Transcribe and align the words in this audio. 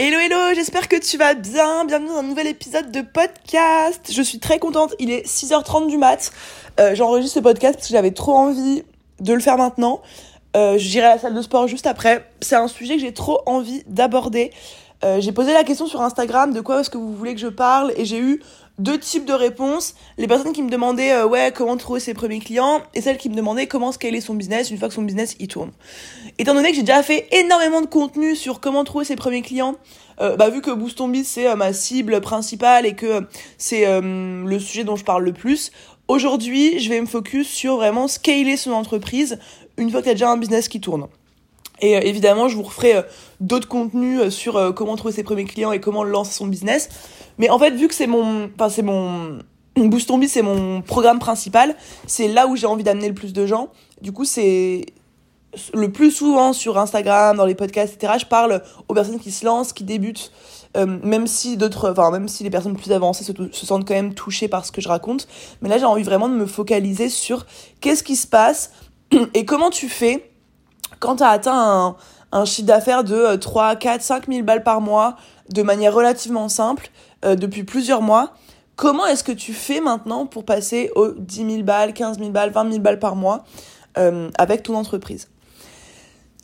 Hello 0.00 0.16
hello, 0.20 0.54
j'espère 0.54 0.86
que 0.86 0.94
tu 0.94 1.16
vas 1.18 1.34
bien. 1.34 1.84
Bienvenue 1.84 2.10
dans 2.10 2.18
un 2.18 2.22
nouvel 2.22 2.46
épisode 2.46 2.92
de 2.92 3.00
podcast. 3.00 4.08
Je 4.12 4.22
suis 4.22 4.38
très 4.38 4.60
contente, 4.60 4.94
il 5.00 5.10
est 5.10 5.26
6h30 5.26 5.88
du 5.88 5.96
mat. 5.98 6.30
Euh, 6.78 6.94
J'enregistre 6.94 7.34
ce 7.34 7.40
podcast 7.40 7.74
parce 7.74 7.88
que 7.88 7.92
j'avais 7.92 8.12
trop 8.12 8.34
envie 8.36 8.84
de 9.18 9.32
le 9.34 9.40
faire 9.40 9.56
maintenant. 9.56 10.00
Euh, 10.56 10.78
J'irai 10.78 11.06
à 11.06 11.14
la 11.16 11.18
salle 11.18 11.34
de 11.34 11.42
sport 11.42 11.66
juste 11.66 11.88
après. 11.88 12.30
C'est 12.40 12.54
un 12.54 12.68
sujet 12.68 12.94
que 12.94 13.00
j'ai 13.00 13.12
trop 13.12 13.40
envie 13.46 13.82
d'aborder. 13.88 14.52
Euh, 15.04 15.20
j'ai 15.20 15.32
posé 15.32 15.52
la 15.52 15.64
question 15.64 15.86
sur 15.86 16.02
Instagram 16.02 16.52
de 16.52 16.60
quoi 16.60 16.80
est-ce 16.80 16.90
que 16.90 16.98
vous 16.98 17.14
voulez 17.14 17.34
que 17.34 17.40
je 17.40 17.48
parle 17.48 17.92
et 17.96 18.04
j'ai 18.04 18.18
eu 18.18 18.42
deux 18.78 18.98
types 18.98 19.24
de 19.24 19.32
réponses. 19.32 19.94
Les 20.18 20.26
personnes 20.26 20.52
qui 20.52 20.62
me 20.62 20.70
demandaient 20.70 21.12
euh, 21.12 21.26
ouais 21.26 21.52
comment 21.54 21.76
trouver 21.76 22.00
ses 22.00 22.14
premiers 22.14 22.38
clients 22.38 22.82
et 22.94 23.00
celles 23.00 23.18
qui 23.18 23.28
me 23.28 23.34
demandaient 23.34 23.66
comment 23.66 23.92
scaler 23.92 24.20
son 24.20 24.34
business 24.34 24.70
une 24.70 24.78
fois 24.78 24.88
que 24.88 24.94
son 24.94 25.02
business 25.02 25.36
y 25.38 25.48
tourne. 25.48 25.72
Étant 26.38 26.54
donné 26.54 26.70
que 26.70 26.76
j'ai 26.76 26.82
déjà 26.82 27.02
fait 27.02 27.28
énormément 27.32 27.80
de 27.80 27.86
contenu 27.86 28.36
sur 28.36 28.60
comment 28.60 28.84
trouver 28.84 29.04
ses 29.04 29.16
premiers 29.16 29.42
clients, 29.42 29.74
euh, 30.20 30.36
bah 30.36 30.50
vu 30.50 30.60
que 30.60 30.70
Boost 30.70 31.00
c'est 31.24 31.48
euh, 31.48 31.56
ma 31.56 31.72
cible 31.72 32.20
principale 32.20 32.86
et 32.86 32.94
que 32.94 33.26
c'est 33.56 33.86
euh, 33.86 34.44
le 34.44 34.58
sujet 34.58 34.84
dont 34.84 34.96
je 34.96 35.04
parle 35.04 35.24
le 35.24 35.32
plus, 35.32 35.70
aujourd'hui 36.08 36.78
je 36.78 36.88
vais 36.88 37.00
me 37.00 37.06
focus 37.06 37.48
sur 37.48 37.76
vraiment 37.76 38.08
scaler 38.08 38.56
son 38.56 38.72
entreprise 38.72 39.38
une 39.76 39.90
fois 39.90 40.00
que 40.00 40.06
tu 40.06 40.10
as 40.10 40.14
déjà 40.14 40.30
un 40.30 40.36
business 40.36 40.68
qui 40.68 40.80
tourne. 40.80 41.06
Et 41.80 41.96
euh, 41.96 42.00
évidemment, 42.00 42.48
je 42.48 42.56
vous 42.56 42.62
referai 42.62 42.96
euh, 42.96 43.02
d'autres 43.40 43.68
contenus 43.68 44.20
euh, 44.20 44.30
sur 44.30 44.74
comment 44.74 44.96
trouver 44.96 45.14
ses 45.14 45.22
premiers 45.22 45.44
clients 45.44 45.72
et 45.72 45.80
comment 45.80 46.04
lancer 46.04 46.32
son 46.32 46.46
business. 46.46 46.88
Mais 47.38 47.50
en 47.50 47.58
fait, 47.58 47.70
vu 47.70 47.88
que 47.88 47.94
c'est 47.94 48.06
mon, 48.06 48.50
enfin 48.54 48.68
c'est 48.68 48.82
mon 48.82 49.38
Boost 49.76 50.10
c'est 50.26 50.42
mon 50.42 50.82
programme 50.82 51.18
principal, 51.18 51.76
c'est 52.06 52.28
là 52.28 52.46
où 52.48 52.56
j'ai 52.56 52.66
envie 52.66 52.82
d'amener 52.82 53.08
le 53.08 53.14
plus 53.14 53.32
de 53.32 53.46
gens. 53.46 53.68
Du 54.02 54.12
coup, 54.12 54.24
c'est 54.24 54.86
le 55.72 55.90
plus 55.90 56.10
souvent 56.10 56.52
sur 56.52 56.78
Instagram, 56.78 57.36
dans 57.36 57.46
les 57.46 57.54
podcasts, 57.54 57.94
etc. 57.94 58.14
Je 58.20 58.26
parle 58.26 58.62
aux 58.88 58.94
personnes 58.94 59.18
qui 59.18 59.30
se 59.30 59.44
lancent, 59.44 59.72
qui 59.72 59.84
débutent, 59.84 60.32
euh, 60.76 60.86
même 61.02 61.26
si 61.26 61.56
d'autres, 61.56 61.90
enfin 61.90 62.10
même 62.10 62.28
si 62.28 62.44
les 62.44 62.50
personnes 62.50 62.76
plus 62.76 62.92
avancées 62.92 63.24
se, 63.24 63.32
se 63.50 63.66
sentent 63.66 63.86
quand 63.86 63.94
même 63.94 64.14
touchées 64.14 64.48
par 64.48 64.64
ce 64.66 64.72
que 64.72 64.80
je 64.80 64.88
raconte. 64.88 65.26
Mais 65.62 65.68
là, 65.68 65.78
j'ai 65.78 65.84
envie 65.84 66.02
vraiment 66.02 66.28
de 66.28 66.34
me 66.34 66.46
focaliser 66.46 67.08
sur 67.08 67.46
qu'est-ce 67.80 68.02
qui 68.02 68.16
se 68.16 68.26
passe 68.26 68.72
et 69.34 69.44
comment 69.44 69.70
tu 69.70 69.88
fais 69.88 70.27
quand 71.00 71.16
tu 71.16 71.22
as 71.22 71.30
atteint 71.30 71.96
un, 72.32 72.44
chiffre 72.44 72.66
d'affaires 72.66 73.04
de 73.04 73.14
euh, 73.14 73.36
3, 73.36 73.76
4, 73.76 74.02
5 74.02 74.26
000 74.28 74.42
balles 74.42 74.62
par 74.62 74.80
mois 74.80 75.16
de 75.50 75.62
manière 75.62 75.94
relativement 75.94 76.48
simple 76.48 76.90
euh, 77.24 77.34
depuis 77.34 77.64
plusieurs 77.64 78.02
mois, 78.02 78.34
comment 78.76 79.06
est-ce 79.06 79.24
que 79.24 79.32
tu 79.32 79.52
fais 79.52 79.80
maintenant 79.80 80.26
pour 80.26 80.44
passer 80.44 80.90
aux 80.94 81.08
10 81.08 81.50
000 81.50 81.62
balles, 81.62 81.92
15 81.92 82.18
000 82.18 82.30
balles, 82.30 82.50
20 82.50 82.70
000 82.70 82.82
balles 82.82 82.98
par 82.98 83.16
mois 83.16 83.44
euh, 83.96 84.30
avec 84.38 84.62
ton 84.62 84.74
entreprise? 84.74 85.28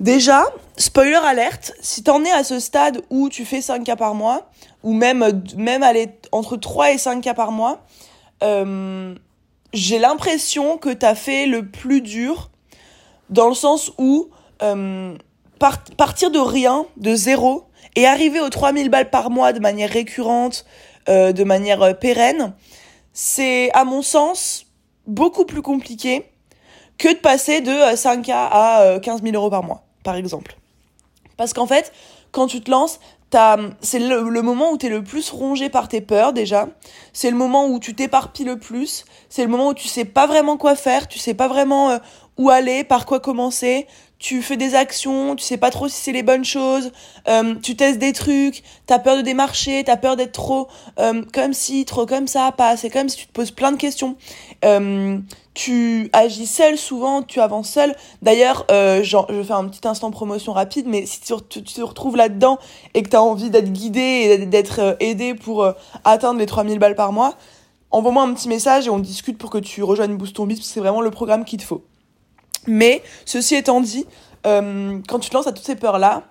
Déjà, 0.00 0.44
spoiler 0.76 1.14
alerte, 1.14 1.72
si 1.80 2.02
t'en 2.02 2.24
es 2.24 2.30
à 2.30 2.42
ce 2.42 2.58
stade 2.58 3.02
où 3.10 3.28
tu 3.28 3.44
fais 3.44 3.60
5 3.60 3.84
cas 3.84 3.96
par 3.96 4.14
mois, 4.14 4.50
ou 4.82 4.92
même, 4.92 5.22
aller 5.82 6.18
entre 6.32 6.56
3 6.56 6.92
et 6.92 6.98
5 6.98 7.20
cas 7.20 7.34
par 7.34 7.52
mois, 7.52 7.84
euh, 8.42 9.14
j'ai 9.72 9.98
l'impression 9.98 10.78
que 10.78 10.90
t'as 10.90 11.14
fait 11.14 11.46
le 11.46 11.66
plus 11.66 12.00
dur 12.00 12.50
dans 13.30 13.48
le 13.48 13.54
sens 13.54 13.92
où 13.98 14.28
euh, 14.62 15.16
par- 15.58 15.84
partir 15.96 16.30
de 16.30 16.38
rien, 16.38 16.86
de 16.96 17.14
zéro, 17.14 17.64
et 17.96 18.06
arriver 18.06 18.40
aux 18.40 18.50
3000 18.50 18.90
balles 18.90 19.10
par 19.10 19.30
mois 19.30 19.52
de 19.52 19.60
manière 19.60 19.90
récurrente, 19.90 20.64
euh, 21.08 21.32
de 21.32 21.44
manière 21.44 21.82
euh, 21.82 21.92
pérenne, 21.92 22.54
c'est 23.12 23.70
à 23.72 23.84
mon 23.84 24.02
sens 24.02 24.66
beaucoup 25.06 25.44
plus 25.44 25.62
compliqué 25.62 26.24
que 26.98 27.12
de 27.12 27.18
passer 27.18 27.60
de 27.60 27.70
euh, 27.70 27.94
5K 27.94 28.32
à 28.32 28.80
euh, 28.82 29.00
15 29.00 29.22
000 29.22 29.34
euros 29.34 29.50
par 29.50 29.62
mois, 29.62 29.84
par 30.02 30.16
exemple. 30.16 30.56
Parce 31.36 31.52
qu'en 31.52 31.66
fait, 31.66 31.92
quand 32.32 32.46
tu 32.46 32.60
te 32.60 32.70
lances, 32.70 33.00
c'est 33.80 33.98
le, 33.98 34.42
moment 34.42 34.70
où 34.70 34.78
tu 34.78 34.86
es 34.86 34.88
le 34.88 35.02
plus 35.02 35.30
rongé 35.30 35.68
par 35.68 35.88
tes 35.88 36.00
peurs 36.00 36.32
déjà. 36.32 36.68
C'est 37.12 37.30
le 37.30 37.36
moment 37.36 37.66
où 37.66 37.80
tu 37.80 37.92
t'éparpilles 37.94 38.44
le 38.44 38.58
plus. 38.58 39.04
C'est 39.28 39.42
le 39.42 39.48
moment 39.48 39.70
où 39.70 39.74
tu 39.74 39.88
sais 39.88 40.04
pas 40.04 40.28
vraiment 40.28 40.56
quoi 40.56 40.76
faire, 40.76 41.08
tu 41.08 41.18
sais 41.18 41.34
pas 41.34 41.48
vraiment 41.48 41.98
où 42.38 42.50
aller, 42.50 42.84
par 42.84 43.06
quoi 43.06 43.20
commencer. 43.20 43.86
Tu 44.18 44.40
fais 44.42 44.56
des 44.56 44.74
actions, 44.74 45.36
tu 45.36 45.44
sais 45.44 45.58
pas 45.58 45.70
trop 45.70 45.88
si 45.88 45.96
c'est 45.96 46.12
les 46.12 46.22
bonnes 46.22 46.44
choses. 46.44 46.92
euh, 47.28 47.54
tu 47.62 47.76
testes 47.76 47.98
des 47.98 48.12
trucs, 48.12 48.62
t'as 48.86 48.98
peur 48.98 49.16
de 49.16 49.22
démarcher, 49.22 49.82
t'as 49.84 49.96
peur 49.96 50.16
d'être 50.16 50.32
trop 50.32 50.68
euh, 50.98 51.22
comme 51.32 51.52
si, 51.52 51.84
trop 51.84 52.06
comme 52.06 52.26
ça, 52.26 52.52
pas 52.52 52.68
assez 52.68 52.88
comme 52.90 53.08
si 53.08 53.18
tu 53.18 53.26
te 53.26 53.32
poses 53.32 53.50
plein 53.50 53.72
de 53.72 53.76
questions. 53.76 54.16
Euh, 54.64 55.18
tu 55.54 56.10
agis 56.12 56.46
seul 56.46 56.76
souvent, 56.76 57.22
tu 57.22 57.40
avances 57.40 57.70
seul. 57.70 57.94
D'ailleurs, 58.22 58.66
euh, 58.70 59.02
je 59.02 59.16
fais 59.44 59.52
un 59.52 59.68
petit 59.68 59.86
instant 59.86 60.10
promotion 60.10 60.52
rapide, 60.52 60.86
mais 60.88 61.06
si 61.06 61.20
tu, 61.20 61.62
te 61.62 61.80
retrouves 61.80 62.16
là-dedans 62.16 62.58
et 62.92 63.02
que 63.02 63.08
tu 63.08 63.16
as 63.16 63.22
envie 63.22 63.50
d'être 63.50 63.72
guidé 63.72 64.00
et 64.00 64.46
d'être 64.46 64.80
euh, 64.80 64.94
aidé 64.98 65.34
pour 65.34 65.62
euh, 65.62 65.72
atteindre 66.02 66.40
les 66.40 66.46
3000 66.46 66.80
balles 66.80 66.96
par 66.96 67.12
mois, 67.12 67.34
envoie-moi 67.92 68.24
un 68.24 68.34
petit 68.34 68.48
message 68.48 68.88
et 68.88 68.90
on 68.90 68.98
discute 68.98 69.38
pour 69.38 69.50
que 69.50 69.58
tu 69.58 69.84
rejoignes 69.84 70.16
Boost 70.16 70.34
ton 70.34 70.46
que 70.46 70.54
c'est 70.60 70.80
vraiment 70.80 71.00
le 71.00 71.12
programme 71.12 71.44
qu'il 71.44 71.60
te 71.60 71.64
faut. 71.64 71.84
Mais, 72.66 73.02
ceci 73.24 73.54
étant 73.56 73.80
dit, 73.80 74.06
euh, 74.46 74.98
quand 75.08 75.18
tu 75.18 75.30
te 75.30 75.34
lances 75.36 75.46
à 75.46 75.52
toutes 75.52 75.64
ces 75.64 75.76
peurs-là, 75.76 76.22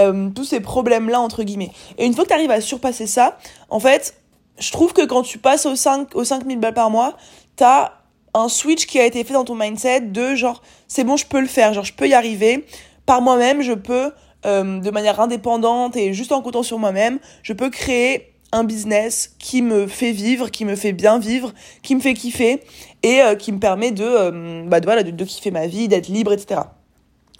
euh, 0.00 0.30
tous 0.30 0.44
ces 0.44 0.60
problèmes-là, 0.60 1.20
entre 1.20 1.42
guillemets, 1.42 1.72
et 1.96 2.06
une 2.06 2.14
fois 2.14 2.24
que 2.24 2.28
tu 2.28 2.34
arrives 2.34 2.50
à 2.50 2.60
surpasser 2.60 3.06
ça, 3.06 3.38
en 3.68 3.80
fait, 3.80 4.14
je 4.58 4.70
trouve 4.72 4.92
que 4.92 5.04
quand 5.04 5.22
tu 5.22 5.38
passes 5.38 5.66
aux, 5.66 5.76
5, 5.76 6.14
aux 6.14 6.24
5000 6.24 6.58
balles 6.58 6.74
par 6.74 6.90
mois, 6.90 7.16
t'as 7.56 7.92
un 8.34 8.48
switch 8.48 8.86
qui 8.86 8.98
a 9.00 9.06
été 9.06 9.24
fait 9.24 9.34
dans 9.34 9.44
ton 9.44 9.54
mindset 9.54 10.02
de 10.02 10.34
genre, 10.34 10.62
c'est 10.86 11.04
bon, 11.04 11.16
je 11.16 11.26
peux 11.26 11.40
le 11.40 11.46
faire, 11.46 11.72
genre, 11.74 11.84
je 11.84 11.94
peux 11.94 12.08
y 12.08 12.14
arriver. 12.14 12.66
Par 13.06 13.22
moi-même, 13.22 13.62
je 13.62 13.72
peux, 13.72 14.12
euh, 14.46 14.80
de 14.80 14.90
manière 14.90 15.20
indépendante 15.20 15.96
et 15.96 16.12
juste 16.12 16.32
en 16.32 16.42
comptant 16.42 16.62
sur 16.62 16.78
moi-même, 16.78 17.18
je 17.42 17.52
peux 17.52 17.70
créer 17.70 18.27
un 18.52 18.64
business 18.64 19.34
qui 19.38 19.62
me 19.62 19.86
fait 19.86 20.12
vivre, 20.12 20.50
qui 20.50 20.64
me 20.64 20.76
fait 20.76 20.92
bien 20.92 21.18
vivre, 21.18 21.52
qui 21.82 21.94
me 21.94 22.00
fait 22.00 22.14
kiffer 22.14 22.62
et 23.02 23.22
euh, 23.22 23.34
qui 23.34 23.52
me 23.52 23.58
permet 23.58 23.90
de, 23.90 24.04
euh, 24.04 24.64
bah, 24.66 24.80
de, 24.80 24.86
voilà, 24.86 25.02
de, 25.02 25.10
de 25.10 25.24
kiffer 25.24 25.50
ma 25.50 25.66
vie, 25.66 25.88
d'être 25.88 26.08
libre, 26.08 26.32
etc. 26.32 26.62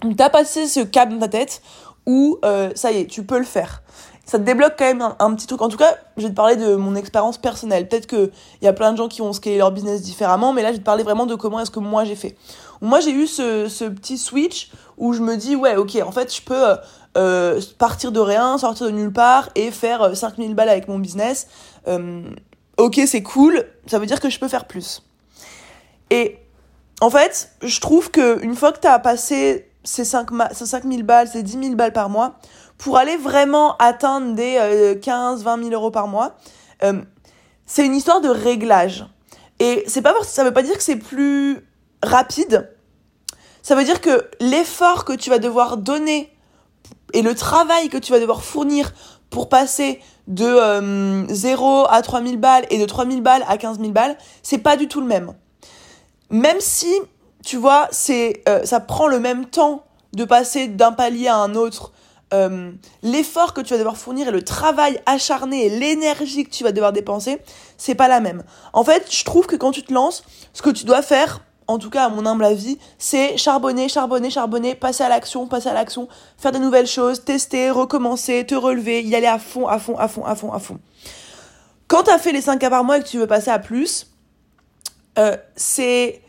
Donc, 0.01 0.15
t'as 0.15 0.29
passé 0.29 0.67
ce 0.67 0.79
cap 0.81 1.09
dans 1.09 1.19
ta 1.19 1.27
tête 1.27 1.61
où, 2.05 2.39
euh, 2.45 2.71
ça 2.75 2.91
y 2.91 2.99
est, 2.99 3.05
tu 3.07 3.23
peux 3.23 3.37
le 3.37 3.45
faire 3.45 3.81
ça 4.29 4.37
te 4.37 4.43
débloque 4.43 4.75
quand 4.77 4.85
même 4.85 5.15
un, 5.17 5.33
petit 5.33 5.47
truc. 5.47 5.59
En 5.61 5.69
tout 5.69 5.77
cas, 5.77 5.97
je 6.15 6.21
vais 6.21 6.29
te 6.29 6.35
parler 6.35 6.55
de 6.55 6.75
mon 6.75 6.93
expérience 6.93 7.39
personnelle. 7.39 7.87
Peut-être 7.87 8.05
qu'il 8.05 8.29
y 8.61 8.67
a 8.67 8.73
plein 8.73 8.91
de 8.91 8.97
gens 8.97 9.07
qui 9.07 9.23
ont 9.23 9.33
scalé 9.33 9.57
leur 9.57 9.71
business 9.71 10.03
différemment, 10.03 10.53
mais 10.53 10.61
là, 10.61 10.67
je 10.67 10.73
vais 10.73 10.79
te 10.79 10.85
parler 10.85 11.03
vraiment 11.03 11.25
de 11.25 11.33
comment 11.33 11.59
est-ce 11.59 11.71
que 11.71 11.79
moi 11.79 12.03
j'ai 12.03 12.15
fait. 12.15 12.37
Moi, 12.79 12.99
j'ai 12.99 13.11
eu 13.11 13.25
ce, 13.25 13.67
ce 13.67 13.85
petit 13.85 14.19
switch 14.19 14.69
où 14.97 15.13
je 15.13 15.21
me 15.21 15.35
dis, 15.35 15.55
ouais, 15.55 15.75
ok, 15.77 15.97
en 16.05 16.11
fait, 16.11 16.33
je 16.33 16.43
peux 16.43 16.75
euh, 17.19 17.57
euh, 17.57 17.61
partir 17.77 18.11
de 18.11 18.19
rien, 18.19 18.57
sortir 18.57 18.87
de 18.87 18.91
nulle 18.91 19.11
part 19.11 19.49
et 19.55 19.71
faire 19.71 20.01
euh, 20.01 20.13
5000 20.13 20.55
balles 20.55 20.69
avec 20.69 20.87
mon 20.87 20.99
business. 20.99 21.47
Euh, 21.87 22.23
ok, 22.77 22.99
c'est 23.05 23.23
cool, 23.23 23.65
ça 23.87 23.99
veut 23.99 24.05
dire 24.05 24.19
que 24.19 24.29
je 24.29 24.39
peux 24.39 24.47
faire 24.47 24.65
plus. 24.65 25.03
Et 26.09 26.37
en 27.01 27.09
fait, 27.09 27.51
je 27.61 27.79
trouve 27.79 28.09
que 28.11 28.41
une 28.43 28.55
fois 28.55 28.71
que 28.71 28.79
tu 28.79 28.87
as 28.87 28.99
passé 28.99 29.69
ces, 29.83 30.05
5 30.05 30.31
ma- 30.31 30.53
ces 30.53 30.65
5000 30.65 31.03
balles, 31.03 31.27
ces 31.27 31.43
10 31.43 31.59
000 31.63 31.75
balles 31.75 31.93
par 31.93 32.09
mois, 32.09 32.35
pour 32.77 32.97
aller 32.97 33.17
vraiment 33.17 33.75
atteindre 33.77 34.35
des 34.35 34.57
euh, 34.59 34.95
15, 34.95 35.43
20 35.43 35.63
000 35.63 35.71
euros 35.73 35.91
par 35.91 36.07
mois, 36.07 36.35
euh, 36.83 37.01
c'est 37.65 37.85
une 37.85 37.95
histoire 37.95 38.21
de 38.21 38.29
réglage. 38.29 39.05
Et 39.59 39.83
c'est 39.87 40.01
pas, 40.01 40.13
ça 40.23 40.43
veut 40.43 40.53
pas 40.53 40.63
dire 40.63 40.77
que 40.77 40.83
c'est 40.83 40.95
plus 40.95 41.59
rapide. 42.01 42.71
Ça 43.61 43.75
veut 43.75 43.83
dire 43.83 43.99
que 43.99 44.29
l'effort 44.39 45.03
que 45.03 45.13
tu 45.13 45.29
vas 45.29 45.37
devoir 45.39 45.77
donner 45.77 46.33
et 47.13 47.21
le 47.21 47.35
travail 47.35 47.89
que 47.89 47.97
tu 47.97 48.11
vas 48.11 48.19
devoir 48.19 48.43
fournir 48.43 48.93
pour 49.29 49.49
passer 49.49 49.99
de 50.27 50.45
euh, 50.45 51.27
0 51.27 51.85
à 51.89 52.01
3000 52.01 52.37
balles 52.37 52.65
et 52.69 52.79
de 52.79 52.85
3000 52.85 53.21
balles 53.21 53.43
à 53.47 53.57
15 53.57 53.79
000 53.79 53.91
balles, 53.91 54.17
c'est 54.43 54.57
pas 54.59 54.77
du 54.77 54.87
tout 54.87 55.01
le 55.01 55.07
même. 55.07 55.33
Même 56.29 56.59
si, 56.59 56.93
tu 57.43 57.57
vois, 57.57 57.87
c'est, 57.91 58.43
euh, 58.47 58.63
ça 58.65 58.79
prend 58.79 59.07
le 59.07 59.19
même 59.19 59.45
temps 59.45 59.83
de 60.13 60.23
passer 60.25 60.67
d'un 60.67 60.91
palier 60.91 61.27
à 61.27 61.37
un 61.37 61.55
autre, 61.55 61.91
euh, 62.33 62.71
l'effort 63.01 63.53
que 63.53 63.61
tu 63.61 63.73
vas 63.73 63.77
devoir 63.79 63.97
fournir 63.97 64.27
et 64.27 64.31
le 64.31 64.43
travail 64.43 65.01
acharné 65.07 65.65
et 65.65 65.69
l'énergie 65.69 66.43
que 66.43 66.51
tu 66.51 66.63
vas 66.63 66.71
devoir 66.71 66.93
dépenser, 66.93 67.39
c'est 67.77 67.95
pas 67.95 68.07
la 68.07 68.19
même. 68.19 68.43
En 68.73 68.83
fait, 68.83 69.07
je 69.11 69.23
trouve 69.23 69.47
que 69.47 69.55
quand 69.55 69.71
tu 69.71 69.83
te 69.83 69.93
lances, 69.93 70.23
ce 70.53 70.61
que 70.61 70.69
tu 70.69 70.85
dois 70.85 71.01
faire, 71.01 71.41
en 71.69 71.77
tout 71.77 71.91
cas 71.91 72.05
à 72.05 72.09
mon 72.09 72.25
humble 72.25 72.45
avis, 72.45 72.79
c'est 72.97 73.37
charbonner, 73.37 73.89
charbonner, 73.89 74.31
charbonner, 74.31 74.73
passer 74.73 75.03
à 75.03 75.09
l'action, 75.09 75.45
passer 75.45 75.69
à 75.69 75.73
l'action, 75.73 76.07
faire 76.37 76.51
de 76.51 76.57
nouvelles 76.57 76.87
choses, 76.87 77.23
tester, 77.23 77.69
recommencer, 77.69 78.43
te 78.45 78.55
relever, 78.55 79.03
y 79.03 79.15
aller 79.15 79.27
à 79.27 79.37
fond, 79.37 79.67
à 79.67 79.77
fond, 79.77 79.95
à 79.97 80.07
fond, 80.07 80.25
à 80.25 80.35
fond, 80.35 80.51
à 80.51 80.57
fond. 80.57 80.79
Quand 81.87 82.03
tu 82.03 82.09
as 82.09 82.17
fait 82.17 82.31
les 82.31 82.41
5 82.41 82.57
cas 82.57 82.71
par 82.71 82.83
mois 82.83 82.97
et 82.97 83.03
que 83.03 83.07
tu 83.07 83.19
veux 83.19 83.27
passer 83.27 83.51
à 83.51 83.59
plus, 83.59 84.07
euh, 85.19 85.37
c'est 85.55 86.23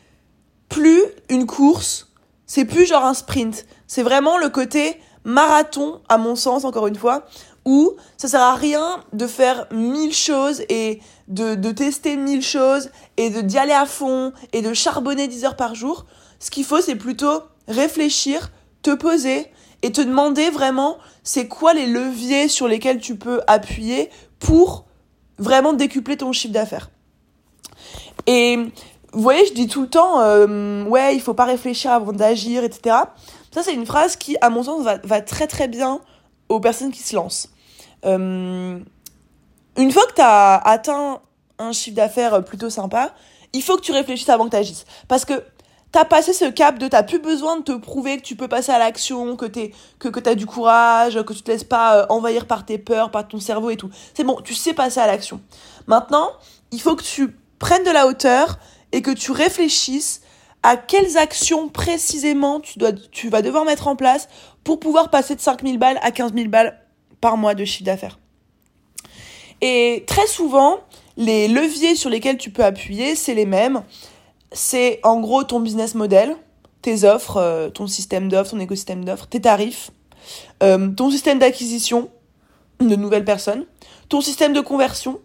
plus 0.68 1.02
une 1.30 1.46
course, 1.46 2.12
c'est 2.46 2.66
plus 2.66 2.84
genre 2.84 3.04
un 3.06 3.14
sprint. 3.14 3.64
C'est 3.86 4.02
vraiment 4.02 4.36
le 4.36 4.50
côté 4.50 5.00
marathon, 5.24 6.02
à 6.10 6.18
mon 6.18 6.36
sens, 6.36 6.64
encore 6.64 6.86
une 6.86 6.96
fois, 6.96 7.24
où 7.64 7.94
ça 8.18 8.28
sert 8.28 8.42
à 8.42 8.54
rien 8.56 9.02
de 9.14 9.26
faire 9.26 9.66
mille 9.70 10.14
choses 10.14 10.62
et 10.68 11.00
de, 11.30 11.54
de 11.54 11.70
tester 11.70 12.16
mille 12.16 12.42
choses 12.42 12.90
et 13.16 13.30
de 13.30 13.40
d'y 13.40 13.56
aller 13.56 13.72
à 13.72 13.86
fond 13.86 14.32
et 14.52 14.60
de 14.60 14.74
charbonner 14.74 15.28
10 15.28 15.44
heures 15.46 15.56
par 15.56 15.74
jour. 15.74 16.04
Ce 16.40 16.50
qu'il 16.50 16.64
faut, 16.64 16.80
c'est 16.80 16.96
plutôt 16.96 17.42
réfléchir, 17.68 18.50
te 18.82 18.94
poser 18.94 19.46
et 19.82 19.92
te 19.92 20.00
demander 20.00 20.50
vraiment 20.50 20.98
c'est 21.22 21.48
quoi 21.48 21.72
les 21.72 21.86
leviers 21.86 22.48
sur 22.48 22.68
lesquels 22.68 23.00
tu 23.00 23.16
peux 23.16 23.40
appuyer 23.46 24.10
pour 24.38 24.84
vraiment 25.38 25.72
décupler 25.72 26.16
ton 26.16 26.32
chiffre 26.32 26.52
d'affaires. 26.52 26.90
Et 28.26 28.56
vous 29.12 29.22
voyez, 29.22 29.46
je 29.46 29.54
dis 29.54 29.66
tout 29.66 29.82
le 29.82 29.88
temps, 29.88 30.20
euh, 30.20 30.84
ouais, 30.84 31.14
il 31.14 31.20
faut 31.20 31.34
pas 31.34 31.46
réfléchir 31.46 31.92
avant 31.92 32.12
d'agir, 32.12 32.64
etc. 32.64 32.96
Ça, 33.52 33.62
c'est 33.62 33.74
une 33.74 33.86
phrase 33.86 34.16
qui, 34.16 34.36
à 34.40 34.50
mon 34.50 34.62
sens, 34.62 34.84
va, 34.84 34.98
va, 34.98 35.20
très 35.20 35.46
très 35.46 35.68
bien 35.68 36.00
aux 36.48 36.60
personnes 36.60 36.92
qui 36.92 37.02
se 37.02 37.16
lancent. 37.16 37.48
Euh, 38.04 38.78
une 39.80 39.92
fois 39.92 40.06
que 40.06 40.14
tu 40.14 40.22
as 40.22 40.56
atteint 40.56 41.20
un 41.58 41.72
chiffre 41.72 41.96
d'affaires 41.96 42.44
plutôt 42.44 42.70
sympa, 42.70 43.12
il 43.52 43.62
faut 43.62 43.76
que 43.76 43.82
tu 43.82 43.92
réfléchisses 43.92 44.28
avant 44.28 44.44
que 44.44 44.50
tu 44.50 44.56
agisses. 44.56 44.84
Parce 45.08 45.24
que 45.24 45.42
t'as 45.92 46.04
passé 46.04 46.32
ce 46.32 46.44
cap 46.44 46.78
de 46.78 46.88
t'as 46.88 47.02
plus 47.02 47.18
besoin 47.18 47.56
de 47.56 47.62
te 47.62 47.72
prouver 47.72 48.16
que 48.18 48.22
tu 48.22 48.36
peux 48.36 48.48
passer 48.48 48.72
à 48.72 48.78
l'action, 48.78 49.36
que 49.36 49.46
t'es 49.46 49.72
que 49.98 50.08
que 50.08 50.20
t'as 50.20 50.34
du 50.34 50.46
courage, 50.46 51.20
que 51.22 51.32
tu 51.32 51.42
te 51.42 51.50
laisses 51.50 51.64
pas 51.64 51.96
euh, 51.96 52.06
envahir 52.08 52.46
par 52.46 52.64
tes 52.64 52.78
peurs, 52.78 53.10
par 53.10 53.26
ton 53.26 53.40
cerveau 53.40 53.70
et 53.70 53.76
tout. 53.76 53.90
C'est 54.14 54.24
bon, 54.24 54.40
tu 54.42 54.54
sais 54.54 54.74
passer 54.74 55.00
à 55.00 55.06
l'action. 55.06 55.40
Maintenant, 55.86 56.30
il 56.70 56.80
faut 56.80 56.96
que 56.96 57.02
tu 57.02 57.36
prennes 57.58 57.84
de 57.84 57.90
la 57.90 58.06
hauteur 58.06 58.58
et 58.92 59.02
que 59.02 59.10
tu 59.10 59.32
réfléchisses 59.32 60.22
à 60.62 60.76
quelles 60.76 61.16
actions 61.16 61.68
précisément 61.68 62.60
tu 62.60 62.78
dois 62.78 62.92
tu 62.92 63.28
vas 63.28 63.42
devoir 63.42 63.64
mettre 63.64 63.88
en 63.88 63.96
place 63.96 64.28
pour 64.62 64.78
pouvoir 64.78 65.10
passer 65.10 65.34
de 65.34 65.40
5000 65.40 65.78
balles 65.78 65.98
à 66.02 66.10
15 66.10 66.34
000 66.34 66.48
balles 66.48 66.78
par 67.20 67.36
mois 67.36 67.54
de 67.54 67.64
chiffre 67.64 67.84
d'affaires. 67.84 68.18
Et 69.60 70.04
très 70.06 70.26
souvent, 70.26 70.78
les 71.16 71.48
leviers 71.48 71.94
sur 71.94 72.10
lesquels 72.10 72.38
tu 72.38 72.50
peux 72.50 72.64
appuyer, 72.64 73.14
c'est 73.14 73.34
les 73.34 73.46
mêmes 73.46 73.82
c'est 74.52 75.00
en 75.02 75.20
gros 75.20 75.44
ton 75.44 75.60
business 75.60 75.94
model, 75.94 76.36
tes 76.82 77.04
offres, 77.04 77.36
euh, 77.36 77.70
ton 77.70 77.86
système 77.86 78.28
d'offres, 78.28 78.50
ton 78.50 78.60
écosystème 78.60 79.04
d'offres, 79.04 79.26
tes 79.26 79.40
tarifs, 79.40 79.90
euh, 80.62 80.88
ton 80.88 81.10
système 81.10 81.38
d'acquisition 81.38 82.10
de 82.80 82.96
nouvelles 82.96 83.24
personnes, 83.24 83.66
ton 84.08 84.20
système 84.20 84.52
de 84.52 84.60
conversion, 84.60 85.20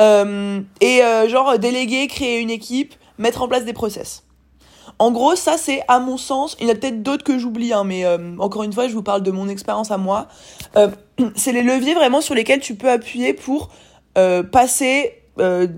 euh, 0.00 0.60
et 0.80 1.02
genre 1.28 1.58
déléguer, 1.58 2.06
créer 2.06 2.40
une 2.40 2.50
équipe, 2.50 2.94
mettre 3.18 3.42
en 3.42 3.48
place 3.48 3.64
des 3.64 3.72
process. 3.72 4.24
En 5.00 5.10
gros, 5.10 5.34
ça 5.34 5.56
c'est 5.58 5.82
à 5.88 5.98
mon 5.98 6.16
sens, 6.16 6.56
il 6.60 6.68
y 6.68 6.70
en 6.70 6.72
a 6.72 6.76
peut-être 6.76 7.02
d'autres 7.02 7.24
que 7.24 7.38
j'oublie, 7.38 7.72
hein, 7.72 7.82
mais 7.82 8.04
encore 8.38 8.62
une 8.62 8.72
fois, 8.72 8.86
je 8.86 8.94
vous 8.94 9.02
parle 9.02 9.22
de 9.22 9.30
mon 9.30 9.48
expérience 9.48 9.90
à 9.90 9.96
moi. 9.96 10.28
c'est 11.34 11.52
les 11.52 11.62
leviers 11.62 11.94
vraiment 11.94 12.20
sur 12.20 12.34
lesquels 12.34 12.60
tu 12.60 12.74
peux 12.74 12.90
appuyer 12.90 13.32
pour 13.32 13.70
passer 14.14 15.22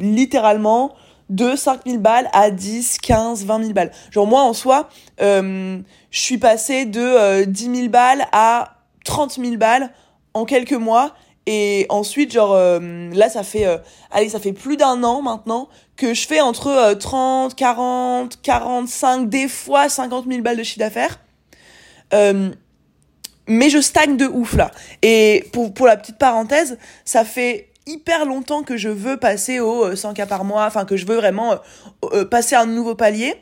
littéralement 0.01 0.93
de 1.33 1.57
5000 1.57 1.99
balles 1.99 2.29
à 2.33 2.51
10, 2.51 2.99
15, 2.99 3.45
20 3.47 3.59
000 3.61 3.73
balles. 3.73 3.91
Genre 4.11 4.27
moi 4.27 4.43
en 4.43 4.53
soi, 4.53 4.89
euh, 5.21 5.79
je 6.11 6.21
suis 6.21 6.39
passée 6.39 6.85
de 6.85 7.01
euh, 7.01 7.45
10 7.47 7.77
000 7.77 7.89
balles 7.89 8.27
à 8.33 8.77
30 9.05 9.33
000 9.41 9.57
balles 9.57 9.91
en 10.35 10.45
quelques 10.45 10.73
mois. 10.73 11.13
Et 11.47 11.87
ensuite, 11.89 12.33
genre 12.33 12.53
euh, 12.53 13.11
là, 13.13 13.29
ça 13.29 13.43
fait, 13.43 13.67
euh, 13.67 13.79
allez, 14.11 14.29
ça 14.29 14.39
fait 14.39 14.53
plus 14.53 14.77
d'un 14.77 15.03
an 15.03 15.23
maintenant 15.23 15.69
que 15.97 16.15
je 16.15 16.27
fais 16.27 16.41
entre 16.41 16.95
30, 16.95 17.55
40, 17.57 18.41
45, 18.43 19.29
des 19.29 19.49
fois 19.49 19.89
50 19.89 20.27
000 20.29 20.43
balles 20.43 20.57
de 20.57 20.63
chiffre 20.63 20.79
d'affaires. 20.79 21.19
mais 23.49 23.71
je 23.71 23.81
stagne 23.81 24.17
de 24.17 24.27
ouf 24.27 24.55
là. 24.55 24.71
Et 25.03 25.45
pour, 25.53 25.75
pour 25.75 25.87
la 25.87 25.97
petite 25.97 26.19
parenthèse, 26.19 26.79
ça 27.05 27.25
fait 27.25 27.73
hyper 27.87 28.25
longtemps 28.25 28.63
que 28.63 28.77
je 28.77 28.89
veux 28.89 29.17
passer 29.17 29.61
au 29.61 29.95
100 29.95 30.11
euh, 30.11 30.13
cas 30.13 30.27
par 30.27 30.45
mois, 30.45 30.67
enfin 30.67 30.85
que 30.85 30.97
je 30.97 31.07
veux 31.07 31.17
vraiment 31.17 31.53
euh, 31.53 31.57
euh, 32.13 32.25
passer 32.25 32.55
un 32.55 32.67
nouveau 32.67 32.95
palier. 32.95 33.35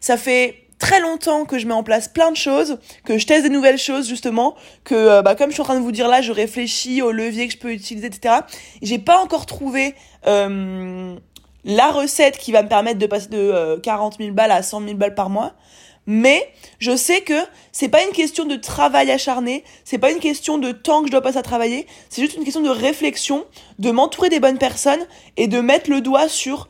Ça 0.00 0.16
fait 0.16 0.67
très 0.78 1.00
longtemps 1.00 1.44
que 1.44 1.58
je 1.58 1.66
mets 1.66 1.74
en 1.74 1.82
place 1.82 2.08
plein 2.08 2.30
de 2.30 2.36
choses, 2.36 2.78
que 3.04 3.18
je 3.18 3.26
teste 3.26 3.42
des 3.42 3.50
nouvelles 3.50 3.78
choses 3.78 4.08
justement, 4.08 4.54
que 4.84 5.22
bah, 5.22 5.34
comme 5.34 5.48
je 5.50 5.54
suis 5.54 5.62
en 5.62 5.64
train 5.64 5.76
de 5.76 5.84
vous 5.84 5.92
dire 5.92 6.08
là, 6.08 6.22
je 6.22 6.32
réfléchis 6.32 7.02
aux 7.02 7.12
leviers 7.12 7.46
que 7.46 7.52
je 7.52 7.58
peux 7.58 7.72
utiliser, 7.72 8.06
etc. 8.06 8.36
J'ai 8.82 8.98
pas 8.98 9.18
encore 9.18 9.46
trouvé 9.46 9.94
la 10.24 11.90
recette 11.90 12.38
qui 12.38 12.52
va 12.52 12.62
me 12.62 12.68
permettre 12.68 12.98
de 12.98 13.06
passer 13.06 13.28
de 13.28 13.78
40 13.82 14.16
000 14.18 14.32
balles 14.32 14.52
à 14.52 14.62
100 14.62 14.82
000 14.82 14.94
balles 14.94 15.14
par 15.14 15.30
mois. 15.30 15.54
Mais 16.10 16.50
je 16.78 16.96
sais 16.96 17.20
que 17.20 17.34
c'est 17.70 17.90
pas 17.90 18.02
une 18.02 18.12
question 18.12 18.46
de 18.46 18.56
travail 18.56 19.10
acharné, 19.10 19.62
c'est 19.84 19.98
pas 19.98 20.10
une 20.10 20.20
question 20.20 20.56
de 20.56 20.72
temps 20.72 21.02
que 21.02 21.08
je 21.08 21.12
dois 21.12 21.20
passer 21.20 21.36
à 21.36 21.42
travailler, 21.42 21.86
c'est 22.08 22.22
juste 22.22 22.34
une 22.34 22.44
question 22.44 22.62
de 22.62 22.70
réflexion, 22.70 23.44
de 23.78 23.90
m'entourer 23.90 24.30
des 24.30 24.40
bonnes 24.40 24.56
personnes 24.56 25.04
et 25.36 25.48
de 25.48 25.60
mettre 25.60 25.90
le 25.90 26.00
doigt 26.00 26.26
sur 26.30 26.68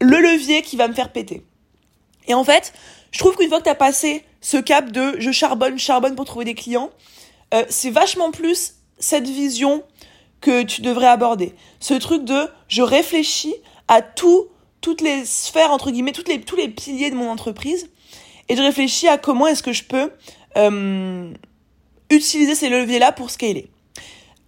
le 0.00 0.18
levier 0.18 0.62
qui 0.62 0.76
va 0.76 0.88
me 0.88 0.94
faire 0.94 1.12
péter. 1.12 1.44
Et 2.26 2.34
en 2.34 2.44
fait, 2.44 2.72
je 3.12 3.18
trouve 3.18 3.36
qu'une 3.36 3.48
fois 3.48 3.58
que 3.58 3.64
tu 3.64 3.70
as 3.70 3.74
passé 3.74 4.24
ce 4.40 4.56
cap 4.56 4.90
de 4.90 5.16
je 5.18 5.30
charbonne, 5.30 5.78
charbonne 5.78 6.14
pour 6.14 6.24
trouver 6.24 6.44
des 6.44 6.54
clients, 6.54 6.90
euh, 7.54 7.64
c'est 7.68 7.90
vachement 7.90 8.30
plus 8.30 8.74
cette 8.98 9.26
vision 9.26 9.82
que 10.40 10.62
tu 10.62 10.82
devrais 10.82 11.08
aborder. 11.08 11.54
Ce 11.80 11.94
truc 11.94 12.24
de 12.24 12.48
je 12.68 12.82
réfléchis 12.82 13.54
à 13.88 14.02
tout, 14.02 14.46
toutes 14.80 15.00
les 15.00 15.24
sphères, 15.24 15.70
entre 15.70 15.90
guillemets, 15.90 16.12
toutes 16.12 16.28
les, 16.28 16.40
tous 16.40 16.56
les 16.56 16.68
piliers 16.68 17.10
de 17.10 17.16
mon 17.16 17.30
entreprise 17.30 17.88
et 18.48 18.56
je 18.56 18.62
réfléchis 18.62 19.08
à 19.08 19.18
comment 19.18 19.46
est-ce 19.46 19.62
que 19.62 19.72
je 19.72 19.84
peux 19.84 20.10
euh, 20.56 21.32
utiliser 22.10 22.54
ces 22.54 22.68
leviers-là 22.68 23.12
pour 23.12 23.30
scaler. 23.30 23.68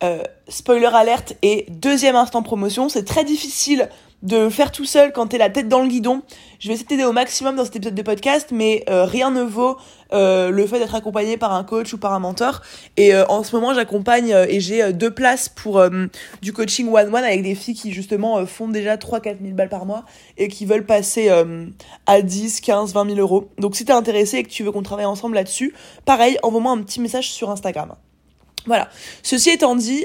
Euh, 0.05 0.23
spoiler 0.49 0.87
alerte 0.87 1.35
et 1.43 1.67
deuxième 1.69 2.15
instant 2.15 2.43
promotion, 2.43 2.89
c'est 2.89 3.05
très 3.05 3.25
difficile 3.25 3.89
de 4.23 4.49
faire 4.49 4.73
tout 4.73 4.85
seul 4.85 5.13
quand 5.13 5.29
t'es 5.29 5.39
la 5.39 5.51
tête 5.51 5.69
dans 5.69 5.81
le 5.81 5.89
guidon. 5.89 6.23
Je 6.59 6.69
vais 6.69 6.75
essayer 6.75 6.85
de 6.85 6.89
t'aider 6.89 7.05
au 7.05 7.13
maximum 7.13 7.55
dans 7.55 7.65
cet 7.65 7.77
épisode 7.77 7.95
de 7.95 8.03
podcast, 8.03 8.49
mais 8.51 8.85
euh, 8.89 9.05
rien 9.05 9.31
ne 9.31 9.43
vaut 9.43 9.77
euh, 10.13 10.51
le 10.51 10.67
fait 10.67 10.81
d'être 10.81 10.97
accompagné 10.97 11.37
par 11.37 11.53
un 11.53 11.63
coach 11.63 11.93
ou 11.93 11.99
par 11.99 12.13
un 12.13 12.19
mentor. 12.19 12.63
Et 12.97 13.15
euh, 13.15 13.25
en 13.27 13.45
ce 13.45 13.55
moment, 13.55 13.75
j'accompagne 13.75 14.35
et 14.49 14.59
j'ai 14.59 14.93
deux 14.93 15.13
places 15.13 15.49
pour 15.49 15.83
du 16.43 16.53
coaching 16.53 16.89
one-one 16.93 17.23
avec 17.23 17.43
des 17.43 17.55
filles 17.55 17.75
qui 17.75 17.93
justement 17.93 18.45
font 18.47 18.69
déjà 18.69 18.97
3-4 18.97 19.37
000 19.41 19.55
balles 19.55 19.69
par 19.69 19.87
mois 19.87 20.05
et 20.37 20.49
qui 20.49 20.67
veulent 20.67 20.87
passer 20.87 21.31
à 22.07 22.23
10, 22.23 22.61
15, 22.61 22.93
20 22.93 23.07
000 23.07 23.19
euros. 23.19 23.51
Donc 23.59 23.77
si 23.77 23.85
t'es 23.85 23.93
intéressé 23.93 24.39
et 24.39 24.43
que 24.43 24.49
tu 24.49 24.65
veux 24.65 24.73
qu'on 24.73 24.83
travaille 24.83 25.07
ensemble 25.07 25.37
là-dessus, 25.37 25.75
pareil, 26.05 26.39
envoie-moi 26.43 26.73
un 26.73 26.83
petit 26.83 27.01
message 27.01 27.31
sur 27.31 27.51
Instagram. 27.51 27.95
Voilà. 28.67 28.89
Ceci 29.23 29.51
étant 29.51 29.77
dit, 29.77 30.05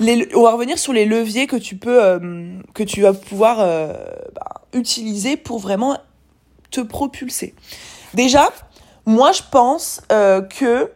euh, 0.00 0.24
on 0.34 0.42
va 0.42 0.52
revenir 0.52 0.78
sur 0.78 0.92
les 0.92 1.04
leviers 1.04 1.46
que 1.46 1.56
tu 1.56 1.76
peux, 1.76 2.02
euh, 2.02 2.58
que 2.74 2.82
tu 2.82 3.02
vas 3.02 3.12
pouvoir 3.12 3.60
euh, 3.60 3.92
bah, 4.34 4.62
utiliser 4.72 5.36
pour 5.36 5.58
vraiment 5.58 5.98
te 6.70 6.80
propulser. 6.80 7.54
Déjà, 8.14 8.50
moi 9.06 9.32
je 9.32 9.42
pense 9.50 10.02
que 10.08 10.92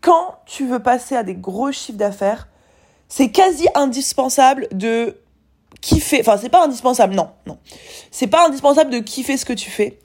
quand 0.00 0.36
tu 0.46 0.66
veux 0.66 0.80
passer 0.80 1.14
à 1.14 1.22
des 1.22 1.34
gros 1.34 1.70
chiffres 1.72 1.98
d'affaires, 1.98 2.48
c'est 3.08 3.30
quasi 3.30 3.66
indispensable 3.74 4.68
de 4.72 5.16
kiffer. 5.80 6.20
Enfin, 6.20 6.38
c'est 6.40 6.48
pas 6.48 6.64
indispensable, 6.64 7.14
non, 7.14 7.30
non. 7.46 7.58
C'est 8.10 8.26
pas 8.26 8.46
indispensable 8.46 8.90
de 8.90 8.98
kiffer 8.98 9.36
ce 9.36 9.44
que 9.44 9.52
tu 9.52 9.70
fais. 9.70 9.98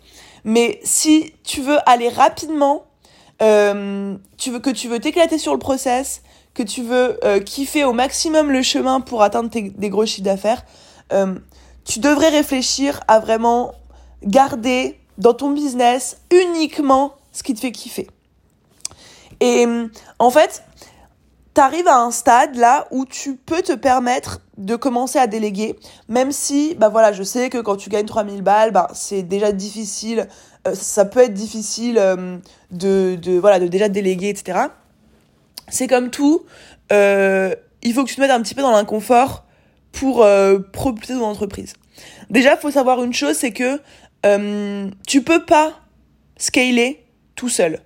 Mais 0.44 0.80
si 0.84 1.34
tu 1.44 1.62
veux 1.62 1.78
aller 1.90 2.10
rapidement 2.10 2.88
euh, 3.42 4.16
tu 4.38 4.52
veux 4.52 4.60
que 4.60 4.70
tu 4.70 4.88
veux 4.88 5.00
t'éclater 5.00 5.38
sur 5.38 5.54
le 5.54 5.60
process, 5.60 6.22
que 6.58 6.64
tu 6.64 6.82
veux 6.82 7.20
euh, 7.24 7.40
kiffer 7.40 7.84
au 7.84 7.94
maximum 7.94 8.52
le 8.52 8.62
chemin 8.62 9.00
pour 9.00 9.22
atteindre 9.22 9.50
tes, 9.50 9.70
des 9.70 9.90
gros 9.90 10.06
chiffres 10.06 10.24
d'affaires, 10.24 10.64
euh, 11.14 11.36
tu 11.86 12.00
devrais 12.00 12.30
réfléchir 12.30 13.00
à 13.08 13.20
vraiment 13.20 13.74
garder 14.24 15.00
dans 15.18 15.34
ton 15.34 15.52
business 15.52 16.18
uniquement 16.32 17.14
ce 17.32 17.44
qui 17.44 17.54
te 17.54 17.60
fait 17.60 17.72
kiffer. 17.72 18.08
Et 19.40 19.68
en 20.18 20.32
fait, 20.32 20.64
tu 21.54 21.62
arrives 21.62 21.88
à 21.88 22.00
un 22.00 22.10
stade 22.10 22.56
là 22.56 22.88
où 22.90 23.06
tu 23.06 23.36
peux 23.36 23.62
te 23.62 23.74
permettre 23.74 24.42
de 24.58 24.76
commencer 24.76 25.20
à 25.20 25.28
déléguer, 25.28 25.78
même 26.10 26.32
si, 26.32 26.74
bah 26.80 26.90
voilà, 26.90 27.14
je 27.14 27.22
sais 27.22 27.52
que 27.52 27.60
quand 27.60 27.76
tu 27.76 27.90
gagnes 27.90 28.08
3000 28.08 28.42
balles, 28.42 28.72
bah, 28.72 28.88
c'est 28.96 29.22
déjà 29.22 29.52
difficile 29.52 30.28
euh, 30.68 30.76
ça 30.76 31.06
peut 31.06 31.22
être 31.22 31.34
difficile 31.34 31.98
euh, 31.98 32.38
de, 32.72 33.16
de, 33.16 33.38
voilà, 33.38 33.60
de 33.60 33.68
déjà 33.68 33.90
déléguer, 33.90 34.30
etc. 34.30 34.60
C'est 35.70 35.88
comme 35.88 36.10
tout, 36.10 36.46
euh, 36.92 37.54
il 37.82 37.94
faut 37.94 38.04
que 38.04 38.10
tu 38.10 38.16
te 38.16 38.22
mettes 38.22 38.32
un 38.32 38.42
petit 38.42 38.56
peu 38.56 38.62
dans 38.62 38.72
l'inconfort 38.72 39.46
pour 39.92 40.26
propulser 40.74 41.14
ton 41.14 41.26
entreprise. 41.26 41.74
Déjà, 42.30 42.56
faut 42.56 42.70
savoir 42.70 43.04
une 43.04 43.14
chose, 43.14 43.36
c'est 43.36 43.52
que 43.52 43.80
tu 45.08 45.22
peux 45.22 45.44
pas 45.44 45.80
scaler 46.38 47.04
tout 47.36 47.50
seul. 47.50 47.80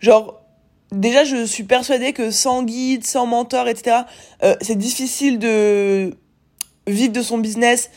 Genre, 0.00 0.42
déjà, 0.90 1.22
je 1.24 1.44
suis 1.44 1.62
persuadée 1.62 2.12
que 2.12 2.30
sans 2.32 2.64
guide, 2.64 3.04
sans 3.04 3.26
mentor, 3.26 3.68
etc., 3.68 3.98
c'est 4.60 4.76
difficile 4.76 5.38
de 5.38 6.16
vivre 6.88 7.12
de 7.12 7.22
son 7.22 7.38
business 7.38 7.90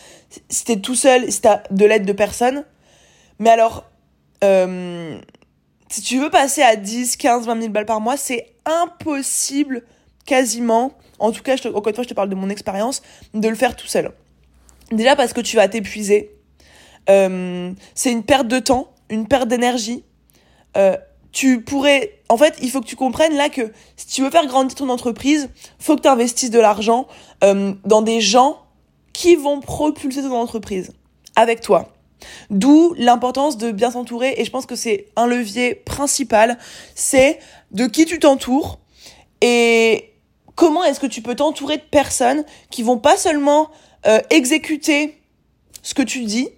si 0.50 0.65
t'es 0.65 0.77
tout 0.77 0.96
seul, 0.96 1.32
si 1.32 1.42
t'as 1.42 1.62
de 1.72 1.86
l'aide 1.86 2.06
de 2.06 2.13
personne. 2.13 2.63
Mais 3.39 3.50
alors, 3.50 3.86
euh, 4.44 5.20
si 5.89 6.01
tu 6.01 6.20
veux 6.20 6.30
passer 6.30 6.62
à 6.62 6.75
10, 6.75 7.18
15, 7.18 7.46
20 7.46 7.62
000 7.62 7.70
balles 7.72 7.86
par 7.86 8.01
mois, 8.01 8.18
c'est 8.18 8.54
impossible 8.65 9.84
quasiment, 10.25 10.94
en 11.20 11.32
tout 11.32 11.44
cas, 11.44 11.56
je 11.56 11.68
encore 11.68 11.88
une 11.88 11.96
fois, 11.96 12.04
je 12.04 12.10
te 12.10 12.13
parle 12.13 12.30
de 12.30 12.36
mon 12.36 12.50
expérience, 12.50 13.01
de 13.34 13.48
le 13.48 13.56
faire 13.56 13.75
tout 13.75 13.88
seul. 13.88 14.12
Déjà 14.92 15.15
parce 15.15 15.34
que 15.34 15.42
tu 15.42 15.56
vas 15.56 15.68
t'épuiser. 15.68 16.32
Euh, 17.10 17.72
c'est 17.94 18.12
une 18.12 18.24
perte 18.24 18.48
de 18.48 18.60
temps, 18.60 18.92
une 19.10 19.27
perte 19.27 19.48
d'énergie. 19.48 20.04
Euh, 20.77 20.98
tu 21.32 21.62
pourrais 21.62 22.22
en 22.30 22.38
fait 22.38 22.58
il 22.62 22.72
faut 22.72 22.80
que 22.80 22.88
tu 22.88 22.96
comprennes 22.96 23.36
là 23.36 23.50
que 23.50 23.74
si 23.98 24.08
tu 24.08 24.22
veux 24.22 24.30
faire 24.30 24.48
grandir 24.48 24.74
ton 24.74 24.88
entreprise 24.88 25.50
faut 25.80 25.98
que 25.98 26.01
tu 26.01 26.08
investisses 26.08 26.50
de 26.50 26.60
l'argent 26.60 27.08
euh, 27.44 27.74
dans 27.84 28.01
des 28.01 28.22
gens 28.22 28.58
qui 29.12 29.36
vont 29.36 29.60
propulser 29.60 30.22
ton 30.22 30.34
entreprise 30.34 30.94
avec 31.36 31.60
toi 31.60 31.95
D'où 32.50 32.93
l'importance 32.98 33.57
de 33.57 33.72
bien 33.72 33.91
s'entourer 33.91 34.36
et 34.38 34.45
je 34.45 34.51
pense 34.51 34.65
que 34.65 34.75
c'est 34.75 35.07
un 35.15 35.27
levier 35.27 35.75
principal, 35.75 36.57
c'est 36.95 37.39
de 37.72 37.86
qui 37.88 38.05
tu 38.05 38.19
t'entoures 38.19 38.79
et 39.41 40.13
comment 40.55 40.84
est-ce 40.84 41.00
que 41.00 41.07
tu 41.07 41.22
peux 41.22 41.36
t'entourer 41.36 41.77
de 41.77 41.84
personnes 41.84 42.45
qui 42.72 42.84
vont 42.84 42.98
pas 42.98 43.17
seulement 43.17 43.69
euh, 44.07 44.19
exécuter 44.29 45.22
ce 45.81 45.93
que 45.93 46.01
tu 46.01 46.24
dis, 46.24 46.50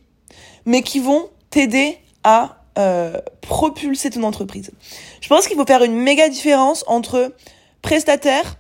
mais 0.66 0.82
qui 0.82 1.00
vont 1.00 1.30
t'aider 1.50 1.98
à 2.24 2.64
euh, 2.78 3.18
propulser 3.42 4.10
ton 4.10 4.24
entreprise. 4.24 4.72
Je 5.22 5.28
pense 5.28 5.48
qu'il 5.48 5.58
faut 5.58 5.66
faire 5.66 5.84
une 5.84 5.96
méga 5.96 6.30
différence 6.30 6.84
entre 6.88 7.34
prestataire 7.82 8.58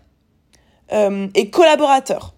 euh, 0.91 1.27
et 1.35 1.49
collaborateur. 1.49 2.33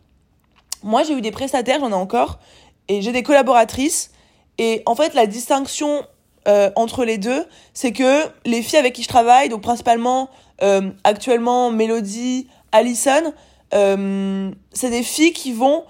Moi, 0.84 1.04
j'ai 1.04 1.14
eu 1.14 1.22
des 1.22 1.32
prestataires, 1.32 1.80
j'en 1.80 1.92
ai 1.92 1.94
encore, 1.94 2.40
et 2.88 3.02
j'ai 3.02 3.12
des 3.12 3.24
collaboratrices 3.24 4.12
et 4.60 4.84
en 4.86 4.94
fait, 4.94 5.14
la 5.16 5.26
distinction 5.26 6.04
euh, 6.48 6.70
entre 6.76 7.06
les 7.06 7.18
deux, 7.18 7.46
c'est 7.74 7.94
que 7.94 8.24
les 8.46 8.62
filles 8.62 8.80
avec 8.80 8.94
qui 8.94 9.04
je 9.04 9.08
travaille, 9.08 9.48
donc 9.48 9.62
principalement 9.62 10.30
euh, 10.62 10.92
actuellement 11.06 11.72
Mélodie, 11.72 12.48
Allison, 12.74 13.34
euh, 13.74 14.52
c'est 14.74 14.90
des 14.90 15.04
filles 15.04 15.34
qui 15.34 15.54
vont 15.54 15.86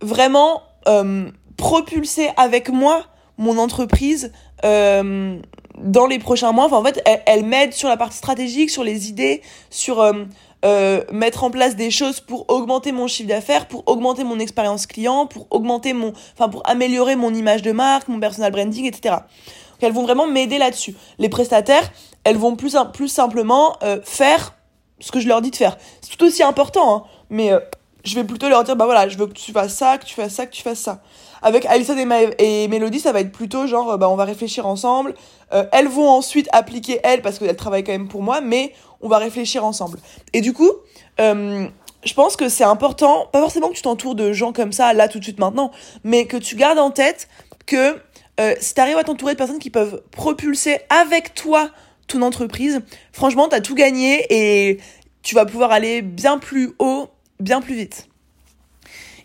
vraiment 0.00 0.62
propulser 1.56 2.28
avec 2.36 2.68
moi 2.68 3.06
mon 3.38 3.56
entreprise 3.56 4.32
dans 4.62 6.06
les 6.06 6.18
prochains 6.18 6.52
mois. 6.52 6.66
Enfin, 6.66 6.76
en 6.76 6.84
fait, 6.84 7.02
elles, 7.06 7.22
elles 7.24 7.44
m'aident 7.44 7.72
sur 7.72 7.88
la 7.88 7.96
partie 7.96 8.18
stratégique, 8.18 8.68
sur 8.68 8.84
les 8.84 9.08
idées, 9.08 9.40
sur 9.70 10.04
euh, 10.64 11.02
mettre 11.12 11.44
en 11.44 11.50
place 11.50 11.76
des 11.76 11.90
choses 11.90 12.20
pour 12.20 12.46
augmenter 12.48 12.90
mon 12.92 13.06
chiffre 13.06 13.28
d'affaires, 13.28 13.66
pour 13.66 13.82
augmenter 13.86 14.24
mon 14.24 14.38
expérience 14.38 14.86
client, 14.86 15.26
pour 15.26 15.46
augmenter 15.50 15.92
mon, 15.92 16.14
enfin 16.32 16.48
pour 16.48 16.62
améliorer 16.66 17.16
mon 17.16 17.34
image 17.34 17.60
de 17.60 17.70
marque, 17.70 18.08
mon 18.08 18.18
personal 18.18 18.50
branding, 18.50 18.86
etc. 18.86 19.16
Donc 19.16 19.82
elles 19.82 19.92
vont 19.92 20.04
vraiment 20.04 20.26
m'aider 20.26 20.56
là-dessus. 20.56 20.94
Les 21.18 21.28
prestataires, 21.28 21.92
elles 22.24 22.38
vont 22.38 22.56
plus 22.56 22.76
plus 22.94 23.08
simplement 23.08 23.76
euh, 23.82 24.00
faire 24.04 24.54
ce 25.00 25.12
que 25.12 25.20
je 25.20 25.28
leur 25.28 25.42
dis 25.42 25.50
de 25.50 25.56
faire. 25.56 25.76
C'est 26.00 26.16
tout 26.16 26.24
aussi 26.24 26.42
important, 26.42 26.96
hein, 26.96 27.02
mais 27.28 27.52
euh, 27.52 27.58
je 28.02 28.14
vais 28.14 28.24
plutôt 28.24 28.48
leur 28.48 28.64
dire 28.64 28.74
bah 28.74 28.86
voilà, 28.86 29.06
je 29.06 29.18
veux 29.18 29.26
que 29.26 29.34
tu 29.34 29.52
fasses 29.52 29.74
ça, 29.74 29.98
que 29.98 30.06
tu 30.06 30.14
fasses 30.14 30.32
ça, 30.32 30.46
que 30.46 30.54
tu 30.54 30.62
fasses 30.62 30.80
ça. 30.80 31.02
Avec 31.42 31.66
Alison 31.66 31.94
et, 31.98 32.62
et 32.62 32.68
Mélodie, 32.68 33.00
ça 33.00 33.12
va 33.12 33.20
être 33.20 33.32
plutôt 33.32 33.66
genre 33.66 33.98
bah 33.98 34.08
on 34.08 34.16
va 34.16 34.24
réfléchir 34.24 34.66
ensemble. 34.66 35.14
elles 35.50 35.88
vont 35.88 36.08
ensuite 36.08 36.48
appliquer 36.52 37.00
elles 37.02 37.20
parce 37.20 37.38
qu'elles 37.38 37.54
travaillent 37.54 37.84
quand 37.84 37.92
même 37.92 38.08
pour 38.08 38.22
moi, 38.22 38.40
mais 38.40 38.72
on 39.04 39.08
va 39.08 39.18
réfléchir 39.18 39.64
ensemble. 39.64 39.98
Et 40.32 40.40
du 40.40 40.52
coup, 40.52 40.70
euh, 41.20 41.68
je 42.04 42.14
pense 42.14 42.36
que 42.36 42.48
c'est 42.48 42.64
important, 42.64 43.28
pas 43.32 43.40
forcément 43.40 43.68
que 43.68 43.74
tu 43.74 43.82
t'entoures 43.82 44.14
de 44.14 44.32
gens 44.32 44.52
comme 44.52 44.72
ça, 44.72 44.92
là, 44.92 45.06
tout 45.08 45.18
de 45.18 45.24
suite, 45.24 45.38
maintenant, 45.38 45.70
mais 46.02 46.26
que 46.26 46.36
tu 46.36 46.56
gardes 46.56 46.78
en 46.78 46.90
tête 46.90 47.28
que 47.66 47.96
euh, 48.40 48.54
si 48.58 48.74
tu 48.74 48.80
arrives 48.80 48.96
à 48.96 49.04
t'entourer 49.04 49.34
de 49.34 49.38
personnes 49.38 49.58
qui 49.60 49.70
peuvent 49.70 50.02
propulser 50.10 50.78
avec 50.88 51.34
toi 51.34 51.70
ton 52.08 52.22
entreprise, 52.22 52.80
franchement, 53.12 53.48
tu 53.48 53.54
as 53.54 53.60
tout 53.60 53.74
gagné 53.74 54.26
et 54.30 54.80
tu 55.22 55.34
vas 55.34 55.46
pouvoir 55.46 55.70
aller 55.70 56.02
bien 56.02 56.38
plus 56.38 56.72
haut, 56.78 57.08
bien 57.40 57.60
plus 57.60 57.74
vite. 57.74 58.08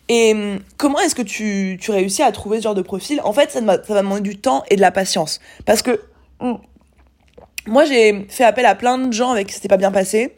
Et 0.08 0.32
hum, 0.32 0.58
comment 0.76 0.98
est-ce 1.00 1.14
que 1.14 1.22
tu, 1.22 1.78
tu 1.80 1.90
réussis 1.90 2.22
à 2.22 2.32
trouver 2.32 2.58
ce 2.58 2.64
genre 2.64 2.74
de 2.74 2.82
profil? 2.82 3.20
En 3.24 3.32
fait, 3.32 3.50
ça, 3.50 3.60
ça 3.60 3.94
va 3.94 4.02
demander 4.02 4.22
du 4.22 4.36
temps 4.36 4.64
et 4.68 4.76
de 4.76 4.80
la 4.80 4.90
patience. 4.90 5.40
Parce 5.64 5.82
que 5.82 6.00
hum, 6.40 6.58
moi, 7.66 7.84
j'ai 7.84 8.26
fait 8.28 8.44
appel 8.44 8.66
à 8.66 8.74
plein 8.74 8.98
de 8.98 9.12
gens 9.12 9.30
avec 9.30 9.48
qui 9.48 9.54
c'était 9.54 9.68
pas 9.68 9.76
bien 9.76 9.92
passé. 9.92 10.34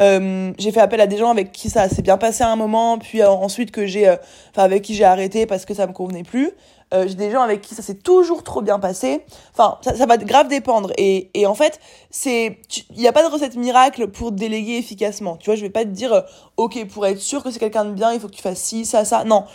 Euh, 0.00 0.52
j'ai 0.58 0.72
fait 0.72 0.80
appel 0.80 1.00
à 1.00 1.06
des 1.06 1.18
gens 1.18 1.30
avec 1.30 1.52
qui 1.52 1.70
ça 1.70 1.88
s'est 1.88 2.02
bien 2.02 2.16
passé 2.16 2.42
à 2.42 2.48
un 2.48 2.56
moment, 2.56 2.98
puis 2.98 3.20
euh, 3.20 3.30
ensuite 3.30 3.70
que 3.70 3.86
j'ai, 3.86 4.08
euh, 4.08 4.16
avec 4.56 4.82
qui 4.82 4.94
j'ai 4.94 5.04
arrêté 5.04 5.46
parce 5.46 5.64
que 5.64 5.74
ça 5.74 5.86
me 5.86 5.92
convenait 5.92 6.24
plus. 6.24 6.50
J'ai 7.06 7.14
des 7.14 7.30
gens 7.30 7.40
avec 7.40 7.62
qui 7.62 7.74
ça 7.74 7.80
s'est 7.80 7.94
toujours 7.94 8.44
trop 8.44 8.60
bien 8.60 8.78
passé. 8.78 9.22
Enfin, 9.54 9.78
ça, 9.80 9.96
ça 9.96 10.04
va 10.04 10.18
grave 10.18 10.48
dépendre. 10.48 10.92
Et, 10.98 11.30
et 11.32 11.46
en 11.46 11.54
fait, 11.54 11.80
c'est, 12.10 12.58
il 12.90 12.98
n'y 12.98 13.08
a 13.08 13.12
pas 13.12 13.26
de 13.26 13.32
recette 13.32 13.56
miracle 13.56 14.08
pour 14.08 14.30
déléguer 14.30 14.76
efficacement. 14.76 15.38
Tu 15.38 15.46
vois, 15.46 15.54
je 15.54 15.62
vais 15.62 15.70
pas 15.70 15.84
te 15.84 15.88
dire, 15.88 16.22
ok, 16.58 16.86
pour 16.88 17.06
être 17.06 17.18
sûr 17.18 17.42
que 17.42 17.50
c'est 17.50 17.58
quelqu'un 17.58 17.86
de 17.86 17.92
bien, 17.92 18.12
il 18.12 18.20
faut 18.20 18.28
que 18.28 18.34
tu 18.34 18.42
fasses 18.42 18.60
ci, 18.60 18.84
ça, 18.84 19.06
ça. 19.06 19.24
Non, 19.24 19.46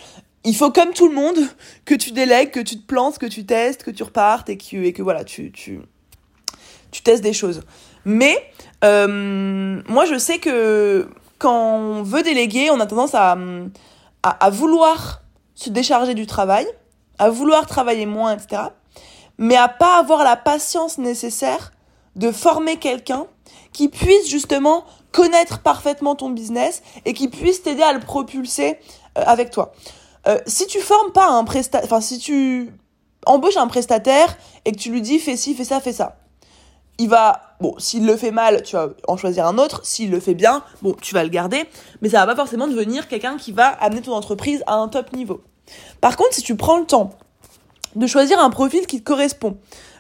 il 0.46 0.56
faut 0.56 0.72
comme 0.72 0.94
tout 0.94 1.08
le 1.08 1.14
monde 1.14 1.38
que 1.86 1.94
tu 1.94 2.10
délègues, 2.12 2.50
que 2.50 2.60
tu 2.60 2.80
te 2.80 2.88
plantes, 2.88 3.20
que 3.20 3.28
tu 3.28 3.46
testes, 3.46 3.84
que 3.84 3.92
tu 3.92 4.02
repartes 4.02 4.50
et 4.50 4.58
que, 4.58 4.78
et 4.78 4.92
que 4.92 5.04
voilà, 5.04 5.24
tu, 5.24 5.52
tu 6.92 7.02
testes 7.02 7.24
des 7.24 7.34
choses. 7.34 7.62
Mais 8.06 8.52
euh, 8.84 9.82
moi, 9.88 10.06
je 10.06 10.18
sais 10.18 10.40
que 10.40 11.10
quand 11.40 11.78
on 11.78 12.04
veut 12.04 12.24
déléguer, 12.24 12.70
on 12.72 12.80
a 12.80 12.86
tendance 12.86 13.14
à, 13.14 13.38
vouloir 14.50 15.22
se 15.56 15.70
décharger 15.70 16.14
du 16.14 16.28
travail, 16.28 16.68
à 17.18 17.30
vouloir 17.30 17.66
travailler 17.66 18.06
moins, 18.06 18.36
etc. 18.36 18.64
Mais 19.38 19.56
à 19.56 19.68
pas 19.68 20.00
avoir 20.00 20.24
la 20.24 20.36
patience 20.36 20.98
nécessaire 20.98 21.72
de 22.16 22.32
former 22.32 22.78
quelqu'un 22.78 23.28
qui 23.74 23.90
puisse 23.90 24.28
justement 24.30 24.86
connaître 25.12 25.60
parfaitement 25.60 26.16
ton 26.16 26.30
business 26.30 26.82
et 27.06 27.14
qui 27.14 27.28
puisse 27.28 27.62
t'aider 27.62 27.84
à 27.84 27.94
le 27.94 28.00
propulser 28.00 28.80
euh, 29.18 29.24
avec 29.26 29.52
toi. 29.52 29.74
Euh, 30.28 30.40
si 30.46 30.68
tu 30.68 30.80
formes 30.80 31.12
pas 31.12 31.28
un 31.30 31.44
prestataire, 31.44 31.86
enfin 31.86 32.02
si 32.02 32.18
tu 32.20 32.72
embauches 33.26 33.58
un 33.58 33.68
prestataire 33.68 34.38
et 34.66 34.72
que 34.72 34.78
tu 34.78 34.92
lui 34.92 35.02
dis 35.02 35.20
fais 35.20 35.38
ci, 35.38 35.54
fais 35.54 35.64
ça, 35.64 35.80
fais 35.80 35.94
ça, 35.94 36.18
il 37.00 37.10
va, 37.10 37.56
bon, 37.60 37.76
s'il 37.78 38.06
le 38.06 38.16
fait 38.16 38.32
mal, 38.32 38.64
tu 38.64 38.76
vas 38.76 38.90
en 39.08 39.18
choisir 39.18 39.46
un 39.46 39.58
autre. 39.58 39.82
S'il 39.86 40.10
le 40.10 40.20
fait 40.20 40.34
bien, 40.34 40.64
bon, 40.82 40.96
tu 41.00 41.14
vas 41.14 41.24
le 41.24 41.30
garder. 41.30 41.66
Mais 42.02 42.10
ça 42.10 42.20
va 42.20 42.28
pas 42.28 42.36
forcément 42.36 42.68
devenir 42.68 43.08
quelqu'un 43.08 43.38
qui 43.38 43.52
va 43.52 43.68
amener 43.68 44.02
ton 44.02 44.14
entreprise 44.14 44.64
à 44.68 44.76
un 44.76 44.88
top 44.88 45.14
niveau. 45.14 45.42
Par 46.02 46.18
contre, 46.18 46.34
si 46.34 46.42
tu 46.42 46.56
prends 46.56 46.78
le 46.78 46.86
temps 46.86 47.12
de 47.96 48.08
choisir 48.08 48.40
un 48.40 48.50
profil 48.50 48.88
qui 48.88 49.00
te 49.00 49.04
correspond, 49.04 49.58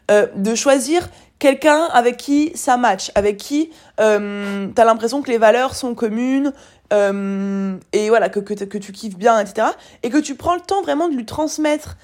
euh, 0.10 0.27
de 0.36 0.56
choisir 0.56 1.08
quelqu'un 1.39 1.86
avec 1.94 2.18
qui 2.18 2.51
ça 2.56 2.77
match, 2.77 3.12
avec 3.16 3.38
qui 3.38 3.70
euh, 4.00 4.68
tu 4.74 4.82
as 4.82 4.86
l'impression 4.86 5.22
que 5.22 5.30
les 5.30 5.38
valeurs 5.38 5.75
sont 5.75 5.94
communes, 5.96 6.54
euh, 6.94 7.75
et 7.92 8.10
voilà, 8.10 8.30
que, 8.30 8.39
que, 8.39 8.54
que, 8.54 8.77
tu 8.77 8.92
kiffes 8.94 9.18
bien, 9.18 9.39
etc. 9.39 9.68
Et 10.04 10.10
que 10.10 10.18
tu 10.18 10.36
prends 10.36 10.56
le 10.56 10.62
temps 10.62 10.82
vraiment 10.82 11.10
de 11.10 11.16
lui 11.16 11.25
transmettre 11.25 11.98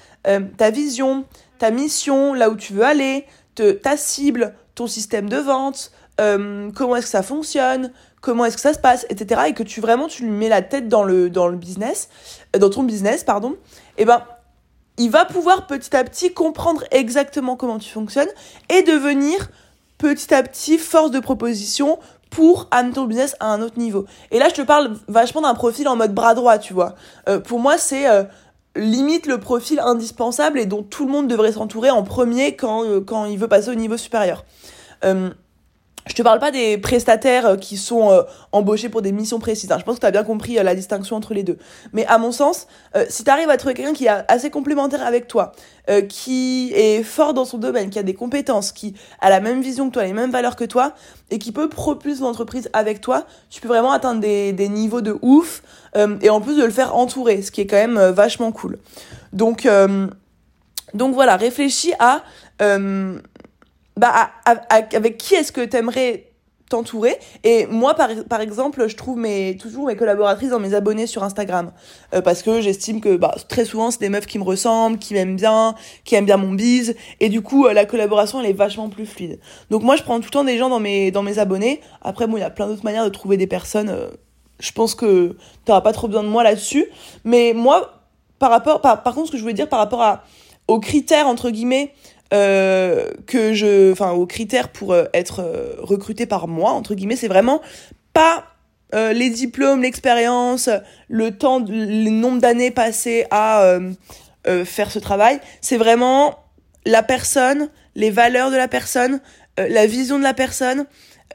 ta 0.56 0.70
vision, 0.70 1.24
ta 1.58 1.70
mission, 1.70 2.34
là 2.34 2.48
où 2.50 2.56
tu 2.56 2.72
veux 2.72 2.84
aller, 2.84 3.26
ta 3.82 3.96
cible, 3.96 4.54
ton 4.74 4.86
système 4.86 5.28
de 5.28 5.36
vente, 5.36 5.92
euh, 6.20 6.70
comment 6.74 6.96
est-ce 6.96 7.06
que 7.06 7.10
ça 7.10 7.22
fonctionne, 7.22 7.92
comment 8.20 8.44
est-ce 8.44 8.56
que 8.56 8.62
ça 8.62 8.74
se 8.74 8.78
passe, 8.78 9.06
etc. 9.08 9.42
Et 9.48 9.52
que 9.52 9.62
tu 9.62 9.80
vraiment 9.80 10.06
tu 10.08 10.24
lui 10.24 10.30
mets 10.30 10.48
la 10.48 10.62
tête 10.62 10.88
dans 10.88 11.04
le, 11.04 11.28
business, 11.52 12.08
euh, 12.54 12.58
dans 12.58 12.70
ton 12.70 12.82
business, 12.82 13.24
pardon, 13.24 13.52
et 13.96 14.02
eh 14.02 14.04
ben 14.04 14.22
il 14.96 15.10
va 15.10 15.24
pouvoir 15.24 15.66
petit 15.66 15.94
à 15.96 16.04
petit 16.04 16.32
comprendre 16.32 16.84
exactement 16.92 17.56
comment 17.56 17.78
tu 17.78 17.90
fonctionnes 17.90 18.28
et 18.68 18.82
devenir 18.82 19.50
petit 19.98 20.32
à 20.32 20.42
petit 20.44 20.78
force 20.78 21.10
de 21.10 21.18
proposition 21.18 21.98
pour 22.30 22.68
amener 22.70 22.94
ton 22.94 23.04
business 23.04 23.36
à 23.40 23.46
un 23.46 23.62
autre 23.62 23.78
niveau. 23.78 24.06
Et 24.30 24.38
là, 24.38 24.48
je 24.48 24.54
te 24.54 24.62
parle 24.62 24.96
vachement 25.08 25.40
d'un 25.40 25.54
profil 25.54 25.88
en 25.88 25.96
mode 25.96 26.14
bras 26.14 26.34
droit, 26.34 26.58
tu 26.58 26.74
vois. 26.74 26.94
Euh, 27.28 27.38
pour 27.38 27.60
moi, 27.60 27.78
c'est 27.78 28.08
limite 28.76 29.26
le 29.26 29.38
profil 29.38 29.80
indispensable 29.80 30.58
et 30.58 30.66
dont 30.66 30.82
tout 30.82 31.06
le 31.06 31.12
monde 31.12 31.28
devrait 31.28 31.52
s'entourer 31.52 31.90
en 31.90 32.02
premier 32.02 32.56
quand, 32.56 32.84
euh, 32.84 33.00
quand 33.00 33.24
il 33.24 33.38
veut 33.38 33.48
passer 33.48 33.70
au 33.70 33.74
niveau 33.74 33.96
supérieur. 33.96 34.44
Euh, 35.04 35.30
je 36.06 36.14
te 36.14 36.22
parle 36.22 36.38
pas 36.38 36.50
des 36.50 36.78
prestataires 36.78 37.46
euh, 37.46 37.56
qui 37.56 37.76
sont 37.76 38.10
euh, 38.10 38.22
embauchés 38.52 38.88
pour 38.88 39.02
des 39.02 39.12
missions 39.12 39.38
précises. 39.38 39.70
Hein. 39.72 39.78
Je 39.78 39.84
pense 39.84 39.96
que 39.96 40.00
tu 40.00 40.06
as 40.06 40.10
bien 40.10 40.24
compris 40.24 40.54
la 40.54 40.74
distinction 40.74 41.16
entre 41.16 41.34
les 41.34 41.42
deux. 41.42 41.58
Mais 41.92 42.06
à 42.06 42.18
mon 42.18 42.32
sens, 42.32 42.66
si 43.08 43.24
tu 43.24 43.30
arrives 43.30 43.50
à 43.50 43.56
trouver 43.56 43.74
quelqu'un 43.74 43.92
qui 43.92 44.06
est 44.06 44.24
assez 44.28 44.50
complémentaire 44.50 45.04
avec 45.04 45.28
toi, 45.28 45.52
qui 46.08 46.72
est 46.74 47.02
fort 47.02 47.34
dans 47.34 47.44
son 47.44 47.58
domaine, 47.58 47.90
qui 47.90 47.98
a 47.98 48.02
des 48.02 48.14
compétences, 48.14 48.72
qui 48.72 48.94
a 49.20 49.30
la 49.30 49.40
même 49.40 49.60
vision 49.60 49.88
que 49.88 49.94
toi, 49.94 50.04
les 50.04 50.12
mêmes 50.12 50.30
valeurs 50.30 50.56
que 50.56 50.64
toi, 50.64 50.92
et 51.30 51.38
qui 51.38 51.52
peut 51.52 51.68
propulser 51.68 52.22
l'entreprise 52.22 52.70
avec 52.72 53.00
toi, 53.00 53.26
tu 53.50 53.60
peux 53.60 53.68
vraiment 53.68 53.92
atteindre 53.92 54.20
des, 54.20 54.52
des 54.52 54.68
niveaux 54.68 55.00
de 55.00 55.16
ouf. 55.22 55.62
Euh, 55.96 56.16
et 56.22 56.30
en 56.30 56.40
plus 56.40 56.56
de 56.56 56.64
le 56.64 56.70
faire 56.70 56.96
entourer, 56.96 57.42
ce 57.42 57.50
qui 57.50 57.60
est 57.60 57.66
quand 57.66 57.76
même 57.76 57.98
euh, 57.98 58.12
vachement 58.12 58.52
cool. 58.52 58.78
Donc, 59.32 59.66
euh, 59.66 60.08
donc 60.92 61.14
voilà, 61.14 61.36
réfléchis 61.36 61.92
à, 61.98 62.22
bah, 63.96 64.30
avec 64.44 65.18
qui 65.18 65.34
est-ce 65.34 65.52
que 65.52 65.64
t'aimerais 65.64 66.30
t'entourer? 66.70 67.16
Et 67.44 67.66
moi 67.66 67.94
par, 67.94 68.08
par 68.28 68.40
exemple 68.40 68.88
je 68.88 68.96
trouve 68.96 69.18
mes 69.18 69.56
toujours 69.56 69.86
mes 69.86 69.96
collaboratrices 69.96 70.50
dans 70.50 70.58
mes 70.58 70.74
abonnés 70.74 71.06
sur 71.06 71.22
Instagram. 71.22 71.72
Parce 72.24 72.42
que 72.42 72.60
j'estime 72.60 73.00
que 73.00 73.16
bah, 73.16 73.34
très 73.48 73.64
souvent 73.64 73.90
c'est 73.90 74.00
des 74.00 74.08
meufs 74.08 74.26
qui 74.26 74.38
me 74.38 74.44
ressemblent 74.44 74.98
qui 74.98 75.14
m'aiment 75.14 75.36
bien 75.36 75.74
qui 76.04 76.14
aiment 76.14 76.26
bien 76.26 76.38
mon 76.38 76.52
bise 76.52 76.96
et 77.20 77.28
du 77.28 77.42
coup 77.42 77.68
la 77.68 77.84
collaboration 77.84 78.40
elle 78.40 78.50
est 78.50 78.54
vachement 78.54 78.88
plus 78.88 79.06
fluide. 79.06 79.38
Donc 79.70 79.82
moi 79.82 79.96
je 79.96 80.02
prends 80.02 80.18
tout 80.18 80.26
le 80.26 80.30
temps 80.30 80.44
des 80.44 80.58
gens 80.58 80.70
dans 80.70 80.80
mes 80.80 81.10
dans 81.10 81.22
mes 81.22 81.38
abonnés. 81.38 81.80
Après 82.02 82.26
bon 82.26 82.36
il 82.36 82.40
y 82.40 82.44
a 82.44 82.50
plein 82.50 82.66
d'autres 82.66 82.84
manières 82.84 83.04
de 83.04 83.10
trouver 83.10 83.36
des 83.36 83.46
personnes 83.46 83.94
je 84.60 84.72
pense 84.72 84.94
que 84.94 85.36
tu 85.64 85.70
n'auras 85.70 85.80
pas 85.80 85.92
trop 85.92 86.08
besoin 86.08 86.22
de 86.22 86.28
moi 86.28 86.42
là-dessus. 86.42 86.86
Mais 87.24 87.52
moi, 87.54 88.02
par 88.38 88.50
rapport, 88.50 88.80
par, 88.80 89.02
par, 89.02 89.14
contre, 89.14 89.28
ce 89.28 89.32
que 89.32 89.38
je 89.38 89.42
voulais 89.42 89.54
dire 89.54 89.68
par 89.68 89.78
rapport 89.78 90.02
à, 90.02 90.24
aux 90.68 90.80
critères, 90.80 91.26
entre 91.26 91.50
guillemets, 91.50 91.92
euh, 92.34 93.10
que 93.28 93.54
je, 93.54 93.92
enfin, 93.92 94.10
aux 94.10 94.26
critères 94.26 94.70
pour 94.70 94.92
euh, 94.92 95.04
être 95.14 95.40
euh, 95.40 95.76
recruté 95.78 96.26
par 96.26 96.48
moi 96.48 96.72
entre 96.72 96.96
guillemets, 96.96 97.16
c'est 97.16 97.28
vraiment 97.28 97.60
pas 98.12 98.46
les 99.12 99.28
diplômes, 99.28 99.82
l'expérience, 99.82 100.70
le 101.08 101.36
temps, 101.36 101.58
le 101.68 102.10
nombre 102.10 102.40
d'années 102.40 102.70
passées 102.70 103.26
à 103.32 103.76
faire 104.64 104.88
ce 104.92 105.00
travail. 105.00 105.40
C'est 105.60 105.76
vraiment 105.76 106.38
la 106.86 107.02
personne, 107.02 107.70
les 107.96 108.10
valeurs 108.12 108.52
de 108.52 108.56
la 108.56 108.68
personne, 108.68 109.20
la 109.58 109.86
vision 109.86 110.16
de 110.16 110.22
la 110.22 110.32
personne, 110.32 110.86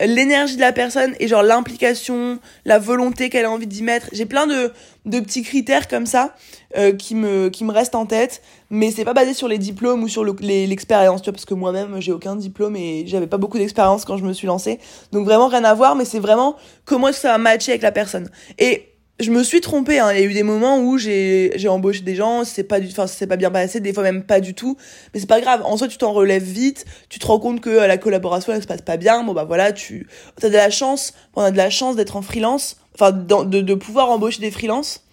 l'énergie 0.05 0.55
de 0.55 0.61
la 0.61 0.71
personne 0.71 1.13
et 1.19 1.27
genre 1.27 1.43
l'implication, 1.43 2.39
la 2.65 2.79
volonté 2.79 3.29
qu'elle 3.29 3.45
a 3.45 3.51
envie 3.51 3.67
d'y 3.67 3.83
mettre. 3.83 4.07
J'ai 4.13 4.25
plein 4.25 4.47
de, 4.47 4.71
de 5.05 5.19
petits 5.19 5.43
critères 5.43 5.87
comme 5.87 6.05
ça 6.05 6.35
euh, 6.77 6.93
qui 6.93 7.15
me 7.15 7.49
qui 7.49 7.63
me 7.65 7.71
restent 7.71 7.95
en 7.95 8.05
tête, 8.05 8.41
mais 8.69 8.91
c'est 8.91 9.05
pas 9.05 9.13
basé 9.13 9.33
sur 9.33 9.47
les 9.47 9.57
diplômes 9.57 10.03
ou 10.03 10.07
sur 10.07 10.23
l'expérience, 10.23 11.21
tu 11.21 11.25
vois, 11.25 11.33
parce 11.33 11.45
que 11.45 11.53
moi-même 11.53 11.99
j'ai 11.99 12.11
aucun 12.11 12.35
diplôme 12.35 12.75
et 12.75 13.05
j'avais 13.07 13.27
pas 13.27 13.37
beaucoup 13.37 13.57
d'expérience 13.57 14.05
quand 14.05 14.17
je 14.17 14.23
me 14.23 14.33
suis 14.33 14.47
lancée. 14.47 14.79
Donc 15.11 15.25
vraiment 15.25 15.47
rien 15.47 15.63
à 15.63 15.73
voir, 15.73 15.95
mais 15.95 16.05
c'est 16.05 16.19
vraiment 16.19 16.55
comment 16.85 17.11
ça 17.11 17.33
va 17.33 17.37
matcher 17.37 17.71
avec 17.71 17.81
la 17.81 17.91
personne. 17.91 18.29
Et 18.57 18.88
je 19.19 19.31
me 19.31 19.43
suis 19.43 19.61
trompée. 19.61 19.99
Hein. 19.99 20.11
Il 20.13 20.19
y 20.19 20.23
a 20.23 20.25
eu 20.25 20.33
des 20.33 20.43
moments 20.43 20.79
où 20.79 20.97
j'ai 20.97 21.67
embauché 21.67 22.01
des 22.01 22.15
gens, 22.15 22.43
c'est 22.43 22.63
pas 22.63 22.79
du, 22.79 22.87
enfin 22.87 23.07
c'est 23.07 23.27
pas 23.27 23.35
bien 23.35 23.51
passé, 23.51 23.79
des 23.79 23.93
fois 23.93 24.03
même 24.03 24.23
pas 24.23 24.39
du 24.39 24.53
tout. 24.53 24.77
Mais 25.13 25.19
c'est 25.19 25.27
pas 25.27 25.41
grave. 25.41 25.61
En 25.65 25.77
soi, 25.77 25.87
tu 25.87 25.97
t'en 25.97 26.13
relèves 26.13 26.43
vite. 26.43 26.85
Tu 27.09 27.19
te 27.19 27.27
rends 27.27 27.39
compte 27.39 27.61
que 27.61 27.69
euh, 27.69 27.87
la 27.87 27.97
collaboration 27.97 28.53
elle 28.53 28.61
se 28.61 28.67
passe 28.67 28.81
pas 28.81 28.97
bien. 28.97 29.23
Bon 29.23 29.33
bah 29.33 29.43
voilà, 29.43 29.71
tu 29.73 30.07
as 30.41 30.49
de 30.49 30.53
la 30.53 30.69
chance. 30.69 31.13
On 31.35 31.41
a 31.41 31.51
de 31.51 31.57
la 31.57 31.69
chance 31.69 31.95
d'être 31.95 32.15
en 32.15 32.21
freelance, 32.21 32.77
enfin 32.95 33.11
de 33.11 33.61
de 33.61 33.73
pouvoir 33.73 34.09
embaucher 34.09 34.41
des 34.41 34.51
freelances. 34.51 35.03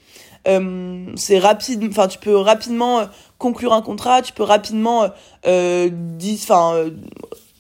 Euh, 0.47 1.07
c'est 1.17 1.39
rapide. 1.39 1.85
Enfin, 1.91 2.09
tu 2.09 2.19
peux 2.19 2.37
rapidement 2.37 3.01
euh, 3.01 3.07
conclure 3.39 3.73
un 3.73 3.83
contrat. 3.83 4.23
Tu 4.23 4.33
peux 4.33 4.45
rapidement 4.45 5.09
euh, 5.47 5.91
enfin 6.35 6.91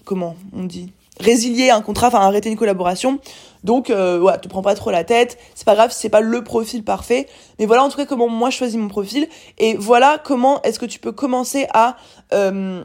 comment 0.04 0.36
on 0.52 0.64
dit? 0.64 0.92
Résilier 1.18 1.70
un 1.70 1.80
contrat, 1.80 2.08
enfin 2.08 2.20
arrêter 2.20 2.50
une 2.50 2.56
collaboration. 2.56 3.18
Donc 3.66 3.90
euh, 3.90 4.20
ouais, 4.20 4.38
te 4.38 4.46
prends 4.46 4.62
pas 4.62 4.76
trop 4.76 4.92
la 4.92 5.02
tête, 5.02 5.38
c'est 5.56 5.64
pas 5.64 5.74
grave 5.74 5.90
c'est 5.92 6.08
pas 6.08 6.20
le 6.20 6.44
profil 6.44 6.84
parfait, 6.84 7.26
mais 7.58 7.66
voilà 7.66 7.82
en 7.82 7.88
tout 7.88 7.96
cas 7.96 8.06
comment 8.06 8.28
moi 8.28 8.48
je 8.48 8.56
choisis 8.56 8.78
mon 8.78 8.86
profil 8.86 9.26
et 9.58 9.74
voilà 9.74 10.20
comment 10.22 10.62
est-ce 10.62 10.78
que 10.78 10.86
tu 10.86 11.00
peux 11.00 11.10
commencer 11.10 11.66
à 11.74 11.96
euh, 12.32 12.84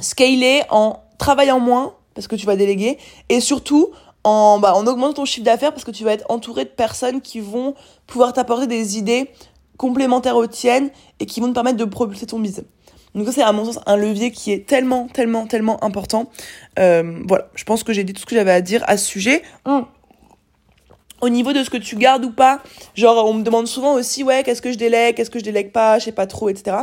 scaler 0.00 0.62
en 0.70 1.02
travaillant 1.18 1.58
moins 1.58 1.94
parce 2.14 2.28
que 2.28 2.36
tu 2.36 2.46
vas 2.46 2.54
déléguer 2.54 2.98
et 3.30 3.40
surtout 3.40 3.90
en 4.22 4.60
bah, 4.60 4.74
en 4.76 4.86
augmentant 4.86 5.14
ton 5.14 5.24
chiffre 5.24 5.44
d'affaires 5.44 5.72
parce 5.72 5.84
que 5.84 5.90
tu 5.90 6.04
vas 6.04 6.12
être 6.12 6.26
entouré 6.28 6.62
de 6.62 6.70
personnes 6.70 7.20
qui 7.20 7.40
vont 7.40 7.74
pouvoir 8.06 8.32
t'apporter 8.32 8.68
des 8.68 8.98
idées 8.98 9.28
complémentaires 9.76 10.36
aux 10.36 10.46
tiennes 10.46 10.90
et 11.18 11.26
qui 11.26 11.40
vont 11.40 11.48
te 11.48 11.54
permettre 11.54 11.78
de 11.78 11.84
propulser 11.84 12.26
ton 12.26 12.38
business. 12.38 12.64
Donc 13.16 13.26
c'est 13.32 13.42
à 13.42 13.50
mon 13.50 13.64
sens 13.64 13.80
un 13.86 13.96
levier 13.96 14.30
qui 14.30 14.52
est 14.52 14.68
tellement, 14.68 15.08
tellement, 15.08 15.48
tellement 15.48 15.82
important. 15.82 16.30
Euh, 16.78 17.22
voilà, 17.26 17.48
je 17.54 17.64
pense 17.64 17.82
que 17.82 17.92
j'ai 17.92 18.04
dit 18.04 18.12
tout 18.12 18.20
ce 18.20 18.26
que 18.26 18.36
j'avais 18.36 18.52
à 18.52 18.60
dire 18.60 18.84
à 18.86 18.96
ce 18.96 19.04
sujet. 19.04 19.42
Hum 19.64 19.86
au 21.20 21.28
niveau 21.28 21.52
de 21.52 21.62
ce 21.64 21.70
que 21.70 21.76
tu 21.76 21.96
gardes 21.96 22.24
ou 22.24 22.30
pas, 22.30 22.60
genre 22.94 23.26
on 23.26 23.34
me 23.34 23.42
demande 23.42 23.66
souvent 23.66 23.94
aussi 23.94 24.22
ouais 24.22 24.42
qu'est-ce 24.42 24.62
que 24.62 24.72
je 24.72 24.78
délègue, 24.78 25.16
qu'est-ce 25.16 25.30
que 25.30 25.38
je 25.38 25.44
délègue 25.44 25.72
pas, 25.72 25.98
je 25.98 26.04
sais 26.04 26.12
pas 26.12 26.26
trop, 26.26 26.48
etc. 26.48 26.76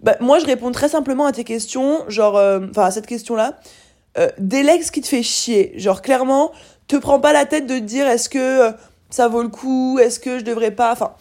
Bah, 0.00 0.16
moi 0.20 0.38
je 0.38 0.46
réponds 0.46 0.72
très 0.72 0.88
simplement 0.88 1.26
à 1.26 1.32
tes 1.32 1.44
questions, 1.44 2.04
genre 2.08 2.36
euh, 2.36 2.60
enfin 2.70 2.84
à 2.84 2.90
cette 2.90 3.06
question 3.06 3.34
là, 3.34 3.58
euh, 4.18 4.28
délègue 4.38 4.82
ce 4.82 4.90
qui 4.90 5.00
te 5.00 5.08
fait 5.08 5.22
chier, 5.22 5.72
genre 5.76 6.02
clairement 6.02 6.52
te 6.88 6.96
prends 6.96 7.20
pas 7.20 7.32
la 7.32 7.46
tête 7.46 7.66
de 7.66 7.78
te 7.78 7.84
dire 7.84 8.06
est-ce 8.08 8.28
que 8.28 8.38
euh, 8.68 8.72
ça 9.10 9.28
vaut 9.28 9.42
le 9.42 9.48
coup, 9.48 9.98
est-ce 9.98 10.18
que 10.18 10.38
je 10.38 10.44
devrais 10.44 10.72
pas, 10.72 10.92
enfin 10.92 11.12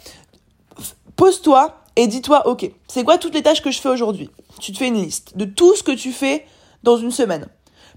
pose-toi 1.15 1.75
et 1.97 2.07
dis-toi 2.07 2.47
ok 2.47 2.71
c'est 2.87 3.03
quoi 3.03 3.17
toutes 3.17 3.33
les 3.33 3.43
tâches 3.43 3.61
que 3.61 3.71
je 3.71 3.81
fais 3.81 3.89
aujourd'hui, 3.89 4.29
tu 4.59 4.71
te 4.71 4.77
fais 4.77 4.87
une 4.87 5.01
liste 5.01 5.37
de 5.37 5.45
tout 5.45 5.75
ce 5.75 5.83
que 5.83 5.91
tu 5.91 6.11
fais 6.11 6.45
dans 6.83 6.97
une 6.97 7.11
semaine. 7.11 7.47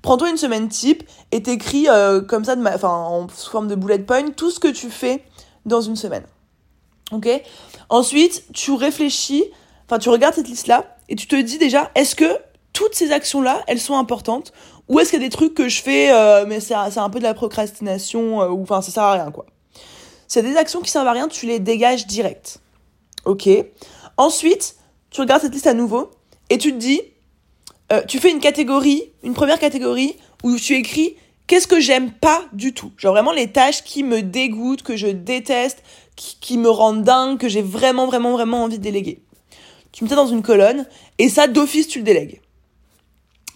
Prends-toi 0.03 0.31
une 0.31 0.37
semaine 0.37 0.69
type 0.69 1.05
et 1.31 1.43
t'écris 1.43 1.89
euh, 1.89 2.21
comme 2.21 2.45
ça, 2.45 2.57
de 2.57 2.67
enfin, 2.67 2.89
en 2.89 3.29
forme 3.29 3.69
de 3.69 3.77
bullet 3.77 4.01
point, 4.01 4.31
tout 4.31 4.51
ce 4.51 4.59
que 4.59 4.69
tu 4.69 4.91
fais 4.91 5.25
dans 5.65 5.81
une 5.81 5.97
semaine. 5.97 6.25
Ok? 7.13 7.29
Ensuite, 7.89 8.45
tu 8.53 8.73
réfléchis, 8.73 9.45
enfin, 9.87 9.99
tu 9.99 10.09
regardes 10.09 10.35
cette 10.35 10.49
liste-là 10.49 10.97
et 11.09 11.15
tu 11.15 11.27
te 11.27 11.37
dis 11.37 11.59
déjà, 11.59 11.91
est-ce 11.95 12.17
que 12.17 12.39
toutes 12.73 12.95
ces 12.95 13.13
actions-là, 13.13 13.63
elles 13.69 13.81
sont 13.81 13.97
importantes 13.97 14.53
ou 14.89 14.99
est-ce 14.99 15.11
qu'il 15.11 15.21
y 15.21 15.25
a 15.25 15.29
des 15.29 15.33
trucs 15.33 15.55
que 15.55 15.69
je 15.69 15.81
fais, 15.81 16.13
euh, 16.13 16.45
mais 16.47 16.59
c'est 16.59 16.75
un 16.75 17.11
peu 17.11 17.19
de 17.19 17.25
la 17.25 17.35
procrastination, 17.35 18.43
euh, 18.43 18.49
ou 18.49 18.63
enfin, 18.63 18.83
ça 18.83 18.91
sert 18.91 19.03
à 19.05 19.13
rien, 19.13 19.31
quoi. 19.31 19.47
C'est 20.27 20.43
des 20.43 20.57
actions 20.57 20.81
qui 20.81 20.91
servent 20.91 21.07
à 21.07 21.13
rien, 21.13 21.29
tu 21.29 21.47
les 21.47 21.61
dégages 21.61 22.07
direct. 22.07 22.59
Ok? 23.25 23.49
Ensuite, 24.17 24.77
tu 25.11 25.21
regardes 25.21 25.43
cette 25.43 25.53
liste 25.53 25.67
à 25.67 25.75
nouveau 25.75 26.11
et 26.51 26.59
tu 26.59 26.73
te 26.73 26.79
dis, 26.79 27.01
euh, 27.93 28.03
tu 28.07 28.19
fais 28.19 28.31
une 28.31 28.41
catégorie, 28.41 29.05
une 29.23 29.35
première 29.35 29.59
catégorie 29.59 30.17
où 30.43 30.57
tu 30.57 30.75
écris 30.75 31.17
qu'est-ce 31.47 31.67
que 31.67 31.81
j'aime 31.81 32.11
pas 32.11 32.43
du 32.53 32.73
tout? 32.73 32.93
Genre 32.97 33.13
vraiment 33.13 33.33
les 33.33 33.53
tâches 33.53 33.85
qui 33.85 34.03
me 34.03 34.23
dégoûtent, 34.23 34.83
que 34.83 34.97
je 34.97 35.09
déteste, 35.09 35.83
qui, 36.17 36.57
me 36.57 36.71
rendent 36.71 37.03
dingue, 37.03 37.39
que 37.39 37.49
j'ai 37.49 37.63
vraiment, 37.63 38.07
vraiment, 38.07 38.33
vraiment 38.33 38.65
envie 38.65 38.79
de 38.79 38.83
déléguer. 38.83 39.21
Tu 39.93 40.05
mets 40.05 40.11
ça 40.11 40.17
dans 40.17 40.27
une 40.27 40.43
colonne 40.43 40.87
et 41.19 41.29
ça 41.29 41.49
d'office 41.49 41.89
tu 41.89 41.99
le 41.99 42.05
délègues. 42.05 42.41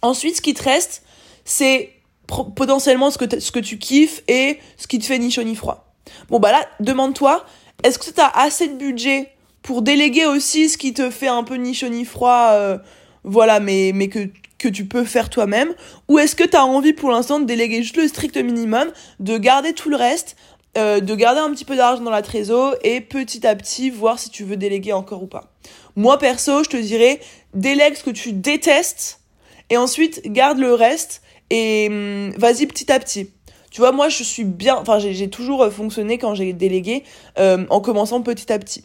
Ensuite, 0.03 0.37
ce 0.37 0.42
qui 0.42 0.53
te 0.53 0.62
reste, 0.62 1.03
c'est 1.44 1.92
potentiellement 2.27 3.11
ce 3.11 3.18
que, 3.18 3.59
tu 3.61 3.79
kiffes 3.79 4.22
et 4.29 4.59
ce 4.77 4.87
qui 4.87 4.99
te 4.99 5.07
fait 5.07 5.18
ni 5.18 5.31
chaud 5.31 5.44
ni 5.44 5.55
froid. 5.55 5.94
Bon 6.29 6.38
bah 6.38 6.53
là, 6.53 6.66
demande-toi, 6.81 7.44
est-ce 7.83 7.99
que 7.99 8.11
tu 8.11 8.20
as 8.20 8.29
assez 8.29 8.68
de 8.68 8.75
budget 8.75 9.31
pour 9.62 9.83
déléguer 9.83 10.27
aussi 10.27 10.68
ce 10.68 10.77
qui 10.77 10.92
te 10.92 11.11
fait 11.11 11.29
un 11.29 11.44
peu 11.44 11.55
ni 11.55 11.72
chaud 11.72 11.88
ni 11.88 12.05
froid 12.05 12.51
euh, 12.53 12.79
voilà, 13.27 13.61
mais, 13.61 13.91
mais 13.95 14.09
que, 14.09 14.31
que 14.59 14.69
tu 14.69 14.87
peux 14.87 15.05
faire 15.05 15.29
toi-même 15.29 15.75
Ou 16.09 16.19
est-ce 16.19 16.35
que 16.35 16.45
tu 16.45 16.57
as 16.57 16.65
envie 16.65 16.93
pour 16.93 17.11
l'instant 17.11 17.41
de 17.41 17.45
déléguer 17.45 17.83
juste 17.83 17.97
le 17.97 18.09
strict 18.09 18.37
minimum, 18.37 18.91
de 19.21 19.37
garder 19.37 19.75
tout 19.75 19.91
le 19.91 19.97
reste, 19.97 20.37
euh, 20.79 21.01
de 21.01 21.15
garder 21.15 21.41
un 21.41 21.51
petit 21.51 21.65
peu 21.65 21.77
d'argent 21.77 22.03
dans 22.03 22.11
la 22.11 22.23
trésor 22.23 22.77
et 22.83 23.01
petit 23.01 23.47
à 23.47 23.55
petit 23.57 23.91
voir 23.91 24.19
si 24.19 24.31
tu 24.31 24.45
veux 24.45 24.57
déléguer 24.57 24.93
encore 24.93 25.23
ou 25.23 25.27
pas 25.27 25.53
Moi 25.97 26.19
perso, 26.19 26.62
je 26.65 26.71
te 26.71 26.77
dirais, 26.77 27.21
délègue 27.53 27.97
ce 27.97 28.05
que 28.05 28.11
tu 28.11 28.33
détestes 28.33 29.21
et 29.69 29.77
ensuite 29.77 30.23
garde 30.27 30.59
le 30.59 30.73
reste 30.73 31.23
et 31.51 31.89
hum, 31.91 32.33
vas-y 32.39 32.67
petit 32.67 32.91
à 32.93 32.99
petit. 33.01 33.31
Tu 33.71 33.81
vois, 33.81 33.93
moi 33.93 34.09
je 34.09 34.23
suis 34.23 34.45
bien, 34.45 34.77
enfin 34.77 34.99
j'ai 34.99 35.29
toujours 35.29 35.71
fonctionné 35.71 36.17
quand 36.17 36.35
j'ai 36.35 36.53
délégué 36.53 37.03
euh, 37.39 37.67
en 37.69 37.81
commençant 37.81 38.23
petit 38.23 38.53
à 38.53 38.59
petit 38.59 38.85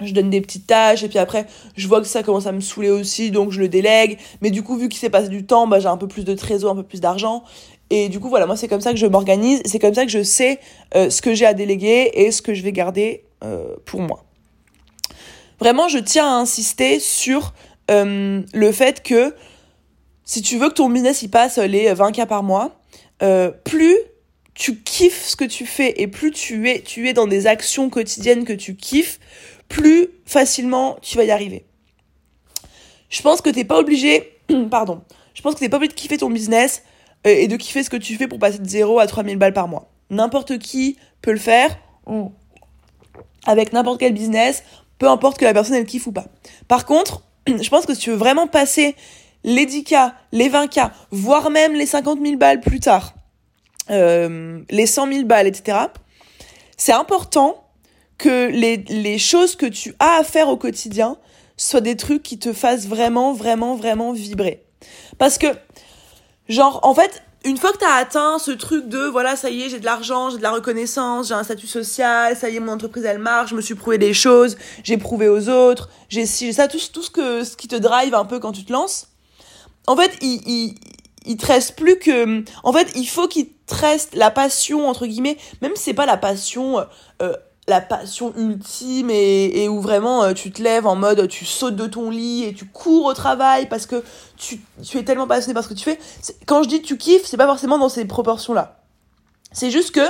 je 0.00 0.12
donne 0.12 0.30
des 0.30 0.40
petites 0.40 0.66
tâches 0.66 1.02
et 1.02 1.08
puis 1.08 1.18
après 1.18 1.46
je 1.76 1.86
vois 1.88 2.00
que 2.00 2.06
ça 2.06 2.22
commence 2.22 2.46
à 2.46 2.52
me 2.52 2.60
saouler 2.60 2.90
aussi 2.90 3.30
donc 3.30 3.50
je 3.50 3.60
le 3.60 3.68
délègue. 3.68 4.18
Mais 4.40 4.50
du 4.50 4.62
coup 4.62 4.76
vu 4.76 4.88
qu'il 4.88 4.98
s'est 4.98 5.10
passé 5.10 5.28
du 5.28 5.44
temps 5.44 5.66
bah 5.66 5.80
j'ai 5.80 5.88
un 5.88 5.96
peu 5.96 6.08
plus 6.08 6.24
de 6.24 6.34
trésor 6.34 6.72
un 6.72 6.76
peu 6.76 6.82
plus 6.82 7.00
d'argent. 7.00 7.44
Et 7.90 8.08
du 8.08 8.20
coup 8.20 8.28
voilà 8.28 8.46
moi 8.46 8.56
c'est 8.56 8.68
comme 8.68 8.80
ça 8.80 8.92
que 8.92 8.98
je 8.98 9.06
m'organise 9.06 9.60
c'est 9.64 9.78
comme 9.78 9.94
ça 9.94 10.04
que 10.04 10.10
je 10.10 10.22
sais 10.22 10.60
euh, 10.94 11.10
ce 11.10 11.22
que 11.22 11.34
j'ai 11.34 11.46
à 11.46 11.54
déléguer 11.54 12.10
et 12.14 12.30
ce 12.30 12.42
que 12.42 12.54
je 12.54 12.62
vais 12.62 12.72
garder 12.72 13.24
euh, 13.44 13.74
pour 13.84 14.00
moi. 14.00 14.24
Vraiment 15.58 15.88
je 15.88 15.98
tiens 15.98 16.26
à 16.26 16.40
insister 16.40 17.00
sur 17.00 17.52
euh, 17.90 18.42
le 18.52 18.72
fait 18.72 19.02
que 19.02 19.34
si 20.24 20.42
tu 20.42 20.58
veux 20.58 20.68
que 20.68 20.74
ton 20.74 20.90
business 20.90 21.22
il 21.22 21.30
passe 21.30 21.58
les 21.58 21.92
20 21.92 22.12
cas 22.12 22.26
par 22.26 22.42
mois 22.42 22.80
plus 23.64 23.96
tu 24.54 24.76
kiffes 24.76 25.24
ce 25.24 25.36
que 25.36 25.44
tu 25.44 25.66
fais 25.66 26.02
et 26.02 26.08
plus 26.08 26.32
tu 26.32 26.68
es 26.68 26.82
tu 26.82 27.08
es 27.08 27.12
dans 27.12 27.28
des 27.28 27.46
actions 27.46 27.88
quotidiennes 27.90 28.44
que 28.44 28.52
tu 28.52 28.74
kiffes 28.74 29.20
plus 29.68 30.08
facilement 30.24 30.98
tu 31.02 31.16
vas 31.16 31.24
y 31.24 31.30
arriver. 31.30 31.64
Je 33.10 33.22
pense 33.22 33.40
que 33.40 33.50
t'es 33.50 33.64
pas 33.64 33.78
obligé, 33.78 34.38
pardon, 34.70 35.02
je 35.34 35.42
pense 35.42 35.54
que 35.54 35.60
t'es 35.60 35.68
pas 35.68 35.76
obligé 35.76 35.92
de 35.92 35.98
kiffer 35.98 36.18
ton 36.18 36.30
business 36.30 36.82
euh, 37.26 37.30
et 37.30 37.48
de 37.48 37.56
kiffer 37.56 37.82
ce 37.82 37.90
que 37.90 37.96
tu 37.96 38.16
fais 38.16 38.28
pour 38.28 38.38
passer 38.38 38.58
de 38.58 38.68
0 38.68 38.98
à 38.98 39.06
3000 39.06 39.36
balles 39.36 39.52
par 39.52 39.68
mois. 39.68 39.90
N'importe 40.10 40.58
qui 40.58 40.96
peut 41.22 41.32
le 41.32 41.38
faire 41.38 41.76
avec 43.46 43.72
n'importe 43.72 44.00
quel 44.00 44.14
business, 44.14 44.62
peu 44.98 45.08
importe 45.08 45.38
que 45.38 45.44
la 45.44 45.52
personne 45.52 45.76
elle 45.76 45.86
kiffe 45.86 46.06
ou 46.06 46.12
pas. 46.12 46.26
Par 46.66 46.86
contre, 46.86 47.22
je 47.46 47.68
pense 47.68 47.86
que 47.86 47.94
si 47.94 48.00
tu 48.00 48.10
veux 48.10 48.16
vraiment 48.16 48.46
passer 48.46 48.96
les 49.44 49.66
10K, 49.66 50.12
les 50.32 50.48
20K, 50.48 50.90
voire 51.10 51.50
même 51.50 51.74
les 51.74 51.86
50 51.86 52.20
000 52.22 52.36
balles 52.36 52.60
plus 52.60 52.80
tard, 52.80 53.14
euh, 53.90 54.60
les 54.70 54.86
100 54.86 55.12
000 55.12 55.24
balles, 55.24 55.46
etc., 55.46 55.78
c'est 56.76 56.92
important 56.92 57.64
que 58.18 58.48
les, 58.50 58.78
les 58.88 59.18
choses 59.18 59.56
que 59.56 59.66
tu 59.66 59.94
as 59.98 60.18
à 60.18 60.24
faire 60.24 60.48
au 60.48 60.56
quotidien 60.56 61.16
soient 61.56 61.80
des 61.80 61.96
trucs 61.96 62.22
qui 62.22 62.38
te 62.38 62.52
fassent 62.52 62.86
vraiment, 62.86 63.32
vraiment, 63.32 63.76
vraiment 63.76 64.12
vibrer. 64.12 64.64
Parce 65.18 65.38
que, 65.38 65.46
genre, 66.48 66.80
en 66.82 66.94
fait, 66.94 67.22
une 67.44 67.56
fois 67.56 67.72
que 67.72 67.78
tu 67.78 67.84
as 67.84 67.94
atteint 67.94 68.38
ce 68.38 68.50
truc 68.50 68.88
de, 68.88 69.06
voilà, 69.06 69.36
ça 69.36 69.50
y 69.50 69.62
est, 69.62 69.68
j'ai 69.68 69.78
de 69.78 69.84
l'argent, 69.84 70.30
j'ai 70.30 70.38
de 70.38 70.42
la 70.42 70.50
reconnaissance, 70.50 71.28
j'ai 71.28 71.34
un 71.34 71.44
statut 71.44 71.66
social, 71.66 72.36
ça 72.36 72.50
y 72.50 72.56
est, 72.56 72.60
mon 72.60 72.72
entreprise, 72.72 73.04
elle 73.04 73.18
marche, 73.18 73.50
je 73.50 73.54
me 73.54 73.60
suis 73.60 73.74
prouvé 73.74 73.98
des 73.98 74.14
choses, 74.14 74.56
j'ai 74.82 74.98
prouvé 74.98 75.28
aux 75.28 75.48
autres, 75.48 75.88
j'ai 76.08 76.26
si, 76.26 76.52
ça, 76.52 76.68
tout, 76.68 76.78
tout 76.92 77.02
ce, 77.02 77.10
que, 77.10 77.44
ce 77.44 77.56
qui 77.56 77.68
te 77.68 77.76
drive 77.76 78.14
un 78.14 78.24
peu 78.24 78.40
quand 78.40 78.52
tu 78.52 78.64
te 78.64 78.72
lances. 78.72 79.08
En 79.86 79.96
fait, 79.96 80.12
il, 80.20 80.42
il, 80.46 80.74
il 81.26 81.36
te 81.36 81.46
reste 81.46 81.76
plus 81.76 81.98
que, 81.98 82.44
en 82.62 82.72
fait, 82.72 82.90
il 82.96 83.06
faut 83.06 83.28
qu'il 83.28 83.48
te 83.48 83.74
reste 83.74 84.14
la 84.14 84.30
passion, 84.30 84.88
entre 84.88 85.06
guillemets, 85.06 85.38
même 85.62 85.76
si 85.76 85.84
c'est 85.84 85.94
pas 85.94 86.06
la 86.06 86.16
passion, 86.16 86.84
euh, 87.22 87.34
la 87.68 87.82
passion 87.82 88.32
ultime 88.36 89.10
et, 89.10 89.68
où 89.68 89.80
vraiment 89.80 90.24
euh, 90.24 90.32
tu 90.32 90.50
te 90.50 90.62
lèves 90.62 90.86
en 90.86 90.96
mode 90.96 91.28
tu 91.28 91.44
sautes 91.44 91.76
de 91.76 91.86
ton 91.86 92.10
lit 92.10 92.44
et 92.44 92.54
tu 92.54 92.64
cours 92.64 93.04
au 93.04 93.12
travail 93.12 93.68
parce 93.68 93.86
que 93.86 94.02
tu, 94.36 94.58
es 94.94 95.04
tellement 95.04 95.26
passionné 95.26 95.54
par 95.54 95.62
ce 95.62 95.68
que 95.68 95.74
tu 95.74 95.84
fais. 95.84 95.98
Quand 96.46 96.62
je 96.62 96.68
dis 96.68 96.82
tu 96.82 96.96
kiffes, 96.96 97.26
c'est 97.26 97.36
pas 97.36 97.46
forcément 97.46 97.78
dans 97.78 97.90
ces 97.90 98.06
proportions-là. 98.06 98.80
C'est 99.52 99.70
juste 99.70 99.94
que, 99.94 100.06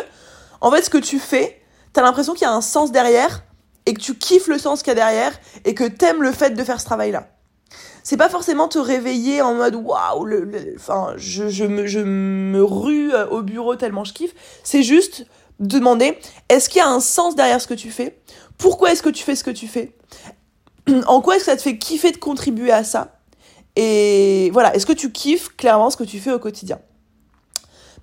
en 0.61 0.71
fait, 0.71 0.83
ce 0.83 0.91
que 0.91 0.99
tu 0.99 1.19
fais, 1.19 1.61
t'as 1.93 2.03
l'impression 2.03 2.33
qu'il 2.35 2.43
y 2.43 2.51
a 2.51 2.53
un 2.53 2.61
sens 2.61 2.93
derrière 2.93 3.43
et 3.87 3.95
que 3.95 4.01
tu 4.01 4.15
kiffes 4.17 4.47
le 4.47 4.59
sens 4.59 4.83
qu'il 4.83 4.91
y 4.91 4.93
a 4.93 4.95
derrière 4.95 5.33
et 5.65 5.75
que 5.75 5.85
t'aimes 5.85 6.23
le 6.23 6.33
fait 6.33 6.51
de 6.51 6.65
faire 6.65 6.81
ce 6.81 6.87
travail-là. 6.87 7.29
C'est 8.05 8.17
pas 8.17 8.29
forcément 8.29 8.69
te 8.69 8.79
réveiller 8.79 9.43
en 9.43 9.55
mode 9.55 9.75
waouh, 9.75 10.25
le, 10.25 10.51
je, 11.17 11.65
me, 11.65 11.87
je 11.87 12.01
me 12.01 12.63
rue 12.63 13.13
euh, 13.13 13.27
au 13.29 13.43
bureau 13.43 13.77
tellement 13.77 14.05
je 14.05 14.15
kiffe. 14.15 14.35
C'est 14.63 14.83
juste 14.83 15.27
demander 15.61 16.19
est-ce 16.49 16.69
qu'il 16.69 16.79
y 16.79 16.83
a 16.83 16.89
un 16.89 17.01
sens 17.01 17.37
derrière 17.37 17.61
ce 17.61 17.67
que 17.67 17.75
tu 17.75 17.91
fais? 17.91 18.21
Pourquoi 18.59 18.93
est-ce 18.93 19.03
que 19.03 19.09
tu 19.09 19.23
fais 19.25 19.37
ce 19.37 19.45
que 19.45 19.51
tu 19.51 19.69
fais? 19.69 19.95
En 21.07 21.21
quoi 21.21 21.37
est-ce 21.37 21.45
que 21.45 21.51
ça 21.51 21.57
te 21.57 21.63
fait 21.63 21.79
kiffer 21.79 22.13
de 22.13 22.17
contribuer 22.17 22.73
à 22.73 22.83
ça? 22.83 23.19
Et 23.77 24.51
voilà, 24.53 24.75
est-ce 24.75 24.87
que 24.87 24.93
tu 24.93 25.13
kiffes 25.13 25.51
clairement 25.57 25.91
ce 25.91 25.97
que 25.97 26.05
tu 26.05 26.19
fais 26.19 26.33
au 26.33 26.39
quotidien? 26.39 26.81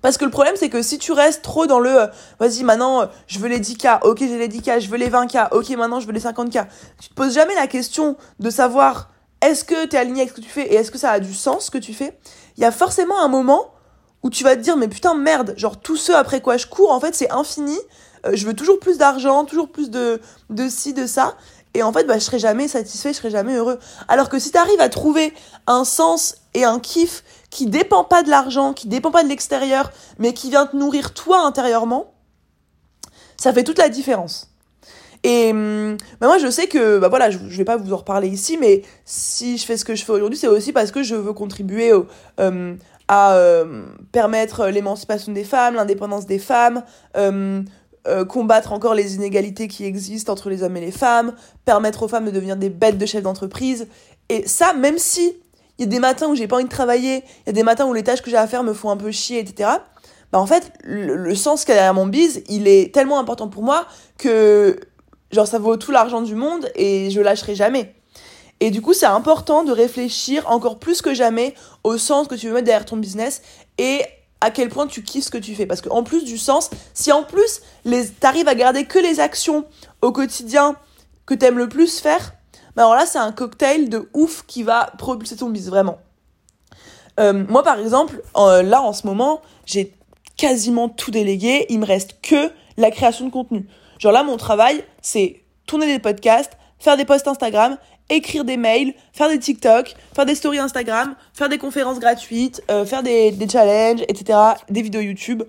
Parce 0.02 0.18
que 0.18 0.24
le 0.24 0.30
problème, 0.30 0.54
c'est 0.56 0.68
que 0.68 0.82
si 0.82 0.98
tu 0.98 1.12
restes 1.12 1.42
trop 1.42 1.66
dans 1.66 1.80
le 1.80 2.02
euh, 2.02 2.06
vas-y, 2.38 2.62
maintenant, 2.62 3.02
euh, 3.02 3.06
je 3.26 3.38
veux 3.38 3.48
les 3.48 3.60
10K, 3.60 4.00
ok, 4.02 4.18
j'ai 4.20 4.38
les 4.38 4.48
10K, 4.48 4.80
je 4.80 4.88
veux 4.88 4.98
les 4.98 5.10
20K, 5.10 5.48
ok, 5.52 5.68
maintenant, 5.70 6.00
je 6.00 6.06
veux 6.06 6.12
les 6.12 6.20
50K, 6.20 6.66
tu 7.00 7.08
te 7.08 7.14
poses 7.14 7.34
jamais 7.34 7.54
la 7.54 7.66
question 7.66 8.16
de 8.38 8.50
savoir 8.50 9.10
est-ce 9.40 9.64
que 9.64 9.86
tu 9.86 9.96
es 9.96 9.98
aligné 9.98 10.22
avec 10.22 10.30
ce 10.30 10.36
que 10.36 10.40
tu 10.40 10.48
fais 10.48 10.66
et 10.66 10.74
est-ce 10.76 10.90
que 10.90 10.98
ça 10.98 11.10
a 11.10 11.20
du 11.20 11.34
sens 11.34 11.66
ce 11.66 11.70
que 11.70 11.78
tu 11.78 11.92
fais? 11.92 12.18
Il 12.56 12.62
y 12.62 12.64
a 12.64 12.72
forcément 12.72 13.20
un 13.20 13.28
moment 13.28 13.72
où 14.26 14.30
tu 14.30 14.42
vas 14.42 14.56
te 14.56 14.60
dire 14.60 14.76
mais 14.76 14.88
putain 14.88 15.14
merde, 15.14 15.54
genre 15.56 15.78
tout 15.78 15.96
ce 15.96 16.10
après 16.10 16.40
quoi 16.40 16.56
je 16.56 16.66
cours 16.66 16.90
en 16.90 16.98
fait 16.98 17.14
c'est 17.14 17.30
infini, 17.30 17.78
euh, 18.26 18.32
je 18.34 18.44
veux 18.44 18.54
toujours 18.54 18.80
plus 18.80 18.98
d'argent, 18.98 19.44
toujours 19.44 19.68
plus 19.68 19.88
de 19.88 20.20
de 20.50 20.68
ci 20.68 20.92
de 20.92 21.06
ça 21.06 21.36
et 21.74 21.84
en 21.84 21.92
fait 21.92 22.02
bah 22.08 22.18
je 22.18 22.24
serai 22.24 22.40
jamais 22.40 22.66
satisfait, 22.66 23.12
je 23.12 23.18
serai 23.18 23.30
jamais 23.30 23.54
heureux. 23.54 23.78
Alors 24.08 24.28
que 24.28 24.40
si 24.40 24.50
tu 24.50 24.58
arrives 24.58 24.80
à 24.80 24.88
trouver 24.88 25.32
un 25.68 25.84
sens 25.84 26.38
et 26.54 26.64
un 26.64 26.80
kiff 26.80 27.22
qui 27.50 27.66
dépend 27.66 28.02
pas 28.02 28.24
de 28.24 28.30
l'argent, 28.30 28.72
qui 28.72 28.88
dépend 28.88 29.12
pas 29.12 29.22
de 29.22 29.28
l'extérieur, 29.28 29.92
mais 30.18 30.34
qui 30.34 30.50
vient 30.50 30.66
te 30.66 30.74
nourrir 30.74 31.14
toi 31.14 31.46
intérieurement, 31.46 32.12
ça 33.36 33.52
fait 33.52 33.62
toute 33.62 33.78
la 33.78 33.88
différence. 33.88 34.50
Et 35.22 35.50
hum, 35.50 35.96
bah 36.20 36.26
moi, 36.26 36.38
je 36.38 36.48
sais 36.50 36.66
que, 36.66 36.98
bah 36.98 37.08
voilà, 37.08 37.30
je, 37.30 37.38
je 37.48 37.56
vais 37.56 37.64
pas 37.64 37.76
vous 37.76 37.92
en 37.92 37.96
reparler 37.96 38.28
ici, 38.28 38.58
mais 38.58 38.82
si 39.04 39.56
je 39.58 39.64
fais 39.64 39.76
ce 39.76 39.84
que 39.84 39.94
je 39.94 40.04
fais 40.04 40.12
aujourd'hui, 40.12 40.38
c'est 40.38 40.46
aussi 40.48 40.72
parce 40.72 40.90
que 40.90 41.02
je 41.02 41.14
veux 41.14 41.32
contribuer 41.32 41.92
au, 41.92 42.06
hum, 42.38 42.78
à 43.08 43.34
euh, 43.34 43.84
permettre 44.12 44.66
l'émancipation 44.66 45.32
des 45.32 45.44
femmes, 45.44 45.74
l'indépendance 45.74 46.26
des 46.26 46.38
femmes, 46.38 46.82
euh, 47.16 47.62
euh, 48.08 48.24
combattre 48.24 48.72
encore 48.72 48.94
les 48.94 49.14
inégalités 49.14 49.68
qui 49.68 49.84
existent 49.84 50.32
entre 50.32 50.50
les 50.50 50.62
hommes 50.62 50.76
et 50.76 50.80
les 50.80 50.90
femmes, 50.90 51.34
permettre 51.64 52.02
aux 52.04 52.08
femmes 52.08 52.24
de 52.24 52.30
devenir 52.30 52.56
des 52.56 52.70
bêtes 52.70 52.98
de 52.98 53.06
chefs 53.06 53.22
d'entreprise. 53.22 53.88
Et 54.28 54.46
ça, 54.46 54.74
même 54.74 54.98
si 54.98 55.34
il 55.78 55.84
y 55.84 55.88
a 55.88 55.90
des 55.90 55.98
matins 55.98 56.28
où 56.28 56.34
j'ai 56.34 56.48
pas 56.48 56.56
envie 56.56 56.64
de 56.64 56.70
travailler, 56.70 57.18
il 57.18 57.48
y 57.48 57.50
a 57.50 57.52
des 57.52 57.62
matins 57.62 57.86
où 57.86 57.92
les 57.92 58.02
tâches 58.02 58.22
que 58.22 58.30
j'ai 58.30 58.36
à 58.36 58.46
faire 58.46 58.62
me 58.62 58.72
font 58.72 58.90
un 58.90 58.96
peu 58.96 59.10
chier, 59.10 59.38
etc. 59.40 59.70
Bah 60.32 60.40
en 60.40 60.46
fait, 60.46 60.72
le, 60.84 61.34
sens 61.34 61.64
qu'il 61.64 61.70
y 61.70 61.72
a 61.72 61.76
derrière 61.76 61.94
mon 61.94 62.06
bise, 62.06 62.42
il 62.48 62.66
est 62.66 62.92
tellement 62.92 63.18
important 63.18 63.48
pour 63.48 63.62
moi 63.62 63.86
que 64.18 64.80
genre 65.30 65.46
ça 65.46 65.58
vaut 65.58 65.76
tout 65.76 65.92
l'argent 65.92 66.22
du 66.22 66.34
monde 66.34 66.70
et 66.74 67.10
je 67.10 67.20
lâcherai 67.20 67.54
jamais. 67.54 67.94
Et 68.60 68.70
du 68.70 68.80
coup, 68.80 68.94
c'est 68.94 69.06
important 69.06 69.64
de 69.64 69.72
réfléchir 69.72 70.50
encore 70.50 70.78
plus 70.78 71.02
que 71.02 71.12
jamais 71.14 71.54
au 71.84 71.98
sens 71.98 72.26
que 72.26 72.34
tu 72.34 72.48
veux 72.48 72.54
mettre 72.54 72.66
derrière 72.66 72.86
ton 72.86 72.96
business 72.96 73.42
et 73.78 74.02
à 74.40 74.50
quel 74.50 74.68
point 74.68 74.86
tu 74.86 75.02
kiffes 75.02 75.24
ce 75.24 75.30
que 75.30 75.38
tu 75.38 75.54
fais. 75.54 75.66
Parce 75.66 75.82
qu'en 75.82 76.02
plus 76.02 76.24
du 76.24 76.38
sens, 76.38 76.70
si 76.94 77.12
en 77.12 77.22
plus 77.22 77.60
les, 77.84 78.08
t'arrives 78.08 78.48
à 78.48 78.54
garder 78.54 78.84
que 78.84 78.98
les 78.98 79.20
actions 79.20 79.64
au 80.02 80.12
quotidien 80.12 80.76
que 81.26 81.34
t'aimes 81.34 81.58
le 81.58 81.68
plus 81.68 82.00
faire, 82.00 82.34
bah 82.76 82.82
alors 82.82 82.94
là, 82.94 83.06
c'est 83.06 83.18
un 83.18 83.32
cocktail 83.32 83.88
de 83.88 84.08
ouf 84.14 84.44
qui 84.46 84.62
va 84.62 84.92
propulser 84.98 85.36
ton 85.36 85.48
business, 85.48 85.70
vraiment. 85.70 85.98
Euh, 87.18 87.44
moi, 87.48 87.62
par 87.62 87.78
exemple, 87.78 88.22
là, 88.34 88.82
en 88.82 88.92
ce 88.92 89.06
moment, 89.06 89.40
j'ai 89.64 89.94
quasiment 90.36 90.88
tout 90.88 91.10
délégué. 91.10 91.66
Il 91.70 91.80
me 91.80 91.86
reste 91.86 92.20
que 92.22 92.52
la 92.76 92.90
création 92.90 93.26
de 93.26 93.30
contenu. 93.30 93.66
Genre 93.98 94.12
là, 94.12 94.22
mon 94.22 94.36
travail, 94.36 94.84
c'est 95.00 95.42
tourner 95.66 95.86
des 95.86 95.98
podcasts, 95.98 96.52
faire 96.78 96.96
des 96.96 97.04
posts 97.04 97.28
Instagram 97.28 97.78
écrire 98.08 98.44
des 98.44 98.56
mails, 98.56 98.94
faire 99.12 99.28
des 99.28 99.38
TikTok, 99.38 99.94
faire 100.14 100.26
des 100.26 100.34
stories 100.34 100.58
Instagram, 100.58 101.14
faire 101.34 101.48
des 101.48 101.58
conférences 101.58 101.98
gratuites, 101.98 102.62
euh, 102.70 102.84
faire 102.84 103.02
des, 103.02 103.32
des 103.32 103.48
challenges, 103.48 104.02
etc., 104.08 104.38
des 104.70 104.82
vidéos 104.82 105.00
YouTube. 105.00 105.42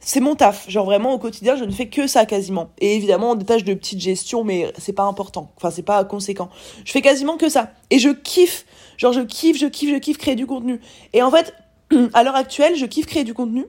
C'est 0.00 0.20
mon 0.20 0.34
taf. 0.34 0.68
Genre 0.68 0.84
vraiment 0.84 1.12
au 1.12 1.18
quotidien, 1.18 1.54
je 1.54 1.64
ne 1.64 1.70
fais 1.70 1.86
que 1.86 2.08
ça 2.08 2.26
quasiment. 2.26 2.70
Et 2.78 2.96
évidemment, 2.96 3.36
des 3.36 3.44
tâches 3.44 3.64
de 3.64 3.74
petite 3.74 4.00
gestion, 4.00 4.42
mais 4.42 4.72
c'est 4.78 4.92
pas 4.92 5.04
important. 5.04 5.52
Enfin, 5.56 5.70
c'est 5.70 5.84
pas 5.84 6.02
conséquent. 6.04 6.50
Je 6.84 6.90
fais 6.90 7.02
quasiment 7.02 7.36
que 7.36 7.48
ça. 7.48 7.70
Et 7.90 8.00
je 8.00 8.08
kiffe. 8.08 8.66
Genre, 8.96 9.12
je 9.12 9.20
kiffe, 9.20 9.58
je 9.58 9.66
kiffe, 9.66 9.90
je 9.90 9.98
kiffe 9.98 10.18
créer 10.18 10.34
du 10.34 10.46
contenu. 10.46 10.80
Et 11.12 11.22
en 11.22 11.30
fait, 11.30 11.54
à 12.14 12.24
l'heure 12.24 12.34
actuelle, 12.34 12.74
je 12.76 12.86
kiffe 12.86 13.06
créer 13.06 13.24
du 13.24 13.32
contenu. 13.32 13.66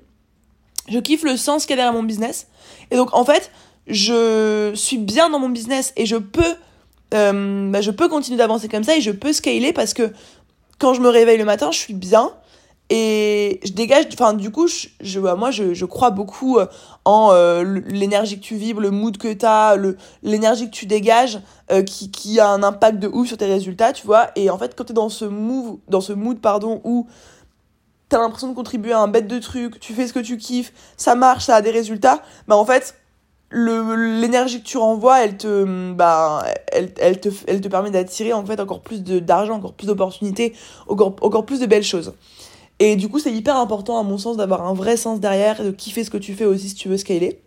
Je 0.90 1.00
kiffe 1.00 1.24
le 1.24 1.38
sens 1.38 1.66
qu'il 1.66 1.72
y 1.72 1.74
a 1.74 1.84
derrière 1.84 1.94
mon 1.94 2.04
business. 2.04 2.48
Et 2.90 2.96
donc, 2.96 3.14
en 3.14 3.24
fait, 3.24 3.52
je 3.88 4.72
suis 4.76 4.98
bien 4.98 5.30
dans 5.30 5.40
mon 5.40 5.50
business 5.50 5.94
et 5.98 6.06
je 6.06 6.16
peux 6.16 6.56
euh, 7.14 7.72
bah, 7.72 7.82
je 7.82 7.92
peux 7.92 8.10
continuer 8.10 8.38
d'avancer 8.38 8.68
comme 8.68 8.84
ça 8.84 8.96
et 8.96 9.02
je 9.02 9.12
peux 9.12 9.34
scaler 9.34 9.74
parce 9.74 9.94
que 9.94 10.12
quand 10.80 10.94
je 10.94 11.02
me 11.02 11.10
réveille 11.10 11.38
le 11.38 11.46
matin, 11.46 11.72
je 11.72 11.78
suis 11.78 11.94
bien 11.94 12.32
et 12.90 13.62
je 13.64 13.72
dégage 13.72 14.08
enfin 14.14 14.34
du 14.34 14.52
coup 14.52 14.68
je, 14.68 14.88
je 15.00 15.20
bah, 15.20 15.36
moi 15.36 15.52
je, 15.52 15.74
je 15.74 15.86
crois 15.86 16.10
beaucoup 16.10 16.58
euh, 16.60 16.66
en 17.06 17.30
euh, 17.32 17.64
l'énergie 17.88 18.38
que 18.40 18.44
tu 18.44 18.56
vibres 18.56 18.82
le 18.82 18.92
mood 18.92 19.18
que 19.18 19.32
tu 19.32 19.46
as 19.46 19.78
l'énergie 20.22 20.66
que 20.66 20.76
tu 20.76 20.86
dégages 20.86 21.40
qui, 21.86 22.12
qui 22.12 22.40
a 22.40 22.50
un 22.50 22.62
impact 22.62 23.00
de 23.00 23.08
ouf 23.08 23.30
sur 23.30 23.38
tes 23.38 23.46
résultats 23.46 23.94
tu 23.94 24.06
vois. 24.06 24.32
Et 24.36 24.50
en 24.50 24.58
fait 24.58 24.76
quand 24.76 24.84
tu 24.84 24.92
es 24.92 24.96
dans 24.96 25.10
ce 25.10 25.26
move 25.26 25.78
dans 25.88 26.02
ce 26.02 26.12
mood 26.12 26.40
pardon 26.40 26.82
où 26.84 27.08
tu 28.10 28.16
as 28.18 28.20
l'impression 28.20 28.50
de 28.50 28.54
contribuer 28.54 28.92
à 28.92 29.00
un 29.00 29.08
bête 29.08 29.28
de 29.28 29.40
truc 29.40 29.80
tu 29.80 29.94
fais 29.94 30.06
ce 30.06 30.14
que 30.14 30.20
tu 30.20 30.38
kiffes 30.38 30.74
ça 30.98 31.16
marche 31.16 31.46
ça 31.46 31.56
a 31.56 31.62
des 31.62 31.72
résultats 31.72 32.22
bah 32.48 32.58
en 32.58 32.66
fait 32.66 32.96
l'énergie 33.54 34.62
que 34.62 34.68
tu 34.68 34.78
renvoies, 34.78 35.24
elle 35.24 35.38
te, 35.38 35.94
bah, 35.94 36.44
elle, 36.72 37.20
te, 37.20 37.68
permet 37.68 37.92
d'attirer 37.92 38.34
en 38.34 38.46
fait 38.46 38.60
encore 38.60 38.82
plus 38.82 39.04
d'argent, 39.04 39.56
encore 39.56 39.74
plus 39.74 39.88
d'opportunités, 39.88 40.54
encore, 40.88 41.46
plus 41.46 41.60
de 41.60 41.66
belles 41.66 41.84
choses. 41.84 42.14
Et 42.80 42.96
du 42.96 43.08
coup, 43.08 43.20
c'est 43.20 43.32
hyper 43.32 43.56
important 43.56 44.00
à 44.00 44.04
mon 44.04 44.18
sens 44.18 44.38
d'avoir 44.38 44.66
un 44.66 44.74
vrai 44.74 44.98
sens 44.98 45.20
derrière, 45.20 45.64
de 45.64 45.72
kiffer 45.72 46.04
ce 46.04 46.10
que 46.10 46.18
tu 46.18 46.34
fais 46.34 46.46
aussi 46.46 46.70
si 46.70 46.76
tu 46.76 46.90
veux 46.90 46.98
scaler. 46.98 47.40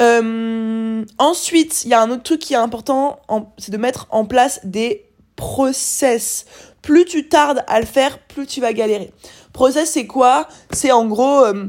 Euh, 0.00 1.04
ensuite, 1.18 1.84
il 1.84 1.90
y 1.90 1.94
a 1.94 2.02
un 2.02 2.10
autre 2.10 2.22
truc 2.22 2.40
qui 2.40 2.54
est 2.54 2.58
important, 2.58 3.20
c'est 3.58 3.70
de 3.70 3.76
mettre 3.76 4.08
en 4.10 4.24
place 4.24 4.60
des 4.64 5.06
process. 5.36 6.46
Plus 6.82 7.04
tu 7.04 7.28
tardes 7.28 7.64
à 7.66 7.80
le 7.80 7.86
faire, 7.86 8.18
plus 8.18 8.46
tu 8.46 8.60
vas 8.60 8.72
galérer. 8.72 9.12
Process, 9.52 9.90
c'est 9.92 10.06
quoi? 10.06 10.48
C'est 10.72 10.90
en 10.90 11.06
gros, 11.06 11.44
euh, 11.44 11.66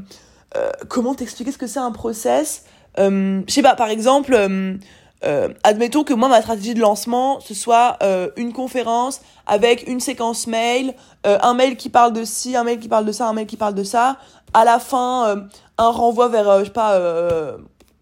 euh, 0.57 0.69
comment 0.89 1.13
t'expliquer 1.13 1.51
ce 1.51 1.57
que 1.57 1.67
c'est 1.67 1.79
un 1.79 1.91
process? 1.91 2.64
Je 2.97 3.43
sais 3.47 3.61
pas, 3.61 3.75
par 3.75 3.89
exemple, 3.89 4.33
euh, 4.33 4.77
euh, 5.25 5.49
admettons 5.63 6.03
que 6.03 6.13
moi, 6.13 6.29
ma 6.29 6.41
stratégie 6.41 6.73
de 6.73 6.79
lancement, 6.79 7.39
ce 7.39 7.53
soit 7.53 7.97
euh, 8.03 8.29
une 8.37 8.53
conférence 8.53 9.21
avec 9.47 9.87
une 9.87 9.99
séquence 9.99 10.45
mail, 10.45 10.93
euh, 11.25 11.37
un 11.41 11.53
mail 11.53 11.77
qui 11.77 11.89
parle 11.89 12.13
de 12.13 12.23
ci, 12.23 12.55
un 12.55 12.63
mail 12.63 12.79
qui 12.79 12.87
parle 12.87 13.05
de 13.05 13.11
ça, 13.11 13.27
un 13.27 13.33
mail 13.33 13.47
qui 13.47 13.57
parle 13.57 13.73
de 13.73 13.83
ça. 13.83 14.17
À 14.53 14.65
la 14.65 14.79
fin, 14.79 15.47
un 15.77 15.89
renvoi 15.89 16.29
vers, 16.29 16.59
je 16.59 16.65
sais 16.65 16.71
pas, 16.71 16.97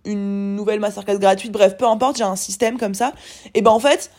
une 0.05 0.55
nouvelle 0.55 0.79
masterclass 0.79 1.17
gratuite. 1.17 1.51
Bref, 1.51 1.77
peu 1.77 1.87
importe, 1.87 2.17
j'ai 2.17 2.23
un 2.23 2.35
système 2.35 2.77
comme 2.77 2.93
ça. 2.93 3.13
Et 3.55 3.63
ben 3.63 3.71
en 3.71 3.79
fait, 3.79 4.11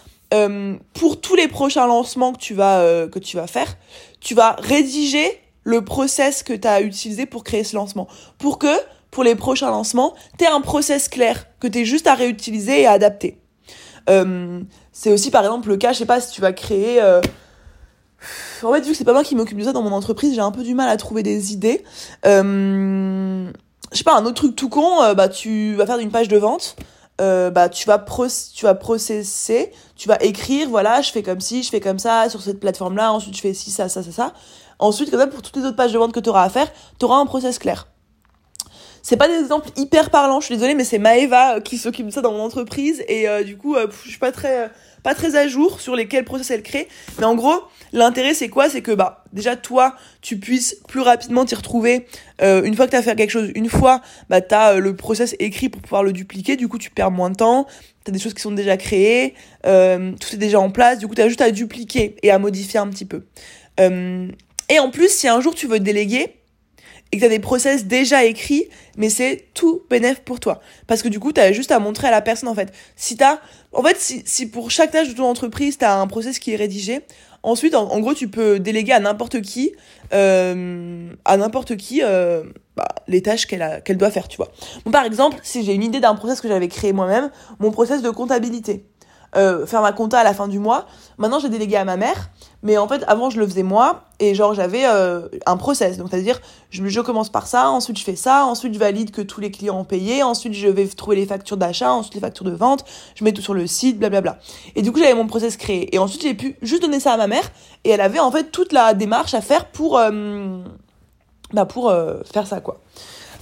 pour 0.95 1.21
tous 1.21 1.37
les 1.37 1.47
prochains 1.47 1.87
lancements 1.87 2.33
que 2.33 2.39
tu 2.39 2.55
vas, 2.55 3.07
que 3.07 3.21
tu 3.21 3.37
vas 3.37 3.47
faire, 3.47 3.77
tu 4.21 4.35
vas 4.35 4.57
rédiger 4.59 5.41
le 5.63 5.85
process 5.85 6.43
que 6.43 6.55
tu 6.55 6.67
as 6.67 6.81
utilisé 6.81 7.25
pour 7.25 7.45
créer 7.45 7.63
ce 7.63 7.77
lancement. 7.77 8.09
Pour 8.39 8.59
que 8.59 8.75
pour 9.15 9.23
les 9.23 9.37
prochains 9.37 9.71
lancements, 9.71 10.15
t'es 10.37 10.47
un 10.47 10.61
process 10.61 11.09
clair 11.09 11.47
que 11.61 11.69
t'es 11.69 11.85
juste 11.85 12.09
à 12.09 12.15
réutiliser 12.15 12.83
et 12.83 12.87
à 12.87 12.93
adapter. 12.93 13.41
Euh, 14.11 14.61
c'est 14.93 15.13
aussi 15.13 15.31
par 15.31 15.43
exemple 15.43 15.69
le 15.69 15.77
cas, 15.77 15.93
je 15.93 15.99
sais 15.99 16.05
pas 16.05 16.21
si 16.21 16.33
tu 16.33 16.41
vas 16.41 16.53
créer. 16.53 17.01
Euh... 17.01 17.21
En 18.65 18.73
fait, 18.73 18.81
vu 18.81 18.91
que 18.91 18.97
c'est 18.97 19.05
pas 19.05 19.13
moi 19.13 19.23
qui 19.23 19.37
m'occupe 19.37 19.57
de 19.57 19.65
ça 19.65 19.73
dans 19.73 19.83
mon 19.83 19.93
entreprise, 19.93 20.35
j'ai 20.35 20.41
un 20.41 20.51
peu 20.51 20.65
du 20.65 20.75
mal 20.75 20.89
à 20.89 20.97
trouver 20.97 21.23
des 21.23 21.53
idées. 21.53 21.85
Euh... 22.27 23.49
Je 23.93 23.99
sais 23.99 24.05
pas, 24.05 24.17
un 24.17 24.25
autre 24.27 24.35
truc 24.35 24.57
tout 24.57 24.69
con, 24.69 25.03
euh, 25.03 25.15
bah 25.15 25.29
tu 25.29 25.75
vas 25.77 25.87
faire 25.87 25.99
une 25.99 26.11
page 26.11 26.27
de 26.27 26.37
vente. 26.37 26.77
Bah 27.19 27.69
tu 27.69 27.87
vas 27.87 28.05
tu 28.53 28.65
vas 28.65 28.75
processer, 28.75 29.71
tu 29.95 30.09
vas 30.09 30.21
écrire 30.21 30.69
voilà, 30.69 31.01
je 31.03 31.13
fais 31.13 31.23
comme 31.23 31.41
ci, 31.41 31.63
je 31.63 31.71
fais 31.71 31.79
comme 31.79 32.01
ça 32.01 32.29
sur 32.29 32.43
cette 32.43 32.59
plateforme 32.59 32.97
là, 32.97 33.13
ensuite 33.13 33.37
je 33.37 33.41
fais 33.41 33.55
ci 33.55 33.71
ça 33.71 33.89
ça 33.89 34.03
ça 34.03 34.11
ça. 34.11 34.33
Ensuite 34.81 35.13
comme 35.13 35.21
ça 35.21 35.29
pour 35.29 35.41
toutes 35.41 35.57
les 35.57 35.63
autres 35.63 35.77
pages 35.77 35.93
de 35.93 35.99
vente 35.99 36.13
que 36.13 36.19
tu 36.19 36.29
auras 36.29 36.43
à 36.43 36.49
faire, 36.49 36.67
tu 36.99 37.05
auras 37.05 37.19
un 37.19 37.27
process 37.27 37.61
clair 37.61 37.87
c'est 39.05 39.17
pas 39.17 39.29
des 39.29 39.39
exemples 39.39 39.69
hyper 39.77 40.11
parlants, 40.11 40.41
je 40.41 40.47
suis 40.47 40.55
désolée, 40.57 40.75
mais 40.75 40.83
c'est 40.83 40.99
Maeva 40.99 41.61
qui 41.61 41.79
s'occupe 41.79 42.07
de 42.07 42.11
ça 42.11 42.23
dans 42.23 42.33
mon 42.33 42.41
entreprise 42.41 43.05
et 43.07 43.27
du 43.45 43.57
coup, 43.57 43.77
je 43.77 44.09
suis 44.09 44.19
pas 44.19 44.33
très 44.33 44.71
pas 45.05 45.15
très 45.15 45.37
à 45.37 45.47
jour 45.47 45.81
sur 45.81 45.95
lesquels 45.95 46.25
process 46.25 46.51
elle 46.51 46.63
crée. 46.63 46.89
Mais 47.19 47.25
en 47.25 47.37
gros, 47.37 47.63
l'intérêt 47.93 48.35
c'est 48.35 48.49
quoi? 48.49 48.69
C'est 48.69 48.81
que 48.81 48.91
bah 48.91 49.23
déjà 49.33 49.55
toi, 49.55 49.95
tu 50.23 50.39
puisses 50.39 50.79
plus 50.89 51.01
rapidement 51.01 51.45
t'y 51.45 51.55
retrouver. 51.55 52.07
Euh, 52.43 52.65
une 52.65 52.75
fois 52.75 52.87
que 52.87 52.91
tu 52.91 52.97
as 52.97 53.03
fait 53.03 53.15
quelque 53.15 53.31
chose 53.31 53.53
une 53.55 53.69
fois, 53.69 54.01
bah 54.31 54.41
tu 54.41 54.55
as 54.55 54.73
euh, 54.73 54.81
le 54.81 54.97
process 54.97 55.37
écrit 55.39 55.69
pour 55.69 55.83
pouvoir 55.83 56.03
le 56.03 56.13
dupliquer. 56.13 56.57
Du 56.57 56.67
coup, 56.67 56.79
tu 56.79 56.91
perds 56.91 57.11
moins 57.11 57.31
de 57.31 57.37
temps. 57.37 57.67
Tu 58.05 58.11
as 58.11 58.13
des 58.13 58.19
choses 58.19 58.35
qui 58.35 58.41
sont 58.41 58.53
déjà 58.53 58.79
créées. 58.79 59.35
Euh, 59.67 60.13
tout 60.19 60.35
est 60.35 60.39
déjà 60.39 60.59
en 60.59 60.71
place. 60.71 60.99
Du 60.99 61.07
coup, 61.07 61.15
tu 61.15 61.21
as 61.21 61.29
juste 61.29 61.43
à 61.43 61.51
dupliquer 61.51 62.17
et 62.23 62.31
à 62.31 62.39
modifier 62.39 62.81
un 62.81 62.89
petit 62.89 63.05
peu. 63.05 63.25
et 63.79 64.79
en 64.79 64.91
plus, 64.91 65.11
si 65.11 65.29
un 65.29 65.41
jour 65.43 65.55
tu 65.55 65.67
veux 65.67 65.81
déléguer, 65.81 66.35
et 67.15 67.17
que 67.17 67.23
tu 67.23 67.29
des 67.29 67.39
process 67.39 67.87
déjà 67.87 68.25
écrits, 68.25 68.69
mais 68.97 69.09
c'est 69.09 69.47
tout 69.55 69.83
bénéf 69.89 70.21
pour 70.21 70.41
toi. 70.41 70.61
Parce 70.89 71.01
que 71.01 71.09
du 71.09 71.21
coup, 71.21 71.33
tu 71.33 71.41
as 71.41 71.53
juste 71.53 71.71
à 71.71 71.79
montrer 71.79 72.09
à 72.09 72.11
la 72.11 72.21
personne, 72.21 72.49
en 72.49 72.55
fait. 72.55 72.73
Si 72.97 73.17
t'as, 73.17 73.39
en 73.73 73.83
fait, 73.83 73.97
si, 73.99 74.23
si 74.27 74.47
pour 74.47 74.73
chaque 74.73 74.91
tâche 74.91 75.09
de 75.09 75.15
ton 75.15 75.25
entreprise, 75.25 75.79
tu 75.79 75.85
as 75.85 75.97
un 75.97 76.07
process 76.09 76.41
qui 76.41 76.53
est 76.53 76.57
rédigé, 76.57 77.03
ensuite, 77.45 77.77
en, 77.77 78.01
gros, 78.01 78.15
tu 78.15 78.27
peux 78.27 78.59
déléguer 78.59 78.93
à 78.93 78.99
n'importe 78.99 79.41
qui, 79.43 79.73
euh, 80.13 81.09
à 81.25 81.37
n'importe 81.37 81.77
qui, 81.77 82.03
euh, 82.03 82.43
bah, 82.77 82.89
les 83.07 83.23
tâches 83.23 83.47
qu'elle 83.47 83.81
qu'elle 83.85 83.97
doit 83.97 84.11
faire, 84.11 84.27
tu 84.27 84.37
vois. 84.37 84.51
Bon, 84.85 84.91
par 84.91 85.05
exemple, 85.05 85.39
si 85.45 85.65
j'ai 85.65 85.73
une 85.73 85.85
idée 85.85 86.01
d'un 86.01 86.17
process 86.17 86.41
que 86.41 86.49
j'avais 86.49 86.69
créé 86.69 86.93
moi-même, 86.93 87.31
mon 87.61 87.71
process 87.71 88.03
de 88.03 88.11
comptabilité. 88.11 88.87
Euh, 89.37 89.67
faire 89.67 89.83
ma 89.83 89.93
compta 89.93 90.21
à 90.21 90.25
la 90.25 90.33
fin 90.33 90.47
du 90.47 90.61
mois. 90.61 90.87
Maintenant, 91.19 91.41
j'ai 91.41 91.49
délégué 91.49 91.77
à 91.77 91.85
ma 91.85 91.97
mère, 91.97 92.31
mais 92.63 92.79
en 92.79 92.87
fait, 92.87 93.03
avant, 93.09 93.31
je 93.31 93.41
le 93.41 93.47
faisais 93.47 93.65
moi, 93.65 94.05
et 94.21 94.35
genre, 94.35 94.55
j'avais 94.55 94.85
euh, 94.87 95.29
un 95.47 95.57
process. 95.57 95.97
Donc, 95.97 96.09
c'est-à-dire, 96.11 96.41
je, 96.71 97.01
commence 97.01 97.31
par 97.31 97.49
ça, 97.49 97.69
ensuite, 97.69 97.99
je 97.99 98.05
fais 98.05 98.15
ça, 98.15 98.45
ensuite, 98.45 98.75
je 98.75 98.79
valide 98.79 99.11
que 99.11 99.23
tous 99.23 99.41
les 99.41 99.51
clients 99.51 99.79
ont 99.79 99.85
payé, 99.85 100.23
ensuite, 100.23 100.55
je 100.55 100.69
vais 100.69 100.87
trouver 100.87 101.17
les 101.17 101.27
factures 101.27 101.57
d'achat, 101.57 101.93
ensuite, 101.93 102.15
les 102.15 102.21
factures 102.21 102.45
de 102.45 102.53
vente, 102.53 102.85
je 103.17 103.25
mets 103.25 103.33
tout 103.33 103.43
sur 103.43 103.55
le 103.55 103.67
site, 103.67 103.99
blablabla. 103.99 104.39
Et 104.77 104.83
du 104.83 104.93
coup, 104.93 105.01
j'avais 105.01 105.15
mon 105.15 105.27
process 105.27 105.57
créé. 105.57 105.93
Et 105.95 105.99
ensuite, 105.99 106.23
j'ai 106.23 106.35
pu 106.35 106.57
juste 106.63 106.83
donner 106.83 107.01
ça 107.01 107.13
à 107.13 107.17
ma 107.17 107.27
mère, 107.27 107.51
et 107.83 107.91
elle 107.91 108.01
avait, 108.01 108.21
en 108.21 108.31
fait, 108.31 108.53
toute 108.53 108.73
la 108.73 108.95
démarche 108.95 109.35
à 109.35 109.41
faire 109.41 109.67
pour, 109.67 109.99
euh, 109.99 110.59
bah, 111.53 111.65
pour 111.65 111.93
faire 112.25 112.47
ça, 112.47 112.61
quoi. 112.61 112.81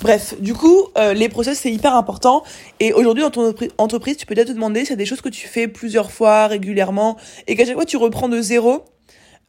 Bref, 0.03 0.35
du 0.41 0.53
coup, 0.53 0.89
euh, 0.99 1.15
les 1.15 1.29
process, 1.29 1.61
c'est 1.61 1.73
hyper 1.73 1.95
important. 1.95 2.43
Et 2.81 2.93
aujourd'hui, 2.93 3.23
dans 3.23 3.31
ton 3.31 3.55
entreprise, 3.79 4.17
tu 4.17 4.27
peux 4.27 4.35
déjà 4.35 4.49
te 4.49 4.53
demander 4.53 4.83
y 4.83 4.93
a 4.93 4.97
des 4.97 5.07
choses 5.07 5.21
que 5.21 5.29
tu 5.29 5.47
fais 5.47 5.69
plusieurs 5.69 6.11
fois, 6.11 6.49
régulièrement, 6.49 7.17
et 7.47 7.55
qu'à 7.55 7.65
chaque 7.65 7.77
fois, 7.77 7.85
tu 7.85 7.97
reprends 7.97 8.29
de 8.29 8.41
zéro, 8.41 8.85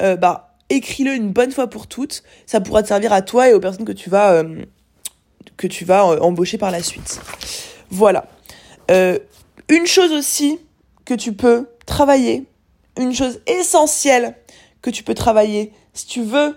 euh, 0.03 0.15
bah, 0.15 0.55
écris-le 0.69 1.15
une 1.15 1.31
bonne 1.31 1.51
fois 1.51 1.67
pour 1.67 1.87
toutes. 1.87 2.23
Ça 2.45 2.61
pourra 2.61 2.83
te 2.83 2.87
servir 2.89 3.13
à 3.13 3.23
toi 3.23 3.49
et 3.49 3.53
aux 3.53 3.59
personnes 3.59 3.85
que 3.85 3.91
tu 3.91 4.11
vas, 4.11 4.33
euh, 4.33 4.63
que 5.57 5.65
tu 5.65 5.85
vas 5.85 6.05
embaucher 6.21 6.59
par 6.59 6.69
la 6.69 6.83
suite. 6.83 7.19
Voilà. 7.89 8.25
une 8.89 9.87
chose 9.87 10.11
aussi 10.11 10.59
que 11.05 11.13
tu 11.15 11.33
peux 11.33 11.67
travailler, 11.85 12.45
une 12.99 13.13
chose 13.13 13.41
essentielle 13.47 14.35
que 14.81 14.89
tu 14.89 15.03
peux 15.03 15.15
travailler 15.15 15.73
si 15.93 16.05
tu 16.05 16.21
veux 16.21 16.55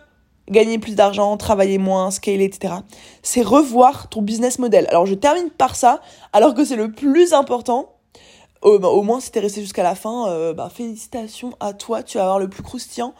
gagner 0.48 0.78
plus 0.78 0.94
d'argent, 0.94 1.36
travailler 1.36 1.78
moins, 1.78 2.10
scaler, 2.10 2.44
etc. 2.44 2.74
C'est 3.22 3.42
revoir 3.42 4.08
ton 4.08 4.22
business 4.22 4.58
model. 4.58 4.86
Alors 4.90 5.06
je 5.06 5.14
termine 5.14 5.50
par 5.50 5.76
ça, 5.76 6.00
alors 6.32 6.54
que 6.54 6.64
c'est 6.64 6.76
le 6.76 6.92
plus 6.92 7.32
important. 7.32 7.92
Au, 8.62 8.78
bah, 8.78 8.88
moins, 9.02 9.20
si 9.20 9.30
t'es 9.30 9.40
resté 9.40 9.60
jusqu'à 9.60 9.82
la 9.82 9.94
fin, 9.94 10.28
euh, 10.28 10.52
bah, 10.52 10.70
félicitations 10.74 11.52
à 11.60 11.72
toi, 11.72 12.02
tu 12.02 12.18
vas 12.18 12.24
avoir 12.24 12.38
le 12.38 12.48
plus 12.48 12.62
croustillant. 12.62 13.14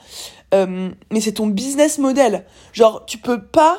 Euh, 0.55 0.91
mais 1.13 1.21
c'est 1.21 1.33
ton 1.33 1.47
business 1.47 1.99
model. 1.99 2.45
Genre, 2.73 3.05
tu 3.07 3.19
peux 3.19 3.43
pas, 3.43 3.79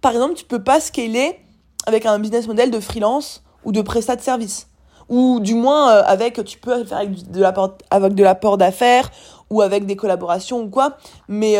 par 0.00 0.12
exemple, 0.12 0.34
tu 0.34 0.44
peux 0.44 0.62
pas 0.62 0.80
scaler 0.80 1.38
avec 1.86 2.04
un 2.04 2.18
business 2.18 2.46
model 2.46 2.70
de 2.70 2.80
freelance 2.80 3.44
ou 3.64 3.72
de 3.72 3.80
prestat 3.80 4.16
de 4.16 4.20
service. 4.20 4.68
Ou 5.08 5.40
du 5.40 5.54
moins, 5.54 5.90
euh, 5.90 6.02
avec, 6.04 6.44
tu 6.44 6.58
peux 6.58 6.84
faire 6.84 6.98
avec 6.98 7.30
de 7.30 8.22
l'apport 8.22 8.58
d'affaires 8.58 9.10
ou 9.48 9.62
avec 9.62 9.86
des 9.86 9.96
collaborations 9.96 10.60
ou 10.60 10.68
quoi. 10.68 10.98
Mais 11.28 11.56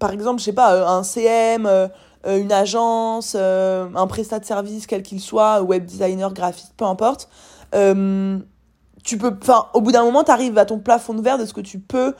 par 0.00 0.10
exemple, 0.12 0.40
je 0.40 0.46
sais 0.46 0.52
pas, 0.52 0.74
euh, 0.74 0.86
un 0.86 1.04
CM, 1.04 1.66
euh, 1.66 1.86
euh, 2.26 2.38
une 2.40 2.50
agence, 2.50 3.36
un 3.36 4.06
prestat 4.08 4.40
de 4.40 4.44
service, 4.44 4.88
quel 4.88 5.02
qu'il 5.04 5.20
soit, 5.20 5.62
web 5.62 5.84
designer, 5.84 6.32
graphiste, 6.32 6.72
peu 6.76 6.86
importe, 6.86 7.28
tu 7.72 9.16
peux, 9.16 9.34
enfin, 9.40 9.66
au 9.72 9.80
bout 9.80 9.92
d'un 9.92 10.02
moment, 10.02 10.24
tu 10.24 10.30
arrives 10.30 10.58
à 10.58 10.64
ton 10.64 10.78
plafond 10.78 11.14
de 11.14 11.22
verre 11.22 11.38
de 11.38 11.46
ce 11.46 11.54
que 11.54 11.60
tu 11.60 11.78
peux 11.78 12.14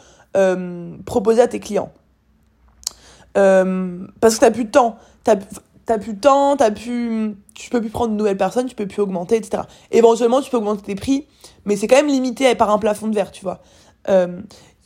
proposer 1.04 1.42
à 1.42 1.48
tes 1.48 1.58
clients. 1.58 1.90
parce 3.34 4.34
que 4.34 4.38
tu 4.38 4.44
n'as 4.44 4.50
plus 4.50 4.64
de 4.64 4.70
temps. 4.70 4.96
Tu 5.24 5.32
n'as 5.88 5.98
plus 5.98 6.14
de 6.14 6.20
temps, 6.20 6.56
t'as 6.56 6.70
plus, 6.70 7.34
tu 7.54 7.68
peux 7.68 7.80
plus 7.80 7.90
prendre 7.90 8.12
de 8.12 8.16
nouvelles 8.16 8.36
personnes, 8.36 8.66
tu 8.66 8.76
peux 8.76 8.86
plus 8.86 9.02
augmenter, 9.02 9.36
etc. 9.36 9.64
Éventuellement, 9.90 10.40
tu 10.40 10.50
peux 10.50 10.56
augmenter 10.58 10.82
tes 10.82 10.94
prix, 10.94 11.26
mais 11.64 11.76
c'est 11.76 11.88
quand 11.88 11.96
même 11.96 12.06
limité 12.06 12.54
par 12.54 12.70
un 12.70 12.78
plafond 12.78 13.08
de 13.08 13.14
verre, 13.14 13.32
tu 13.32 13.42
vois. 13.42 13.60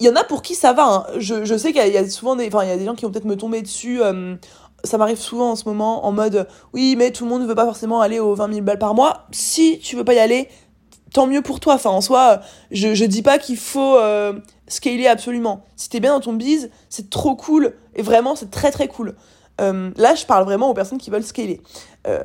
Il 0.01 0.07
y 0.07 0.09
en 0.09 0.17
a 0.17 0.25
pour 0.25 0.43
qui 0.43 0.55
ça 0.55 0.73
va. 0.73 0.85
Hein. 0.87 1.07
Je, 1.19 1.45
je 1.45 1.57
sais 1.57 1.73
qu'il 1.73 1.87
y, 1.87 1.97
a 1.97 2.09
souvent 2.09 2.37
des, 2.37 2.47
il 2.47 2.53
y 2.53 2.71
a 2.71 2.77
des 2.77 2.85
gens 2.85 2.95
qui 2.95 3.05
vont 3.05 3.13
peut-être 3.13 3.25
me 3.25 3.37
tomber 3.37 3.63
dessus. 3.63 4.03
Euh, 4.03 4.37
ça 4.83 4.99
m'arrive 4.99 5.19
souvent 5.19 5.53
en 5.53 5.57
ce 5.57 5.69
moment 5.69 6.05
en 6.05 6.13
mode 6.13 6.47
oui, 6.73 6.95
mais 6.97 7.11
tout 7.11 7.25
le 7.25 7.31
monde 7.31 7.43
ne 7.43 7.47
veut 7.47 7.55
pas 7.55 7.65
forcément 7.65 8.01
aller 8.01 8.21
aux 8.21 8.35
20 8.35 8.53
000 8.53 8.61
balles 8.63 8.79
par 8.79 8.95
mois. 8.95 9.27
Si 9.31 9.79
tu 9.79 9.97
veux 9.97 10.05
pas 10.05 10.15
y 10.15 10.19
aller, 10.19 10.49
tant 11.13 11.27
mieux 11.27 11.43
pour 11.43 11.61
toi. 11.61 11.75
Enfin, 11.75 11.91
en 11.91 12.01
soi, 12.01 12.41
je, 12.71 12.95
je 12.95 13.05
dis 13.05 13.23
pas 13.23 13.39
qu'il 13.39 13.57
faut 13.57 13.97
euh, 13.97 14.35
scaler 14.69 15.07
absolument. 15.07 15.65
Si 15.77 15.89
t'es 15.89 16.01
bien 16.01 16.13
dans 16.13 16.21
ton 16.21 16.35
biz, 16.35 16.71
c'est 16.91 17.09
trop 17.09 17.37
cool. 17.37 17.75
Et 17.95 18.03
vraiment, 18.03 18.37
c'est 18.37 18.51
très 18.51 18.71
très 18.71 18.89
cool. 18.89 19.15
Euh, 19.61 19.91
là, 19.97 20.15
je 20.15 20.27
parle 20.27 20.45
vraiment 20.45 20.69
aux 20.69 20.75
personnes 20.75 20.99
qui 20.99 21.11
veulent 21.11 21.25
scaler. 21.25 21.61
Euh, 22.07 22.23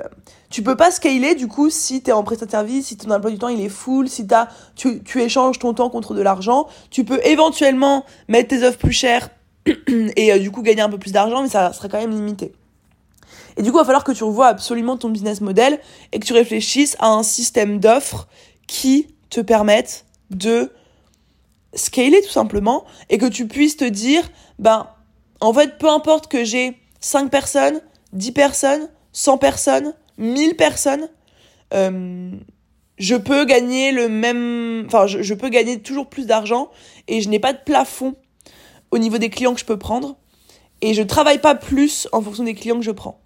tu 0.50 0.63
peux 0.63 0.76
pas 0.76 0.92
scaler 0.92 1.36
du 1.36 1.48
coup 1.48 1.70
si 1.70 2.02
tu 2.02 2.10
es 2.10 2.13
en 2.13 2.24
prestat 2.24 2.46
de 2.48 2.52
service, 2.52 2.88
si 2.88 2.98
ton 2.98 3.12
emploi 3.12 3.32
du 3.32 3.38
temps 3.38 3.48
il 3.50 3.62
est 3.62 3.70
full, 3.70 4.10
si 4.10 4.28
as, 4.32 4.50
tu, 4.76 5.02
échanges 5.15 5.60
ton 5.60 5.74
temps 5.74 5.89
contre 5.89 6.13
de 6.15 6.22
l'argent. 6.22 6.68
Tu 6.89 7.06
peux 7.06 7.20
éventuellement 7.26 8.04
mettre 8.28 8.50
tes 8.50 8.63
offres 8.65 8.80
plus 8.80 8.92
chères 8.92 9.30
et 10.15 10.34
euh, 10.34 10.39
du 10.39 10.52
coup 10.52 10.63
gagner 10.63 10.82
un 10.82 10.89
peu 10.89 10.98
plus 10.98 11.12
d'argent, 11.12 11.44
mais 11.44 11.50
ça 11.50 11.72
serait 11.72 11.88
quand 11.88 12.00
même 12.00 12.12
limité. 12.12 12.54
Et 13.58 13.62
du 13.62 13.72
coup, 13.72 13.78
il 13.78 13.82
va 13.82 13.86
falloir 13.86 14.04
que 14.04 14.12
tu 14.12 14.24
revoies 14.24 14.48
absolument 14.48 14.98
ton 14.98 15.10
business 15.10 15.42
model 15.42 15.80
et 16.12 16.20
que 16.20 16.26
tu 16.26 16.34
réfléchisses 16.34 16.96
à 17.00 17.10
un 17.10 17.24
système 17.24 17.80
d'offres 17.80 18.28
qui 18.68 19.08
te 19.30 19.42
permette 19.42 20.06
de 20.32 20.72
scaler 21.74 22.22
tout 22.22 22.32
simplement 22.32 22.86
et 23.10 23.18
que 23.18 23.26
tu 23.26 23.48
puisses 23.48 23.78
te 23.78 23.86
dire, 23.86 24.24
ben, 24.58 24.88
en 25.42 25.54
fait, 25.54 25.78
peu 25.78 25.89
importe 25.89 26.28
que 26.28 26.44
j'ai 26.44 26.78
5 26.99 27.29
personnes, 27.29 27.81
10 28.13 28.31
personnes, 28.31 28.89
100 29.13 29.38
personnes, 29.38 29.93
1000 30.17 30.55
personnes, 30.55 31.09
euh, 31.73 32.31
je 32.97 33.15
peux 33.15 33.45
gagner 33.45 33.91
le 33.91 34.09
même, 34.09 34.83
enfin, 34.88 35.07
je, 35.07 35.21
je 35.21 35.33
peux 35.33 35.49
gagner 35.49 35.79
toujours 35.79 36.09
plus 36.09 36.25
d'argent 36.25 36.69
et 37.07 37.21
je 37.21 37.29
n'ai 37.29 37.39
pas 37.39 37.53
de 37.53 37.59
plafond 37.63 38.15
au 38.91 38.97
niveau 38.97 39.17
des 39.17 39.29
clients 39.29 39.53
que 39.53 39.59
je 39.59 39.65
peux 39.65 39.79
prendre 39.79 40.17
et 40.81 40.93
je 40.93 41.01
travaille 41.01 41.39
pas 41.39 41.55
plus 41.55 42.07
en 42.12 42.21
fonction 42.21 42.43
des 42.43 42.53
clients 42.53 42.77
que 42.77 42.85
je 42.85 42.91
prends. 42.91 43.21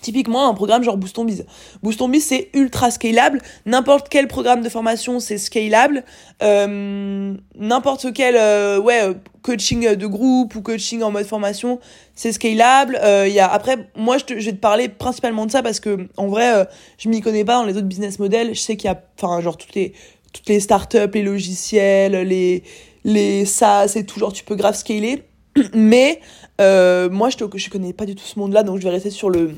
Typiquement, 0.00 0.48
un 0.48 0.54
programme 0.54 0.82
genre 0.82 0.96
Boost 0.96 1.18
on 1.18 1.24
Biz. 1.24 1.44
Boost 1.82 2.00
on 2.00 2.08
Biz, 2.08 2.24
c'est 2.24 2.50
ultra 2.54 2.90
scalable. 2.90 3.42
N'importe 3.66 4.08
quel 4.08 4.28
programme 4.28 4.62
de 4.62 4.68
formation, 4.68 5.20
c'est 5.20 5.38
scalable. 5.38 6.04
Euh, 6.42 7.34
N'importe 7.58 8.12
quel 8.14 8.36
euh, 8.36 8.80
ouais, 8.80 9.02
euh, 9.02 9.14
coaching 9.42 9.94
de 9.94 10.06
groupe 10.06 10.54
ou 10.54 10.62
coaching 10.62 11.02
en 11.02 11.10
mode 11.10 11.26
formation, 11.26 11.78
c'est 12.14 12.32
scalable. 12.32 12.98
Euh, 13.02 13.28
y 13.28 13.38
a, 13.38 13.52
après, 13.52 13.90
moi, 13.94 14.16
je, 14.16 14.38
je, 14.38 14.46
vais 14.46 14.52
te 14.52 14.60
parler 14.60 14.88
principalement 14.88 15.44
de 15.44 15.50
ça 15.50 15.62
parce 15.62 15.80
que, 15.80 16.08
en 16.16 16.28
vrai, 16.28 16.54
euh, 16.54 16.64
je 16.96 17.10
m'y 17.10 17.20
connais 17.20 17.44
pas 17.44 17.56
dans 17.56 17.64
les 17.64 17.76
autres 17.76 17.86
business 17.86 18.18
models. 18.18 18.54
Je 18.54 18.60
sais 18.60 18.76
qu'il 18.76 18.88
y 18.88 18.92
a, 18.92 19.02
enfin, 19.20 19.42
genre, 19.42 19.58
toutes 19.58 19.74
les, 19.74 19.92
toutes 20.32 20.48
les 20.48 20.60
startups, 20.60 21.10
les 21.12 21.22
logiciels, 21.22 22.12
les, 22.26 22.62
les 23.04 23.44
SaaS 23.44 23.92
et 23.96 24.06
tout, 24.06 24.18
genre, 24.18 24.32
tu 24.32 24.44
peux 24.44 24.54
grave 24.56 24.74
scaler. 24.74 25.24
Mais, 25.74 26.20
moi, 26.58 27.28
je, 27.28 27.36
te, 27.36 27.58
je 27.58 27.68
connais 27.68 27.92
pas 27.92 28.06
du 28.06 28.14
tout 28.14 28.24
ce 28.24 28.38
monde-là, 28.38 28.62
donc 28.62 28.78
je 28.78 28.84
vais 28.84 28.90
rester 28.90 29.10
sur 29.10 29.28
le, 29.28 29.54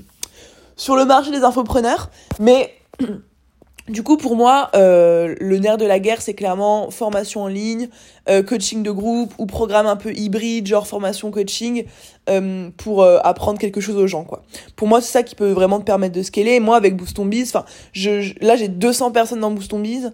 sur 0.76 0.96
le 0.96 1.04
marché 1.04 1.30
des 1.30 1.42
infopreneurs. 1.44 2.11
Mais 2.40 2.74
du 3.88 4.02
coup, 4.02 4.16
pour 4.16 4.37
moi, 4.37 4.70
euh, 4.74 5.35
le 5.40 5.58
nerf 5.58 5.76
de 5.76 5.85
la 5.85 5.98
guerre, 5.98 6.22
c'est 6.22 6.35
clairement 6.35 6.90
formation 6.90 7.42
en 7.42 7.48
ligne, 7.48 7.88
euh, 8.28 8.42
coaching 8.42 8.82
de 8.82 8.90
groupe 8.90 9.32
ou 9.38 9.46
programme 9.46 9.87
un 9.87 9.96
peu 9.96 10.14
hybride, 10.14 10.66
genre 10.66 10.87
formation 10.87 11.30
coaching, 11.30 11.85
euh, 12.30 12.70
pour 12.76 13.04
apprendre 13.04 13.58
quelque 13.58 13.80
chose 13.80 13.96
aux 13.96 14.06
gens, 14.06 14.24
quoi. 14.24 14.44
Pour 14.76 14.87
moi, 14.88 15.00
c'est 15.00 15.12
ça 15.12 15.22
qui 15.22 15.35
peut 15.35 15.50
vraiment 15.50 15.80
te 15.80 15.85
permettre 15.85 16.14
de 16.14 16.22
scaler. 16.22 16.61
moi, 16.61 16.76
avec 16.76 16.96
Boost 16.96 17.20
Biz, 17.20 17.48
enfin, 17.54 17.64
je, 17.92 18.32
là, 18.40 18.56
j'ai 18.56 18.68
200 18.68 19.11
personnes 19.11 19.40
dans 19.40 19.50
Boost 19.50 19.74
Biz. 19.74 20.12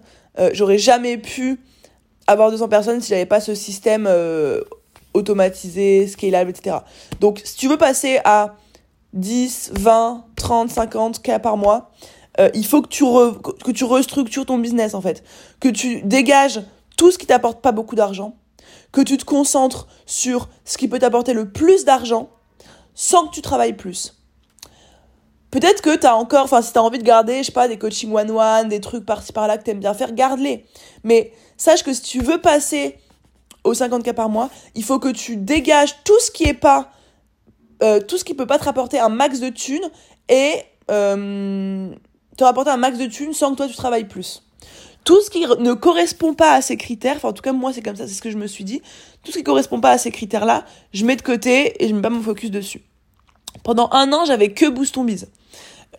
J'aurais 0.53 0.77
jamais 0.77 1.17
pu 1.17 1.59
avoir 2.25 2.49
200 2.49 2.69
personnes 2.69 3.01
si 3.01 3.09
j'avais 3.09 3.25
pas 3.25 3.41
ce 3.41 3.53
système 3.55 4.09
automatisé, 5.13 6.07
scalable, 6.07 6.51
etc. 6.51 6.77
Donc, 7.19 7.41
si 7.43 7.55
tu 7.57 7.67
veux 7.67 7.77
passer 7.77 8.19
à 8.23 8.55
10, 9.13 9.71
20, 9.73 10.25
30, 10.35 10.69
50 10.69 11.21
cas 11.21 11.39
par 11.39 11.57
mois, 11.57 11.91
euh, 12.39 12.49
il 12.53 12.65
faut 12.65 12.81
que 12.81 12.87
tu, 12.87 13.03
que 13.63 13.71
tu 13.71 13.83
restructures 13.83 14.45
ton 14.45 14.57
business 14.57 14.93
en 14.93 15.01
fait. 15.01 15.23
Que 15.59 15.69
tu 15.69 16.01
dégages 16.03 16.61
tout 16.97 17.11
ce 17.11 17.17
qui 17.17 17.25
t'apporte 17.25 17.61
pas 17.61 17.71
beaucoup 17.71 17.95
d'argent. 17.95 18.35
Que 18.91 19.01
tu 19.01 19.17
te 19.17 19.25
concentres 19.25 19.87
sur 20.05 20.49
ce 20.65 20.77
qui 20.77 20.87
peut 20.87 20.99
t'apporter 20.99 21.33
le 21.33 21.51
plus 21.51 21.85
d'argent 21.85 22.29
sans 22.93 23.27
que 23.27 23.33
tu 23.33 23.41
travailles 23.41 23.77
plus. 23.77 24.15
peut-être 25.51 25.81
que 25.81 25.95
t'as 25.95 26.13
encore, 26.13 26.43
enfin, 26.43 26.61
si 26.61 26.73
t'as 26.73 26.81
envie 26.81 26.99
de 26.99 27.03
garder, 27.03 27.39
je 27.39 27.43
sais 27.43 27.51
pas, 27.51 27.67
des 27.67 27.77
coachings 27.77 28.13
one-one, 28.13 28.67
des 28.67 28.81
trucs 28.81 29.05
par-ci 29.05 29.31
par-là 29.31 29.57
que 29.57 29.63
t'aimes 29.63 29.79
bien 29.79 29.93
faire, 29.93 30.11
garde-les. 30.11 30.65
Mais 31.03 31.33
sache 31.57 31.83
que 31.83 31.93
si 31.93 32.01
tu 32.01 32.19
veux 32.19 32.39
passer 32.39 32.99
aux 33.63 33.73
50K 33.73 34.13
par 34.13 34.29
mois, 34.29 34.49
il 34.75 34.83
faut 34.83 34.99
que 34.99 35.09
tu 35.09 35.37
dégages 35.37 35.95
tout 36.03 36.19
ce 36.19 36.29
qui 36.29 36.43
est 36.43 36.53
pas, 36.53 36.91
euh, 37.83 37.99
tout 37.99 38.17
ce 38.17 38.23
qui 38.23 38.33
peut 38.33 38.45
pas 38.45 38.59
te 38.59 38.65
rapporter 38.65 38.99
un 38.99 39.09
max 39.09 39.39
de 39.39 39.49
thunes 39.49 39.89
et 40.27 40.53
euh, 40.91 41.89
te 42.37 42.43
rapporter 42.43 42.71
un 42.71 42.77
max 42.77 42.97
de 42.97 43.05
thunes 43.05 43.33
sans 43.33 43.51
que 43.51 43.57
toi 43.57 43.67
tu 43.67 43.75
travailles 43.75 44.07
plus. 44.07 44.43
Tout 45.05 45.21
ce 45.21 45.29
qui 45.29 45.45
ne 45.45 45.73
correspond 45.73 46.33
pas 46.33 46.53
à 46.53 46.61
ces 46.61 46.77
critères, 46.77 47.15
enfin 47.15 47.29
en 47.29 47.33
tout 47.33 47.41
cas 47.41 47.53
moi 47.53 47.71
c'est 47.73 47.81
comme 47.81 47.95
ça, 47.95 48.07
c'est 48.07 48.13
ce 48.13 48.21
que 48.21 48.31
je 48.31 48.37
me 48.37 48.47
suis 48.47 48.63
dit, 48.63 48.81
tout 49.23 49.31
ce 49.31 49.37
qui 49.37 49.43
correspond 49.43 49.79
pas 49.79 49.91
à 49.91 49.97
ces 49.97 50.11
critères-là, 50.11 50.65
je 50.93 51.05
mets 51.05 51.15
de 51.15 51.21
côté 51.21 51.83
et 51.83 51.87
je 51.87 51.95
mets 51.95 52.01
pas 52.01 52.09
mon 52.09 52.21
focus 52.21 52.51
dessus. 52.51 52.81
Pendant 53.63 53.89
un 53.91 54.11
an, 54.13 54.25
j'avais 54.25 54.53
que 54.53 54.67
Boost. 54.67 54.97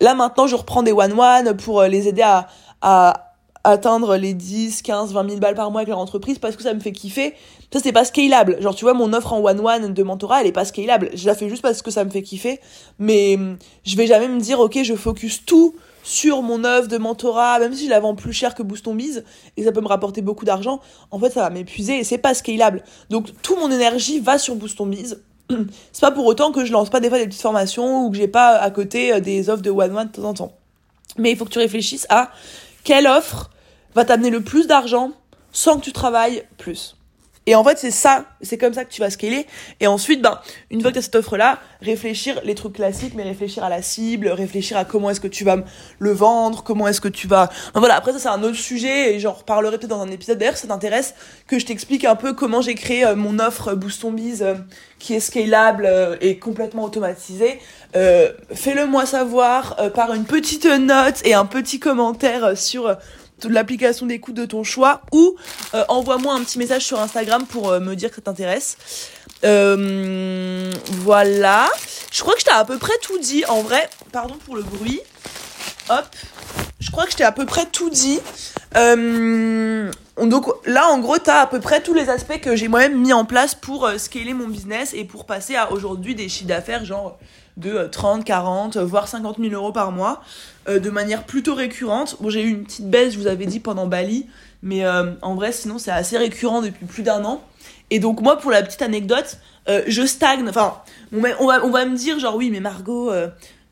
Là 0.00 0.14
maintenant, 0.14 0.46
je 0.46 0.56
reprends 0.56 0.82
des 0.82 0.92
one-one 0.92 1.56
pour 1.56 1.80
euh, 1.80 1.88
les 1.88 2.08
aider 2.08 2.22
à, 2.22 2.46
à 2.80 3.29
atteindre 3.64 4.16
les 4.16 4.34
10, 4.34 4.82
15, 4.82 5.12
20 5.12 5.28
000 5.28 5.40
balles 5.40 5.54
par 5.54 5.70
mois 5.70 5.80
avec 5.80 5.88
leur 5.88 5.98
entreprise 5.98 6.38
parce 6.38 6.56
que 6.56 6.62
ça 6.62 6.74
me 6.74 6.80
fait 6.80 6.92
kiffer. 6.92 7.34
Ça, 7.72 7.78
c'est 7.82 7.92
pas 7.92 8.04
scalable. 8.04 8.60
Genre, 8.60 8.74
tu 8.74 8.84
vois, 8.84 8.94
mon 8.94 9.12
offre 9.12 9.32
en 9.32 9.40
one-one 9.44 9.92
de 9.92 10.02
mentorat, 10.02 10.40
elle 10.40 10.46
est 10.46 10.52
pas 10.52 10.64
scalable. 10.64 11.10
Je 11.14 11.26
la 11.26 11.34
fais 11.34 11.48
juste 11.48 11.62
parce 11.62 11.82
que 11.82 11.90
ça 11.90 12.04
me 12.04 12.10
fait 12.10 12.22
kiffer. 12.22 12.60
Mais 12.98 13.36
hum, 13.36 13.58
je 13.84 13.96
vais 13.96 14.06
jamais 14.06 14.28
me 14.28 14.40
dire, 14.40 14.60
ok, 14.60 14.78
je 14.82 14.94
focus 14.94 15.44
tout 15.44 15.74
sur 16.02 16.42
mon 16.42 16.64
offre 16.64 16.88
de 16.88 16.96
mentorat, 16.96 17.58
même 17.58 17.74
si 17.74 17.84
je 17.84 17.90
la 17.90 18.00
vends 18.00 18.14
plus 18.14 18.32
cher 18.32 18.54
que 18.54 18.62
Boost 18.62 18.88
Biz 18.88 19.24
et 19.56 19.64
ça 19.64 19.72
peut 19.72 19.80
me 19.80 19.88
rapporter 19.88 20.22
beaucoup 20.22 20.44
d'argent. 20.44 20.80
En 21.10 21.18
fait, 21.18 21.30
ça 21.30 21.42
va 21.42 21.50
m'épuiser 21.50 21.98
et 21.98 22.04
c'est 22.04 22.18
pas 22.18 22.34
scalable. 22.34 22.82
Donc, 23.10 23.28
tout 23.42 23.56
mon 23.56 23.70
énergie 23.70 24.18
va 24.18 24.38
sur 24.38 24.56
Boost 24.56 24.80
Biz. 24.82 25.20
c'est 25.92 26.00
pas 26.00 26.10
pour 26.10 26.26
autant 26.26 26.52
que 26.52 26.64
je 26.64 26.72
lance 26.72 26.90
pas 26.90 27.00
des 27.00 27.08
fois 27.08 27.18
des 27.18 27.26
petites 27.26 27.42
formations 27.42 28.04
ou 28.04 28.10
que 28.10 28.16
j'ai 28.16 28.28
pas 28.28 28.56
à 28.56 28.70
côté 28.70 29.12
euh, 29.12 29.20
des 29.20 29.50
offres 29.50 29.62
de 29.62 29.70
one-one 29.70 30.08
de 30.08 30.12
temps 30.12 30.28
en 30.28 30.34
temps. 30.34 30.52
Mais 31.18 31.32
il 31.32 31.36
faut 31.36 31.44
que 31.44 31.50
tu 31.50 31.58
réfléchisses 31.58 32.06
à 32.08 32.30
quelle 32.84 33.06
offre 33.06 33.50
va 33.94 34.04
t'amener 34.04 34.30
le 34.30 34.42
plus 34.42 34.66
d'argent 34.66 35.12
sans 35.52 35.78
que 35.78 35.84
tu 35.84 35.92
travailles 35.92 36.44
plus? 36.58 36.96
Et 37.46 37.54
en 37.54 37.64
fait, 37.64 37.78
c'est 37.78 37.90
ça, 37.90 38.26
c'est 38.42 38.58
comme 38.58 38.74
ça 38.74 38.84
que 38.84 38.92
tu 38.92 39.00
vas 39.00 39.10
scaler. 39.10 39.46
Et 39.80 39.86
ensuite, 39.86 40.20
ben, 40.20 40.38
une 40.70 40.82
fois 40.82 40.90
que 40.90 40.94
tu 40.94 40.98
as 40.98 41.02
cette 41.02 41.14
offre-là, 41.14 41.58
réfléchir 41.80 42.40
les 42.44 42.54
trucs 42.54 42.74
classiques, 42.74 43.14
mais 43.16 43.22
réfléchir 43.22 43.64
à 43.64 43.70
la 43.70 43.80
cible, 43.80 44.28
réfléchir 44.28 44.76
à 44.76 44.84
comment 44.84 45.10
est-ce 45.10 45.20
que 45.20 45.28
tu 45.28 45.44
vas 45.44 45.56
le 45.98 46.12
vendre, 46.12 46.62
comment 46.62 46.86
est-ce 46.86 47.00
que 47.00 47.08
tu 47.08 47.26
vas... 47.26 47.48
voilà, 47.74 47.96
après 47.96 48.12
ça, 48.12 48.18
c'est 48.18 48.28
un 48.28 48.42
autre 48.42 48.56
sujet 48.56 49.14
et 49.14 49.20
j'en 49.20 49.32
reparlerai 49.32 49.78
peut-être 49.78 49.90
dans 49.90 50.02
un 50.02 50.10
épisode. 50.10 50.38
D'ailleurs, 50.38 50.56
ça 50.56 50.68
t'intéresse 50.68 51.14
que 51.46 51.58
je 51.58 51.66
t'explique 51.66 52.04
un 52.04 52.14
peu 52.14 52.34
comment 52.34 52.60
j'ai 52.60 52.74
créé 52.74 53.04
euh, 53.04 53.16
mon 53.16 53.38
offre 53.38 53.74
Boost 53.74 54.02
ton 54.02 54.12
Biz 54.12 54.42
euh, 54.42 54.54
qui 54.98 55.14
est 55.14 55.20
scalable 55.20 55.86
euh, 55.86 56.16
et 56.20 56.38
complètement 56.38 56.84
automatisée. 56.84 57.58
Fais-le 57.92 58.86
moi 58.86 59.04
savoir 59.06 59.76
par 59.94 60.14
une 60.14 60.24
petite 60.24 60.66
note 60.66 61.20
et 61.24 61.34
un 61.34 61.44
petit 61.44 61.80
commentaire 61.80 62.56
sur 62.56 62.96
l'application 63.48 64.06
d'écoute 64.06 64.34
de 64.34 64.44
ton 64.44 64.64
choix 64.64 65.02
ou 65.12 65.36
euh, 65.74 65.84
envoie-moi 65.88 66.34
un 66.34 66.42
petit 66.42 66.58
message 66.58 66.84
sur 66.84 67.00
Instagram 67.00 67.46
pour 67.46 67.70
euh, 67.70 67.80
me 67.80 67.94
dire 67.94 68.10
que 68.10 68.16
ça 68.16 68.22
t'intéresse. 68.22 68.76
Euh, 69.44 70.70
voilà. 70.90 71.68
Je 72.12 72.20
crois 72.20 72.34
que 72.34 72.40
je 72.40 72.44
t'ai 72.44 72.50
à 72.50 72.64
peu 72.64 72.78
près 72.78 72.98
tout 73.02 73.18
dit. 73.18 73.44
En 73.46 73.62
vrai, 73.62 73.88
pardon 74.12 74.34
pour 74.44 74.56
le 74.56 74.62
bruit. 74.62 75.00
Hop. 75.88 76.04
Je 76.78 76.90
crois 76.90 77.04
que 77.04 77.12
je 77.12 77.16
t'ai 77.16 77.24
à 77.24 77.32
peu 77.32 77.46
près 77.46 77.66
tout 77.66 77.90
dit. 77.90 78.20
donc 78.74 80.46
là, 80.66 80.88
en 80.88 80.98
gros, 80.98 81.18
t'as 81.18 81.42
à 81.42 81.46
peu 81.46 81.60
près 81.60 81.82
tous 81.82 81.94
les 81.94 82.08
aspects 82.08 82.40
que 82.40 82.56
j'ai 82.56 82.68
moi-même 82.68 82.98
mis 82.98 83.12
en 83.12 83.24
place 83.24 83.54
pour 83.54 83.88
scaler 83.98 84.34
mon 84.34 84.48
business 84.48 84.92
et 84.94 85.04
pour 85.04 85.26
passer 85.26 85.56
à 85.56 85.72
aujourd'hui 85.72 86.14
des 86.14 86.28
chiffres 86.28 86.48
d'affaires 86.48 86.84
genre 86.84 87.18
de 87.60 87.86
30, 87.86 88.24
40, 88.24 88.76
voire 88.78 89.06
50 89.08 89.38
000 89.38 89.52
euros 89.52 89.72
par 89.72 89.92
mois. 89.92 90.22
Euh, 90.68 90.78
de 90.78 90.90
manière 90.90 91.24
plutôt 91.24 91.54
récurrente. 91.54 92.16
Bon, 92.20 92.28
j'ai 92.28 92.42
eu 92.42 92.50
une 92.50 92.64
petite 92.64 92.88
baisse, 92.88 93.14
je 93.14 93.18
vous 93.18 93.26
avais 93.26 93.46
dit, 93.46 93.60
pendant 93.60 93.86
Bali, 93.86 94.26
mais 94.62 94.84
euh, 94.84 95.12
en 95.22 95.34
vrai, 95.34 95.52
sinon, 95.52 95.78
c'est 95.78 95.90
assez 95.90 96.18
récurrent 96.18 96.60
depuis 96.60 96.84
plus 96.84 97.02
d'un 97.02 97.24
an. 97.24 97.42
Et 97.88 97.98
donc, 97.98 98.20
moi, 98.20 98.38
pour 98.38 98.50
la 98.50 98.62
petite 98.62 98.82
anecdote, 98.82 99.38
euh, 99.68 99.82
je 99.86 100.04
stagne. 100.04 100.46
Enfin, 100.48 100.76
on 101.12 101.46
va, 101.46 101.86
me 101.86 101.96
dire, 101.96 102.18
genre, 102.18 102.36
oui, 102.36 102.50
mais 102.50 102.60
Margot, 102.60 103.10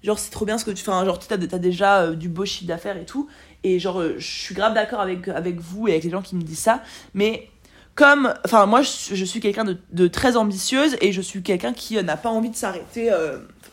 genre, 0.02 0.18
c'est 0.18 0.30
trop 0.30 0.46
bien 0.46 0.56
ce 0.56 0.64
que 0.64 0.70
tu 0.70 0.82
fais. 0.82 0.90
genre, 0.90 1.18
tu 1.18 1.32
as, 1.32 1.36
as, 1.36 1.58
déjà 1.58 2.08
du 2.08 2.28
beau 2.28 2.46
chiffre 2.46 2.66
d'affaires 2.66 2.96
et 2.96 3.04
tout. 3.04 3.28
Et 3.64 3.78
genre, 3.78 4.02
je 4.16 4.26
suis 4.26 4.54
grave 4.54 4.72
d'accord 4.72 5.00
avec, 5.00 5.28
avec 5.28 5.60
vous 5.60 5.88
et 5.88 5.92
avec 5.92 6.04
les 6.04 6.10
gens 6.10 6.22
qui 6.22 6.36
me 6.36 6.42
disent 6.42 6.58
ça. 6.58 6.82
Mais 7.12 7.50
comme, 7.98 8.32
enfin, 8.44 8.66
moi, 8.66 8.82
je, 8.82 9.24
suis 9.24 9.40
quelqu'un 9.40 9.64
de, 9.64 10.06
très 10.06 10.36
ambitieuse 10.36 10.96
et 11.00 11.10
je 11.10 11.20
suis 11.20 11.42
quelqu'un 11.42 11.72
qui 11.72 12.00
n'a 12.00 12.16
pas 12.16 12.28
envie 12.28 12.48
de 12.48 12.54
s'arrêter 12.54 13.10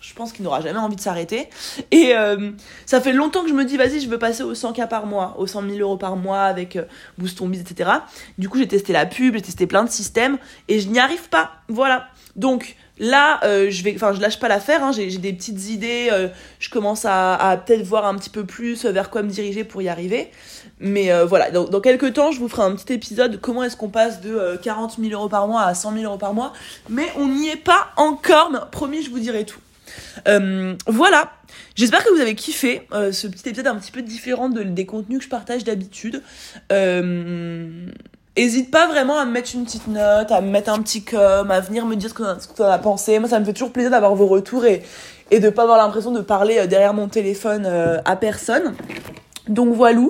je 0.07 0.13
pense 0.13 0.31
qu'il 0.31 0.43
n'aura 0.43 0.61
jamais 0.61 0.79
envie 0.79 0.95
de 0.95 1.01
s'arrêter. 1.01 1.49
Et 1.91 2.15
euh, 2.15 2.51
ça 2.85 3.01
fait 3.01 3.13
longtemps 3.13 3.43
que 3.43 3.49
je 3.49 3.53
me 3.53 3.65
dis, 3.65 3.77
vas-y, 3.77 3.99
je 3.99 4.07
veux 4.07 4.19
passer 4.19 4.43
aux 4.43 4.53
100K 4.53 4.88
par 4.88 5.07
mois, 5.07 5.35
aux 5.39 5.47
100 5.47 5.67
000 5.67 5.79
euros 5.79 5.97
par 5.97 6.15
mois 6.15 6.41
avec 6.41 6.75
euh, 6.75 6.83
Boost 7.17 7.41
Biz, 7.41 7.61
etc. 7.61 7.89
Du 8.38 8.47
coup, 8.47 8.59
j'ai 8.59 8.67
testé 8.67 8.93
la 8.93 9.05
pub, 9.05 9.35
j'ai 9.35 9.41
testé 9.41 9.65
plein 9.65 9.83
de 9.83 9.89
systèmes 9.89 10.38
et 10.67 10.79
je 10.79 10.89
n'y 10.89 10.99
arrive 10.99 11.29
pas. 11.29 11.53
Voilà. 11.69 12.07
Donc 12.35 12.75
là, 12.99 13.39
euh, 13.43 13.71
je 13.71 13.83
vais, 13.83 13.93
enfin, 13.95 14.13
je 14.13 14.21
lâche 14.21 14.39
pas 14.39 14.47
l'affaire. 14.47 14.83
Hein, 14.83 14.91
j'ai 14.91 15.09
des 15.17 15.33
petites 15.33 15.69
idées. 15.69 16.09
je 16.59 16.69
commence 16.69 17.05
à, 17.05 17.61
peut-être 17.65 17.81
voir 17.81 18.05
un 18.05 18.15
petit 18.15 18.29
peu 18.29 18.45
plus 18.45 18.85
vers 18.85 19.09
quoi 19.09 19.23
me 19.23 19.29
diriger 19.29 19.63
pour 19.63 19.81
y 19.81 19.89
arriver. 19.89 20.29
Mais 20.86 21.12
voilà, 21.26 21.52
dans, 21.52 21.82
quelques 21.82 22.13
temps, 22.13 22.32
je 22.32 22.39
vous 22.39 22.48
ferai 22.48 22.63
un 22.63 22.76
petit 22.76 22.93
épisode. 22.93 23.39
Comment 23.41 23.63
est-ce 23.63 23.76
qu'on 23.76 23.89
passe 23.89 24.21
de 24.21 24.60
40 24.62 24.98
000 25.00 25.12
euros 25.13 25.30
par 25.30 25.48
mois 25.48 25.63
à 25.63 25.74
100 25.74 25.93
000 25.93 26.04
euros 26.06 26.17
par 26.17 26.34
mois 26.34 26.54
Mais 26.89 27.08
on 27.17 27.28
n'y 27.28 27.50
est 27.50 27.56
pas 27.56 27.88
encore. 27.98 28.52
Mais 28.52 28.60
promis, 28.71 29.02
je 29.02 29.10
vous 29.10 29.19
dirai 29.19 29.45
tout. 29.45 29.60
Euh, 30.28 30.76
voilà. 30.88 31.32
J'espère 31.76 32.04
que 32.04 32.13
vous 32.13 32.21
avez 32.21 32.36
kiffé 32.36 32.88
euh, 32.93 33.12
ce 33.12 33.28
petit 33.28 33.50
épisode 33.50 33.67
un 33.67 33.76
petit 33.76 33.91
peu 33.91 34.02
différent 34.02 34.50
de, 34.50 34.63
des 34.63 34.86
contenus 34.86 35.19
que 35.19 35.26
je 35.26 35.30
partage 35.30 35.63
d'habitude. 35.63 36.21
Euh, 36.71 37.88
Hésite 38.38 38.69
pas 38.69 38.88
vraiment 38.88 39.17
à 39.17 39.24
me 39.24 39.32
mettre 39.32 39.52
une 39.56 39.63
petite 39.63 39.88
note, 39.88 40.30
à 40.30 40.41
me 40.41 40.50
mettre 40.50 40.69
un 40.69 40.82
petit 40.82 41.06
com, 41.06 41.50
à 41.50 41.60
venir 41.62 41.86
me 41.86 41.95
dire 41.95 42.10
ce 42.10 42.13
que, 42.13 42.54
tu 42.54 42.62
en 42.62 42.65
as 42.65 42.80
pensé. 42.80 43.17
Moi, 43.19 43.30
ça 43.30 43.39
me 43.39 43.45
fait 43.45 43.54
toujours 43.54 43.71
plaisir 43.71 43.91
d'avoir 43.91 44.13
vos 44.13 44.28
retours 44.28 44.65
et, 44.65 44.84
et 45.32 45.39
de 45.39 45.50
pas 45.50 45.63
avoir 45.63 45.78
l'impression 45.78 46.12
de 46.12 46.19
parler 46.19 46.58
euh, 46.58 46.67
derrière 46.67 46.93
mon 46.93 47.08
téléphone 47.08 47.65
à 48.04 48.15
personne. 48.17 48.76
Donc 49.48 49.74
voilà. 49.74 50.02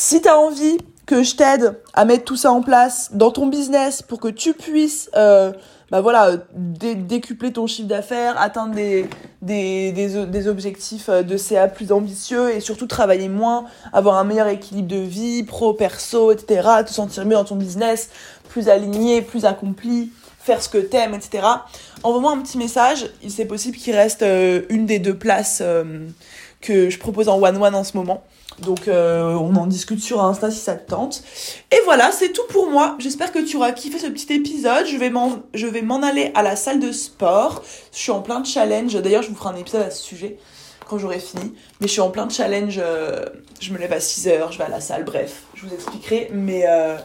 Si 0.00 0.20
t'as 0.20 0.36
envie 0.36 0.78
que 1.06 1.24
je 1.24 1.34
t'aide 1.34 1.76
à 1.92 2.04
mettre 2.04 2.22
tout 2.22 2.36
ça 2.36 2.52
en 2.52 2.62
place 2.62 3.10
dans 3.14 3.32
ton 3.32 3.48
business 3.48 4.00
pour 4.00 4.20
que 4.20 4.28
tu 4.28 4.54
puisses 4.54 5.10
euh, 5.16 5.52
bah 5.90 6.02
voilà, 6.02 6.36
décupler 6.54 7.52
ton 7.52 7.66
chiffre 7.66 7.88
d'affaires, 7.88 8.40
atteindre 8.40 8.76
des, 8.76 9.06
des, 9.42 9.90
des, 9.90 10.46
objectifs 10.46 11.08
euh, 11.08 11.24
de 11.24 11.36
CA 11.36 11.66
plus 11.66 11.90
ambitieux 11.90 12.54
et 12.54 12.60
surtout 12.60 12.86
travailler 12.86 13.28
moins, 13.28 13.64
avoir 13.92 14.18
un 14.18 14.24
meilleur 14.24 14.46
équilibre 14.46 14.86
de 14.86 15.00
vie, 15.00 15.42
pro, 15.42 15.74
perso, 15.74 16.30
etc., 16.30 16.68
te 16.86 16.92
sentir 16.92 17.26
mieux 17.26 17.34
dans 17.34 17.44
ton 17.44 17.56
business, 17.56 18.10
plus 18.48 18.68
aligné, 18.68 19.20
plus 19.20 19.46
accompli, 19.46 20.12
faire 20.38 20.62
ce 20.62 20.68
que 20.68 20.78
t'aimes, 20.78 21.14
etc. 21.14 21.44
Envoie-moi 22.04 22.30
un 22.30 22.38
petit 22.38 22.56
message, 22.56 23.10
c'est 23.28 23.46
possible 23.46 23.76
qu'il 23.76 23.96
reste 23.96 24.22
euh, 24.22 24.62
une 24.68 24.86
des 24.86 25.00
deux 25.00 25.18
places 25.18 25.60
que 26.60 26.88
je 26.88 26.98
propose 27.00 27.28
en 27.28 27.42
one-one 27.42 27.74
en 27.74 27.82
ce 27.82 27.96
moment. 27.96 28.22
Donc 28.60 28.88
euh, 28.88 29.32
on 29.34 29.54
en 29.56 29.66
discute 29.66 30.00
sur 30.00 30.22
Insta 30.22 30.50
si 30.50 30.58
ça 30.58 30.74
te 30.74 30.88
tente. 30.90 31.22
Et 31.70 31.78
voilà, 31.84 32.10
c'est 32.12 32.32
tout 32.32 32.46
pour 32.50 32.70
moi. 32.70 32.96
J'espère 32.98 33.32
que 33.32 33.38
tu 33.38 33.56
auras 33.56 33.72
kiffé 33.72 33.98
ce 33.98 34.06
petit 34.06 34.32
épisode. 34.32 34.86
Je 34.86 34.96
vais 34.96 35.10
m'en, 35.10 36.02
aller 36.02 36.32
à 36.34 36.42
la 36.42 36.56
salle 36.56 36.80
de 36.80 36.92
sport. 36.92 37.62
Je 37.92 37.98
suis 37.98 38.10
en 38.10 38.20
plein 38.20 38.42
challenge. 38.44 38.94
D'ailleurs, 38.94 39.22
je 39.22 39.28
vous 39.28 39.36
ferai 39.36 39.50
un 39.50 39.56
épisode 39.56 39.82
à 39.82 39.90
ce 39.90 40.02
sujet 40.02 40.38
quand 40.88 40.98
j'aurai 40.98 41.20
fini. 41.20 41.54
Mais 41.80 41.86
je 41.86 41.92
suis 41.92 42.00
en 42.00 42.10
plein 42.10 42.26
de 42.26 42.32
challenge. 42.32 42.80
Euh, 42.82 43.26
je 43.60 43.72
me 43.72 43.78
lève 43.78 43.92
à 43.92 43.98
6h, 43.98 44.52
je 44.52 44.58
vais 44.58 44.64
à 44.64 44.68
la 44.68 44.80
salle. 44.80 45.04
Bref, 45.04 45.42
je 45.54 45.66
vous 45.66 45.74
expliquerai. 45.74 46.30
Mais 46.32 46.64
euh, 46.66 46.96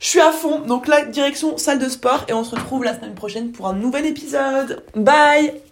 je 0.00 0.06
suis 0.06 0.20
à 0.20 0.32
fond. 0.32 0.60
Donc 0.60 0.88
là, 0.88 1.04
direction 1.04 1.56
salle 1.56 1.78
de 1.78 1.88
sport. 1.88 2.24
Et 2.28 2.32
on 2.32 2.44
se 2.44 2.54
retrouve 2.54 2.84
la 2.84 2.94
semaine 2.94 3.14
prochaine 3.14 3.52
pour 3.52 3.68
un 3.68 3.74
nouvel 3.74 4.06
épisode. 4.06 4.82
Bye 4.94 5.69